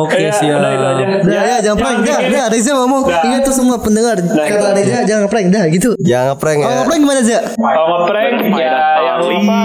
Oke 0.00 0.16
Ya, 0.16 0.32
siap. 0.32 0.56
Dah, 0.56 1.42
ya, 1.44 1.56
jangan 1.60 1.76
prank. 1.76 1.98
Dah, 2.08 2.20
dah, 2.24 2.44
Reza 2.48 2.72
ngomong. 2.72 3.04
Dah. 3.04 3.20
Ingat 3.28 3.40
tuh 3.44 3.52
semua 3.52 3.76
pendengar. 3.76 4.16
Kata 4.20 4.72
Reza, 4.72 5.04
jangan 5.04 5.28
prank. 5.28 5.46
Dah, 5.52 5.64
gitu. 5.68 5.92
Jangan 6.00 6.32
ngeprank 6.34 6.58
ya. 6.58 6.64
Kalau 6.64 6.76
ngeprank 6.80 7.00
gimana, 7.04 7.20
Za? 7.20 7.38
Kalau 7.52 7.96
ngeprank 8.00 8.34
ya 8.56 8.72
yang 9.00 9.18
apa? 9.20 9.60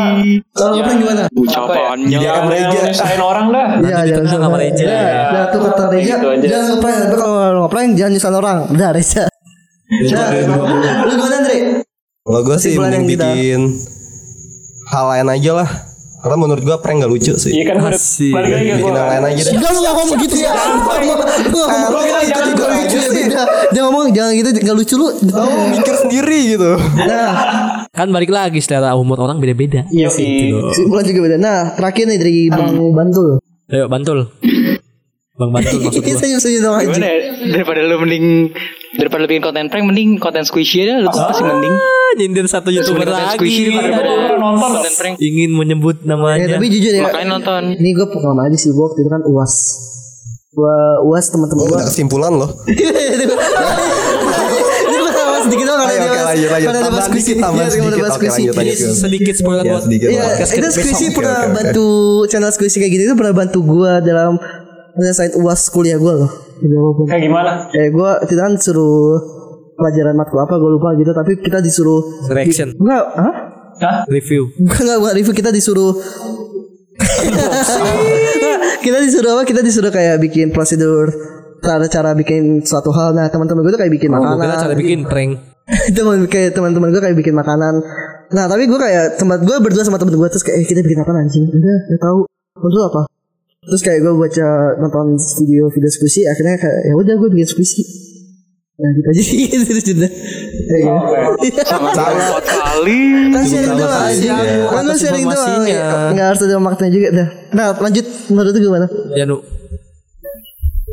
Kalau 0.51 0.71
ngeprank 0.75 0.97
gimana? 0.99 1.21
Ucapannya. 1.31 2.17
Kan 2.19 2.43
Reza. 2.51 2.79
nyusahin 2.91 3.21
orang 3.23 3.45
dah. 3.51 3.67
Iya, 3.79 3.97
tengah 4.11 4.31
sama 4.35 4.57
Reza. 4.59 4.83
Dah, 4.83 5.03
dah, 5.31 5.43
tuh 5.47 5.59
kata 5.63 5.83
Reza. 5.87 6.15
Gitu. 6.19 6.27
Jangan 6.51 6.65
ngeprank. 6.75 6.97
Tapi 6.99 7.15
kalau 7.15 7.61
ngeprank, 7.67 7.89
jangan 7.95 8.11
nyusahin 8.11 8.35
orang. 8.35 8.57
Dah, 8.75 8.91
Reza. 8.91 9.23
Dah. 9.85 10.29
Lu 11.05 11.11
gimana, 11.11 11.35
Andre? 11.39 11.57
Kalau 12.19 12.41
gue 12.41 12.57
sih 12.57 12.73
mending 12.73 12.89
yang 12.91 13.05
kita- 13.07 13.29
bikin 13.31 13.61
hal 14.87 15.05
lain 15.07 15.27
aja 15.31 15.51
lah. 15.55 15.69
Karena 16.17 16.41
menurut 16.41 16.63
gue 16.65 16.77
prank 16.81 16.97
gak 16.97 17.11
lucu 17.11 17.37
sih. 17.37 17.53
Iya 17.53 17.63
kan 17.69 17.85
ke 17.85 17.93
Bikin 17.93 18.81
gua. 18.81 18.97
hal 18.97 19.09
lain 19.13 19.23
aja 19.29 19.41
deh. 19.45 19.53
Enggak 19.53 19.71
lu 19.71 19.79
gak 19.79 19.93
ngomong 19.93 20.17
gitu 20.17 20.35
ya 20.35 20.51
Lu 21.45 21.55
gak 21.55 21.69
ngomong 21.69 22.01
gitu 22.01 22.39
juga 22.41 22.41
gitu 22.49 22.63
lucu 22.65 22.99
sih. 23.05 23.23
Dia 23.69 23.81
ngomong 23.85 24.03
jangan 24.09 24.33
gitu 24.33 24.49
Gak 24.57 24.73
lucu 24.75 24.95
lu 24.95 25.07
Lu 25.21 25.45
mikir 25.69 25.95
sendiri 25.95 26.39
gitu. 26.49 26.69
Nah 26.97 27.29
Kan 27.87 28.09
balik 28.09 28.27
lagi 28.27 28.57
selera 28.57 28.97
umur 28.97 29.21
orang 29.21 29.37
beda-beda. 29.37 29.85
Iya 29.87 30.09
sih 30.09 30.49
Kesimpulan 30.49 31.05
juga 31.05 31.19
beda 31.21 31.37
Nah 31.37 31.59
terakhir 31.71 32.09
nih 32.09 32.17
dari 32.17 32.35
Bang 32.49 32.73
Bantul 32.91 33.37
Ayo 33.65 33.85
bantul. 33.85 34.29
Bang 35.35 35.51
bantul 35.51 35.79
maksud 35.83 35.99
gua. 35.99 36.15
senyum-senyum 36.15 36.61
dong 36.61 36.75
aja 36.75 36.87
Gimana 36.87 37.05
ya? 37.05 37.17
Daripada 37.51 37.79
lu 37.81 37.95
mending 37.99 38.25
daripada 38.95 39.19
lu 39.19 39.27
bikin 39.27 39.43
konten 39.43 39.67
prank 39.67 39.83
mending 39.83 40.09
konten 40.15 40.43
squishy 40.43 40.77
aja 40.81 40.95
lu 40.95 41.07
tuh 41.07 41.19
pasti 41.21 41.43
mending. 41.43 41.73
Ah, 41.73 42.11
nyindir 42.15 42.45
satu 42.45 42.69
youtuber 42.69 43.03
Konten 43.03 43.19
lagi. 43.19 43.35
squishy 43.35 43.63
daripada 43.69 44.11
nonton 44.37 44.69
konten 44.71 44.93
prank. 44.95 45.15
Ingin 45.19 45.51
menyebut 45.51 45.97
Ya 45.99 46.07
namanya. 46.09 46.55
tapi 46.55 46.67
jujur 46.69 46.91
ya 46.93 47.03
Makanya 47.03 47.27
nonton. 47.29 47.61
Ini 47.73 47.89
gue 47.91 48.07
pengalaman 48.07 48.47
aja 48.47 48.57
sih 48.57 48.71
Gue 48.71 48.83
waktu 48.85 48.99
itu 49.01 49.09
kan 49.09 49.21
uas 49.25 49.53
Gue 50.49 50.75
uas 51.03 51.25
teman-teman 51.27 51.59
Gue 51.59 51.67
gue 51.67 51.77
udah 51.77 51.87
kesimpulan 51.89 52.31
loh. 52.31 52.49
Gue 54.85 55.11
tambah 55.11 55.39
sedikit 55.43 55.65
doang 55.67 55.81
oke, 55.81 55.91
dia 55.91 56.23
lanjut, 56.23 56.49
lanjut. 56.49 56.69
Ada 56.69 56.89
bahas 56.89 57.07
kuisi 57.07 57.31
tambahan 57.35 57.59
Iya, 57.59 57.69
sedikit. 57.69 57.99
bahas 57.99 58.15
lanjut, 58.15 58.53
lanjut. 58.55 58.77
Sedikit 58.95 59.33
spoiler 59.35 59.63
Ya 59.63 59.71
buat 59.73 59.83
sedikit 59.83 60.07
Iya, 60.07 60.21
lah. 60.21 60.35
itu 60.39 60.67
Squishy 60.71 61.05
Oke, 61.05 61.15
pernah 61.17 61.39
bantu 61.51 61.87
channel 62.27 62.51
Squishy 62.51 62.77
kayak 62.79 62.91
gitu 62.93 63.03
itu 63.05 63.15
pernah 63.15 63.33
bantu 63.35 63.59
gue 63.61 63.91
dalam 64.01 64.33
menyelesaikan 64.95 65.35
uas 65.37 65.61
kuliah 65.67 65.95
gue 65.95 66.13
loh. 66.15 66.31
Walaupun 66.57 67.05
Kayak 67.05 67.23
gimana? 67.23 67.51
eh 67.69 67.87
gue 67.89 68.11
tidak 68.25 68.43
kan 68.43 68.53
suruh 68.55 69.19
pelajaran 69.75 70.15
matkul 70.15 70.39
apa 70.39 70.55
gue 70.55 70.71
lupa 70.71 70.95
gitu 70.95 71.11
tapi 71.11 71.35
kita 71.37 71.59
disuruh 71.59 71.99
Reaction. 72.27 72.71
enggak 72.73 73.03
hah 73.13 73.33
Hah? 73.75 73.97
review. 74.07 74.47
enggak 74.55 74.79
enggak 74.81 74.97
bukan 74.97 75.13
review 75.13 75.35
kita 75.35 75.51
disuruh 75.51 75.91
kita 78.79 78.97
disuruh 79.01 79.35
apa 79.35 79.43
kita 79.43 79.59
disuruh 79.59 79.91
kayak 79.91 80.15
bikin 80.17 80.49
prosedur 80.49 81.11
cara 81.57 81.85
cara 81.85 82.13
bikin 82.13 82.61
suatu 82.61 82.87
hal 82.89 83.11
nah 83.11 83.27
teman-teman 83.27 83.61
gue 83.61 83.73
tuh 83.73 83.81
kayak 83.81 83.91
bikin 83.91 84.09
Gua 84.09 84.21
makanan 84.21 84.45
kira 84.45 84.55
cara 84.61 84.73
bikin 84.75 84.99
prank. 85.03 85.31
teman 85.97 86.23
kayak 86.25 86.53
teman-teman 86.53 86.87
gue 86.89 87.01
kayak 87.01 87.17
bikin 87.17 87.33
makanan 87.33 87.81
nah 88.29 88.45
tapi 88.45 88.63
gue 88.65 88.77
kayak 88.77 89.17
tempat 89.17 89.41
gue 89.41 89.55
berdua 89.59 89.81
sama 89.81 89.97
temen 89.97 90.13
gue 90.13 90.29
terus 90.29 90.39
kayak 90.39 90.55
eh, 90.55 90.65
kita 90.65 90.79
bikin 90.79 91.01
apa 91.01 91.11
anjing 91.11 91.43
udah 91.43 91.77
gak 91.85 91.99
tahu 91.99 92.19
lu 92.63 92.81
apa 92.85 93.01
terus 93.65 93.81
kayak 93.81 93.99
gue 93.99 94.13
baca 94.13 94.47
nonton 94.77 95.05
video 95.37 95.67
video 95.67 95.87
skripsi 95.87 96.21
akhirnya 96.25 96.55
kayak 96.55 96.79
ya 96.83 96.93
udah 96.93 97.15
gue 97.15 97.29
bikin 97.29 97.47
skripsi 97.47 97.81
nah 98.75 98.89
gitu 98.91 99.07
aja 99.07 99.21
sih 99.21 99.39
terus 99.63 99.85
ya, 99.87 99.95
gitu. 99.95 100.07
Salah 101.63 101.95
empat 102.11 102.43
kali. 102.43 103.01
kan 103.31 103.43
sharing 103.43 103.71
Sama 103.71 103.79
doang 103.79 104.03
aja. 104.05 104.33
kan 104.67 104.83
lu 104.83 104.93
sharing 104.93 105.25
doang 105.25 105.63
ya, 105.63 105.83
nggak 106.11 106.25
harus 106.27 106.41
ada 106.41 106.55
maknanya 106.57 106.91
juga 106.91 107.07
dah 107.09 107.27
nah 107.51 107.67
lanjut 107.73 108.03
menurut 108.27 108.51
lu 108.51 108.59
gimana 108.61 108.85
Ya 109.13 109.23
nu. 109.23 109.39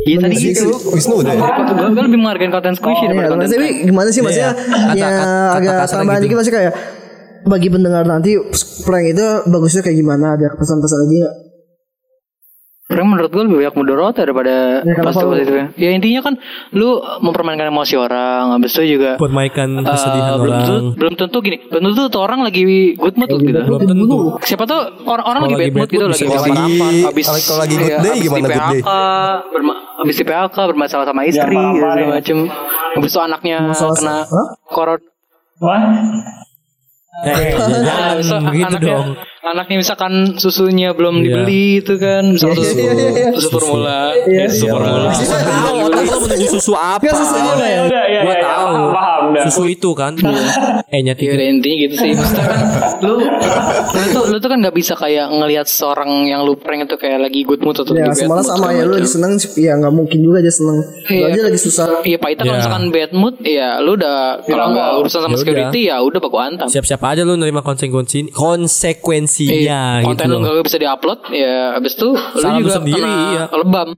Iya 0.02 0.18
tadi 0.18 0.34
gitu. 0.36 0.66
Wisnu 0.88 1.14
udah 1.16 1.30
ya. 1.30 1.42
Gue 1.88 2.02
lebih 2.02 2.18
menghargain 2.18 2.50
konten 2.50 2.74
squishy 2.74 3.02
Iya, 3.02 3.08
daripada 3.08 3.28
konten 3.28 3.40
maksudnya 3.44 3.62
prank. 3.68 3.82
gimana 3.84 4.08
sih 4.08 4.20
maksudnya 4.20 4.50
Iya. 4.50 4.58
Kata- 4.74 4.96
ya 4.96 5.10
agak 5.52 5.74
tambahan 5.88 6.18
gitu. 6.18 6.24
dikit 6.24 6.36
maksudnya 6.36 6.58
kayak 6.58 6.72
bagi 7.44 7.68
pendengar 7.68 8.02
nanti 8.04 8.30
prank 8.80 9.06
itu 9.08 9.22
bagusnya 9.44 9.80
kayak 9.80 9.96
gimana 9.96 10.26
ada 10.32 10.48
pesan-pesan 10.52 10.98
lagi 11.00 11.16
nggak? 11.20 11.34
Prank 12.92 13.08
menurut 13.08 13.30
gue 13.30 13.42
lebih 13.42 13.56
banyak 13.58 13.74
mudarat 13.74 14.14
daripada 14.14 14.54
Ya, 14.82 15.00
positif 15.00 15.24
lu? 15.24 15.32
positifnya. 15.32 15.66
Ya 15.74 15.90
intinya 15.90 16.20
kan 16.20 16.34
lu 16.70 16.88
mempermainkan 17.18 17.66
emosi 17.66 17.94
orang, 17.96 18.52
habis 18.52 18.70
itu 18.70 18.92
juga 18.92 19.16
Permaikan 19.16 19.68
eh, 19.74 19.84
kesedihan 19.86 20.36
belum 20.36 20.52
tentu, 20.52 20.68
orang. 20.70 20.84
belum 20.94 21.14
tentu 21.16 21.36
gini, 21.40 21.56
belum 21.64 21.82
tentu 21.88 22.02
tuh 22.06 22.20
orang 22.20 22.40
lagi 22.42 22.60
good 22.94 23.16
mood 23.16 23.30
gitu. 23.32 23.60
Belum 23.62 23.80
tentu. 23.82 24.16
Siapa 24.42 24.64
tuh 24.64 24.80
orang-orang 25.02 25.40
Kalau 25.40 25.56
lagi 25.56 25.64
bad 25.64 25.74
mood 25.74 25.88
gitu 25.90 26.04
lagi 26.06 26.24
apa-apa. 26.28 26.86
Habis 27.08 27.24
kalau 27.42 27.58
lagi 27.58 27.74
good 27.74 27.88
iya, 27.88 27.98
day 27.98 28.16
gimana 28.18 28.44
good 28.44 28.60
day? 28.60 28.80
Habis 29.94 30.14
di 30.14 30.24
PHK 30.24 30.56
bermasalah 30.68 31.06
sama 31.06 31.22
istri 31.22 31.40
Jangan 31.48 31.64
gitu, 31.64 31.78
segala 31.78 31.96
ya. 31.96 32.06
macem. 32.10 32.36
Habis 32.92 33.10
itu 33.10 33.20
anaknya 33.20 33.56
Masalah- 33.64 33.96
kena 33.96 34.16
Hah? 34.22 34.46
koron. 34.66 35.00
Wah? 35.58 35.82
Eh, 37.22 37.54
jangan 37.54 38.08
Habis 38.10 38.26
itu 38.26 38.36
begitu 38.42 38.66
anaknya, 38.72 38.88
dong. 38.90 39.06
Anaknya 39.42 39.74
misalkan 39.76 40.12
susunya 40.38 40.94
belum 40.94 41.18
Iya. 41.18 41.42
dibeli 41.42 41.82
itu 41.82 41.98
kan, 41.98 42.22
misalkan 42.30 42.62
susu, 42.62 42.78
Iya, 42.78 42.92
iya, 42.94 43.10
iya. 43.10 43.28
susu 43.34 43.48
formula, 43.50 43.98
Iya. 44.22 44.38
ya, 44.38 44.46
susu 44.46 44.66
formula. 44.70 45.10
Tahu 45.10 45.76
otak 45.82 46.02
lu 46.04 46.18
menuju 46.22 46.46
susu 46.52 46.72
apa? 46.72 47.02
Nggak, 47.02 47.18
ya? 47.66 47.80
Udah, 47.82 48.04
ya, 48.06 48.20
Gua 48.22 48.30
ya, 48.30 48.38
ya, 48.38 48.46
tahu. 48.46 48.70
paham, 48.70 48.94
paham, 48.94 49.22
dah. 49.34 49.42
Susu 49.44 49.62
itu 49.66 49.90
kan. 49.92 50.12
Eh 50.86 51.00
nya 51.00 51.10
Iya 51.10 51.14
tiga. 51.16 51.32
udah 51.34 51.46
intinya 51.48 51.76
gitu 51.80 51.94
sih 51.96 52.10
Maksudnya 52.12 52.44
kan 52.44 52.60
Lu 53.00 53.14
Lu 53.16 54.04
tuh, 54.12 54.24
lu 54.28 54.36
tuh 54.36 54.46
kan 54.46 54.60
gak 54.60 54.76
bisa 54.76 54.92
kayak 54.92 55.32
Ngelihat 55.32 55.64
seorang 55.64 56.04
yang 56.22 56.44
lu 56.44 56.52
prank 56.52 56.84
itu 56.84 57.00
Kayak 57.00 57.24
lagi 57.24 57.40
good 57.42 57.64
mood 57.64 57.72
Atau 57.74 57.96
Ya 57.96 58.06
lagi 58.06 58.20
bad 58.20 58.28
mood, 58.28 58.44
sama 58.44 58.68
ya 58.70 58.84
lu 58.84 58.92
lagi 58.92 59.08
seneng 59.08 59.32
ya 59.56 59.72
nggak 59.74 59.88
mungkin 59.90 60.18
juga 60.20 60.38
dia 60.38 60.52
seneng. 60.52 60.84
Lu 60.84 61.16
Iya. 61.16 61.24
aja 61.30 61.40
lagi 61.42 61.58
susah. 61.58 61.86
Iya 62.02 62.18
Pak 62.18 62.28
Ita 62.30 62.40
kalau 62.42 62.52
Ya. 62.52 62.60
misalkan 62.60 62.84
bad 62.90 63.12
mood 63.14 63.34
Ya 63.40 63.80
lu 63.80 63.96
udah 63.96 64.16
Kalau 64.44 64.66
nggak 64.68 64.88
urusan 65.00 65.20
sama 65.22 65.32
Ya 65.32 65.40
security 65.40 65.80
Ya 65.88 65.96
udah 65.98 66.20
baku 66.20 66.36
antam 66.38 66.68
Siap-siap 66.68 67.00
aja 67.02 67.24
lu 67.24 67.34
nerima 67.34 67.64
konsekuensi 67.64 68.28
konsekuensinya 69.32 69.56
Iya, 69.56 69.82
gitu 70.04 70.06
konten 70.12 70.26
lu 70.28 70.38
gak 70.44 70.66
bisa 70.68 70.78
diupload 70.78 71.20
Ya 71.32 71.56
abis 71.80 71.92
itu 71.96 72.08
Lu 72.12 72.40
Salah 72.40 72.58
lu 72.58 72.60
juga 72.68 72.72
sendiri, 72.78 73.00
kena 73.00 73.32
iya. 73.32 73.44
lebam 73.56 73.88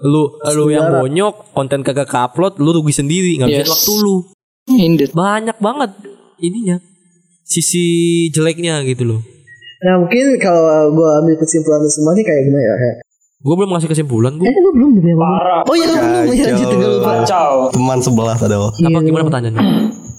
Lu 0.00 0.22
lu 0.56 0.64
yang 0.72 0.88
bonyok, 0.88 1.52
konten 1.52 1.84
kagak 1.84 2.08
ke-upload, 2.08 2.56
lu 2.56 2.72
rugi 2.72 2.96
sendiri, 2.96 3.36
ngabisin 3.36 3.68
Yes. 3.68 3.68
waktu 3.68 3.92
lu. 4.00 4.16
Indeed 4.72 5.12
Banyak 5.12 5.60
banget 5.60 5.92
ininya. 6.40 6.80
Sisi 7.44 7.84
jeleknya 8.32 8.80
gitu 8.88 9.04
loh. 9.04 9.20
Nah 9.84 10.00
mungkin 10.00 10.40
kalau 10.40 10.88
gue 10.96 11.10
ambil 11.20 11.36
kesimpulan 11.36 11.84
semua 11.92 12.16
nih 12.16 12.24
kayak 12.24 12.48
gimana 12.48 12.64
ya? 12.64 12.74
Gue 13.44 13.54
belum 13.60 13.72
ngasih 13.76 13.88
kesimpulan, 13.92 14.32
eh 14.36 14.40
gue. 14.40 14.48
lu 14.48 14.70
belum 14.72 14.90
ngomong. 15.04 15.20
Parah. 15.20 15.60
Oh 15.68 15.74
iya 15.76 15.84
lu 15.88 15.96
belum 16.00 16.32
ya 16.32 16.44
lanjut 16.48 16.68
gue 16.72 16.90
lupa. 16.96 17.10
Kacau. 17.20 17.52
Teman 17.68 17.98
sebelah 18.00 18.36
ada. 18.40 18.56
Apa 18.72 18.98
gimana 19.04 19.22
pertanyaannya? 19.28 19.62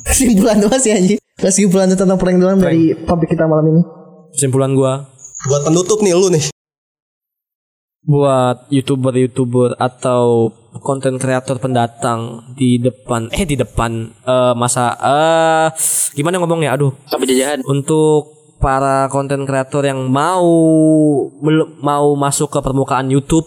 Kesimpulan 0.05 0.57
doang 0.61 0.77
sih 0.77 0.93
anjing. 0.93 1.19
Kesimpulan 1.41 1.89
tentang 1.89 2.21
prank 2.21 2.37
doang 2.37 2.61
dari 2.61 2.93
topik 3.05 3.33
kita 3.33 3.49
malam 3.49 3.65
ini. 3.65 3.81
Kesimpulan 4.32 4.73
gua 4.73 5.05
Buat 5.43 5.61
penutup 5.65 5.99
nih 5.99 6.13
lu 6.13 6.29
nih. 6.29 6.45
buat 8.01 8.65
youtuber-youtuber 8.67 9.77
atau 9.77 10.49
konten 10.82 11.21
kreator 11.21 11.61
pendatang 11.61 12.49
di 12.51 12.82
depan 12.82 13.29
eh 13.29 13.45
di 13.45 13.53
depan 13.53 13.91
eh 14.25 14.53
masa 14.57 14.97
eh 14.97 15.67
gimana 16.11 16.41
ngomongnya 16.41 16.73
aduh 16.73 16.97
Sampai 17.05 17.29
jajahan 17.29 17.61
untuk 17.61 18.25
para 18.57 19.05
konten 19.05 19.45
kreator 19.45 19.86
yang 19.86 20.09
mau 20.09 20.49
belum 21.29 21.77
mau 21.77 22.17
masuk 22.17 22.49
ke 22.49 22.59
permukaan 22.59 23.05
YouTube 23.05 23.45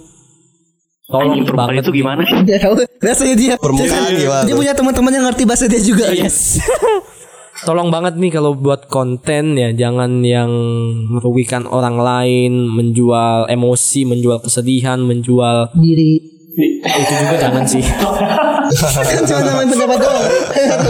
tolong 1.05 1.35
Anjing 1.35 1.51
banget 1.51 1.83
itu 1.83 1.93
gimana? 1.93 2.23
Dia 2.47 2.57
tahu 2.63 2.75
rasanya 2.97 3.35
dia. 3.35 3.55
Permukaan 3.59 4.09
Dia 4.09 4.47
tuh? 4.47 4.57
punya 4.57 4.73
teman-teman 4.73 5.13
yang 5.13 5.25
ngerti 5.29 5.43
bahasa 5.45 5.67
dia 5.67 5.77
juga. 5.77 6.09
Yes. 6.09 6.57
Tolong 7.65 7.89
banget 7.89 8.21
nih 8.21 8.29
kalau 8.29 8.53
buat 8.53 8.93
konten 8.93 9.57
ya 9.57 9.73
jangan 9.73 10.21
yang 10.21 10.53
merugikan 11.09 11.65
orang 11.65 11.97
lain, 11.97 12.69
menjual 12.69 13.49
emosi, 13.49 14.05
menjual 14.05 14.45
kesedihan, 14.45 15.01
menjual 15.01 15.73
Diri. 15.73 16.21
itu 16.85 17.15
juga 17.19 17.37
jangan 17.41 17.65
sih. 17.67 17.83
kan 17.83 19.23
cuma 19.27 19.65
pendapat 19.67 19.99
doang. 19.99 20.25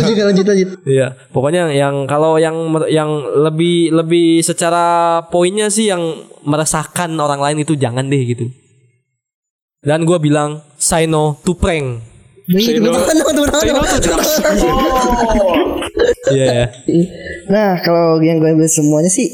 lanjut 0.02 0.14
lanjut 0.28 0.44
lanjut. 0.44 0.68
Iya, 0.84 1.06
pokoknya 1.32 1.72
yang 1.72 2.04
kalau 2.04 2.36
yang 2.36 2.54
yang 2.90 3.10
lebih 3.22 3.94
lebih 3.94 4.44
secara 4.44 5.20
poinnya 5.32 5.72
sih 5.72 5.88
yang 5.88 6.02
meresahkan 6.44 7.08
orang 7.16 7.40
lain 7.40 7.64
itu 7.64 7.78
jangan 7.78 8.10
deh 8.10 8.22
gitu. 8.28 8.50
Dan 9.80 10.04
gua 10.04 10.20
bilang 10.20 10.60
say 10.76 11.08
no 11.08 11.38
to 11.44 11.56
prank. 11.56 12.13
No 12.44 12.60
to 12.60 14.14
Iya 16.34 16.44
ya. 16.44 16.66
Nah 17.48 17.80
kalau 17.80 18.20
yang 18.20 18.40
gue 18.40 18.50
ambil 18.52 18.68
semuanya 18.68 19.08
sih 19.08 19.28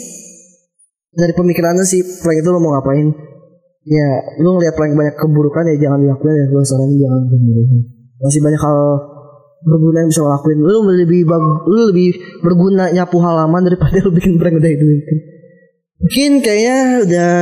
dari 1.11 1.35
pemikiran 1.35 1.75
lu 1.75 1.83
sih 1.83 2.03
prank 2.23 2.39
itu 2.39 2.51
lo 2.51 2.63
mau 2.63 2.79
ngapain? 2.79 3.11
Ya 3.83 4.09
lu 4.39 4.55
ngeliat 4.55 4.75
prank 4.75 4.95
banyak 4.95 5.17
keburukan 5.19 5.65
ya 5.67 5.89
jangan 5.89 5.99
dilakuin 6.01 6.35
ya 6.35 6.47
gue 6.47 6.63
saranin 6.63 6.97
jangan 6.99 7.21
dilakuin. 7.27 7.83
Masih 8.21 8.41
banyak 8.41 8.61
hal 8.61 8.79
berguna 9.61 9.97
yang 10.03 10.11
bisa 10.11 10.21
lo 10.23 10.31
lakuin. 10.31 10.59
Lu 10.63 10.77
lebih 10.87 11.21
bag- 11.27 11.63
lu 11.67 11.79
lebih 11.91 12.09
berguna 12.43 12.95
nyapu 12.95 13.19
halaman 13.19 13.67
daripada 13.67 13.99
lu 14.07 14.15
bikin 14.15 14.39
prank 14.39 14.55
udah 14.55 14.71
itu. 14.71 14.85
Mungkin 16.01 16.31
kayaknya 16.41 16.77
udah 17.05 17.33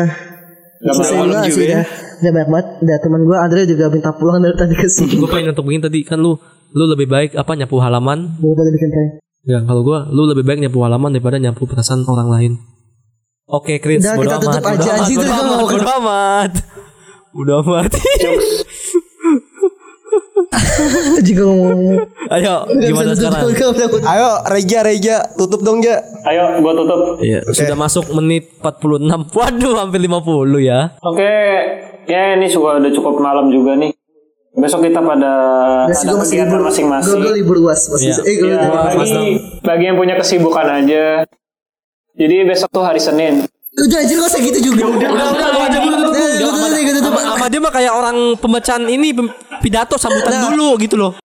juga 0.79 1.03
sih 1.05 1.15
ya. 1.15 1.23
udah. 1.23 1.85
Udah 2.19 2.31
banyak 2.35 2.49
banget. 2.51 2.67
Udah 2.83 2.97
teman 3.03 3.21
gue 3.27 3.37
Andre 3.39 3.61
juga 3.67 3.85
minta 3.91 4.11
pulang 4.15 4.39
dari 4.43 4.55
tadi 4.55 4.75
ke 4.75 4.87
sini. 4.87 5.19
Gue 5.19 5.31
pengen 5.31 5.55
untuk 5.55 5.65
begini 5.67 5.83
tadi 5.87 6.01
kan 6.07 6.19
lu 6.19 6.39
lu 6.75 6.85
lebih 6.85 7.07
baik 7.09 7.31
apa 7.35 7.53
nyapu 7.59 7.79
halaman? 7.81 8.39
Gue 8.39 8.55
tadi 8.55 8.71
bikin 8.75 8.91
prank. 8.91 9.11
Ya 9.49 9.65
kalau 9.65 9.81
gua 9.81 10.05
lu 10.13 10.29
lebih 10.29 10.45
baik 10.45 10.61
nyapu 10.61 10.85
halaman 10.85 11.15
daripada 11.15 11.41
nyapu 11.41 11.65
perasaan 11.65 12.05
orang 12.05 12.29
lain. 12.29 12.53
Oke, 13.49 13.81
Chris, 13.81 14.05
Udah, 14.05 14.21
kita 14.21 14.37
amat, 14.37 14.45
tutup 14.45 14.65
aja, 14.69 14.91
amat, 14.93 15.01
anjing, 15.01 15.17
itu 15.17 15.25
amat, 15.25 15.57
bodo 15.65 15.89
amat. 15.89 16.53
Bodo 17.33 17.55
amat. 17.65 17.93
Jika 21.27 21.43
ngomong 21.43 21.99
Ayo, 22.29 22.55
gimana 22.71 23.13
sekarang? 23.15 23.51
Ayo 24.05 24.29
Reja 24.47 24.79
Reja 24.85 25.17
tutup 25.35 25.63
dong 25.63 25.81
Ja. 25.81 26.03
Ayo, 26.29 26.61
gua 26.61 26.75
tutup. 26.75 27.23
Iya, 27.23 27.41
sudah 27.51 27.77
masuk 27.79 28.11
menit 28.13 28.53
46. 28.61 29.33
Waduh, 29.33 29.75
hampir 29.81 30.01
50 30.03 30.61
ya. 30.61 30.99
Oke, 31.01 31.33
ya 32.05 32.37
ini 32.37 32.47
juga 32.51 32.77
udah 32.83 32.93
cukup 32.93 33.23
malam 33.23 33.49
juga 33.49 33.79
nih. 33.79 33.95
Besok 34.59 34.91
kita 34.91 34.99
pada 34.99 35.33
Masih 35.87 36.11
ada 36.11 36.51
libur 36.51 36.61
masing-masing. 36.67 37.21
Gue 37.23 37.33
libur 37.39 37.57
luas 37.63 37.81
masih. 37.87 38.11
Iya. 38.11 38.23
Eh 38.27 38.35
gue 38.43 38.51
Ya, 38.51 38.59
bagi, 38.99 39.27
bagi 39.63 39.85
yang 39.87 39.97
punya 39.97 40.15
kesibukan 40.19 40.67
aja. 40.67 41.23
Jadi 42.19 42.37
besok 42.43 42.69
tuh 42.75 42.83
hari 42.83 42.99
Senin. 42.99 43.47
Udah 43.79 43.99
anjir 44.03 44.19
gak 44.19 44.27
usah 44.27 44.41
gitu 44.43 44.59
juga. 44.75 44.91
Udah. 44.91 45.09
Udah, 45.15 45.27
udah, 45.31 45.49
udah, 45.55 45.81
udah, 45.87 46.11
udah. 46.11 46.88
Sama 47.49 47.57
dia 47.57 47.65
mah 47.65 47.73
kayak 47.73 47.93
orang 47.95 48.17
pembacaan 48.37 48.85
ini 48.87 49.09
pidato 49.59 49.97
sambutan 49.97 50.37
Nah. 50.37 50.53
dulu 50.53 50.77
gitu 50.77 51.01
loh. 51.01 51.17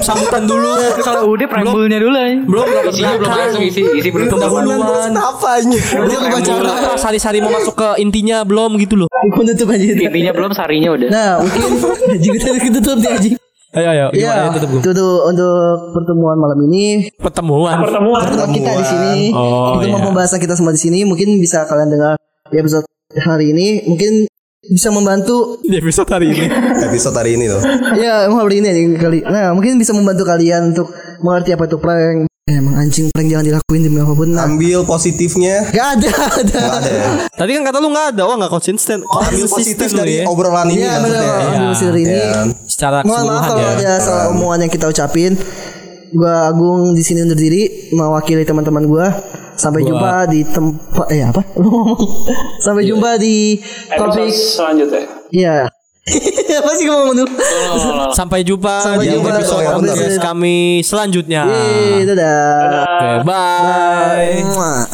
Sambutan 0.00 0.48
dulu. 0.48 0.72
Kalau 0.98 1.30
udah 1.30 1.44
preambulnya 1.44 2.00
dulu 2.00 2.16
aja. 2.16 2.40
Belum 2.42 2.64
belum 2.64 2.84
Isinya 2.88 3.12
belum 3.20 3.28
langsung 3.30 3.62
isi 3.62 3.82
isi 3.92 4.08
belum 4.08 4.26
pendahuluan. 4.26 5.12
Kenapa 5.12 5.48
anjir? 5.60 5.78
Dia 5.84 6.18
kebaca 6.18 6.52
Apa 6.64 6.96
sari-sari 6.96 7.38
mau 7.38 7.52
masuk 7.52 7.76
ke 7.76 7.88
intinya 8.00 8.40
belum 8.42 8.80
gitu 8.80 8.96
loh. 8.96 9.08
Gue 9.12 9.44
nutup 9.44 9.68
aja. 9.68 9.84
Intinya 9.84 10.32
belum 10.32 10.50
sarinya 10.56 10.88
udah. 10.90 11.08
Nah 11.12 11.30
mungkin 11.38 11.60
tadi 12.40 12.58
kita 12.64 12.78
tutup 12.80 12.98
deh 12.98 13.12
Aji. 13.12 13.30
Ayo 13.74 13.88
ayo 13.90 14.06
Ya, 14.14 14.48
ya, 14.48 14.54
tutup 14.54 14.70
gua. 14.70 14.80
itu 14.80 14.90
tuh 14.96 15.12
untuk 15.28 15.54
pertemuan 15.92 16.36
malam 16.40 16.58
ini. 16.64 17.12
Pertemuan. 17.14 17.84
Pertemuan. 17.84 18.22
Pertemuan 18.24 18.48
kita 18.48 18.70
di 18.72 18.86
sini. 18.86 19.16
Oh, 19.36 19.76
Itu 19.76 19.92
iya. 19.92 19.98
pembahasan 20.00 20.40
kita 20.40 20.56
semua 20.56 20.72
di 20.72 20.80
sini. 20.80 21.04
Mungkin 21.04 21.36
bisa 21.36 21.68
kalian 21.68 21.92
dengar 21.92 22.14
di 22.48 22.56
episode 22.56 22.86
hari 23.20 23.50
ini. 23.50 23.82
Mungkin 23.84 24.30
bisa 24.66 24.88
membantu 24.88 25.60
Di 25.60 25.76
episode 25.76 26.08
hari 26.08 26.30
ini. 26.30 26.46
Episode 26.86 27.12
hari 27.14 27.34
ini 27.34 27.46
loh. 27.46 27.60
ya 27.94 28.24
emang 28.24 28.42
hari 28.42 28.58
ini 28.58 28.66
aja 28.66 28.80
kali 28.98 29.18
nah 29.22 29.50
mungkin 29.50 29.76
bisa 29.76 29.90
membantu 29.90 30.22
kalian 30.22 30.72
untuk 30.72 30.88
mengerti 31.18 31.50
apa 31.50 31.64
itu 31.64 31.76
prank 31.76 32.18
Eh, 32.44 32.52
emang 32.54 32.76
anjing 32.76 33.08
prank 33.08 33.24
jangan 33.26 33.40
dilakuin 33.42 33.80
demi 33.82 33.96
apa 33.98 34.12
pun 34.12 34.28
nah 34.28 34.44
Ambil 34.44 34.84
positifnya. 34.84 35.64
gak 35.66 35.88
ada 35.96 36.12
ada 36.34 36.60
Gak 36.60 36.76
ada 36.78 36.90
ya. 36.90 37.08
Tadi 37.30 37.50
kan 37.50 37.62
kata 37.64 37.78
lu 37.78 37.88
nggak 37.88 38.06
ada, 38.12 38.22
oh 38.22 38.36
nggak 38.36 38.52
konsisten. 38.52 39.00
Ambil 39.00 39.46
positif 39.46 39.88
dari 39.90 40.20
ya. 40.20 40.24
obrolan 40.24 40.68
ini 40.68 40.76
Iya 40.78 40.92
benar 40.98 41.24
maksudnya. 41.24 41.48
ambil 41.50 41.68
hasil 41.70 41.88
hari 41.88 42.00
ini 42.02 42.12
Ya. 42.14 42.32
Secara 42.64 42.96
mohon 43.00 43.16
maaf 43.22 43.40
keseluruhan 43.40 43.48
kalau 43.48 43.64
ya. 43.64 43.72
ada 43.72 43.92
salah 43.98 44.24
omongan 44.30 44.58
yang 44.60 44.72
kita 44.72 44.86
ucapin 44.86 45.32
gua 46.12 46.32
Agung 46.46 46.92
di 46.92 47.00
sini 47.00 47.18
undur 47.20 47.34
diri 47.34 47.62
mewakili 47.90 48.44
teman-teman 48.44 48.84
gua 48.84 49.06
sampai 49.54 49.80
Gua- 49.80 49.88
jumpa 49.88 50.10
di 50.26 50.40
tempat 50.44 51.06
eh 51.08 51.22
apa 51.22 51.42
Lu 51.56 51.68
ngomong. 51.74 52.00
sampai 52.58 52.82
jumpa 52.84 53.10
di 53.16 53.56
Episode 53.56 53.98
topik 53.98 54.30
selanjutnya. 54.30 55.02
ya 55.34 55.56
apa 56.54 56.70
sih 56.74 56.84
ngomong 56.84 57.16
tuh 57.16 57.28
Sampai 58.12 58.42
jumpa 58.42 58.76
Sampai 58.78 59.08
di 59.08 59.14
jumpa. 59.14 59.30
episode 59.32 59.64
Sampai 59.64 59.72
podcast 59.80 60.04
jumpa. 60.12 60.26
kami 60.26 60.56
selanjutnya. 60.80 61.42
Yeay, 61.44 62.04
dadah 62.04 62.84
Oke, 62.84 63.10
bye. 63.24 64.30
Mwah. 64.44 64.84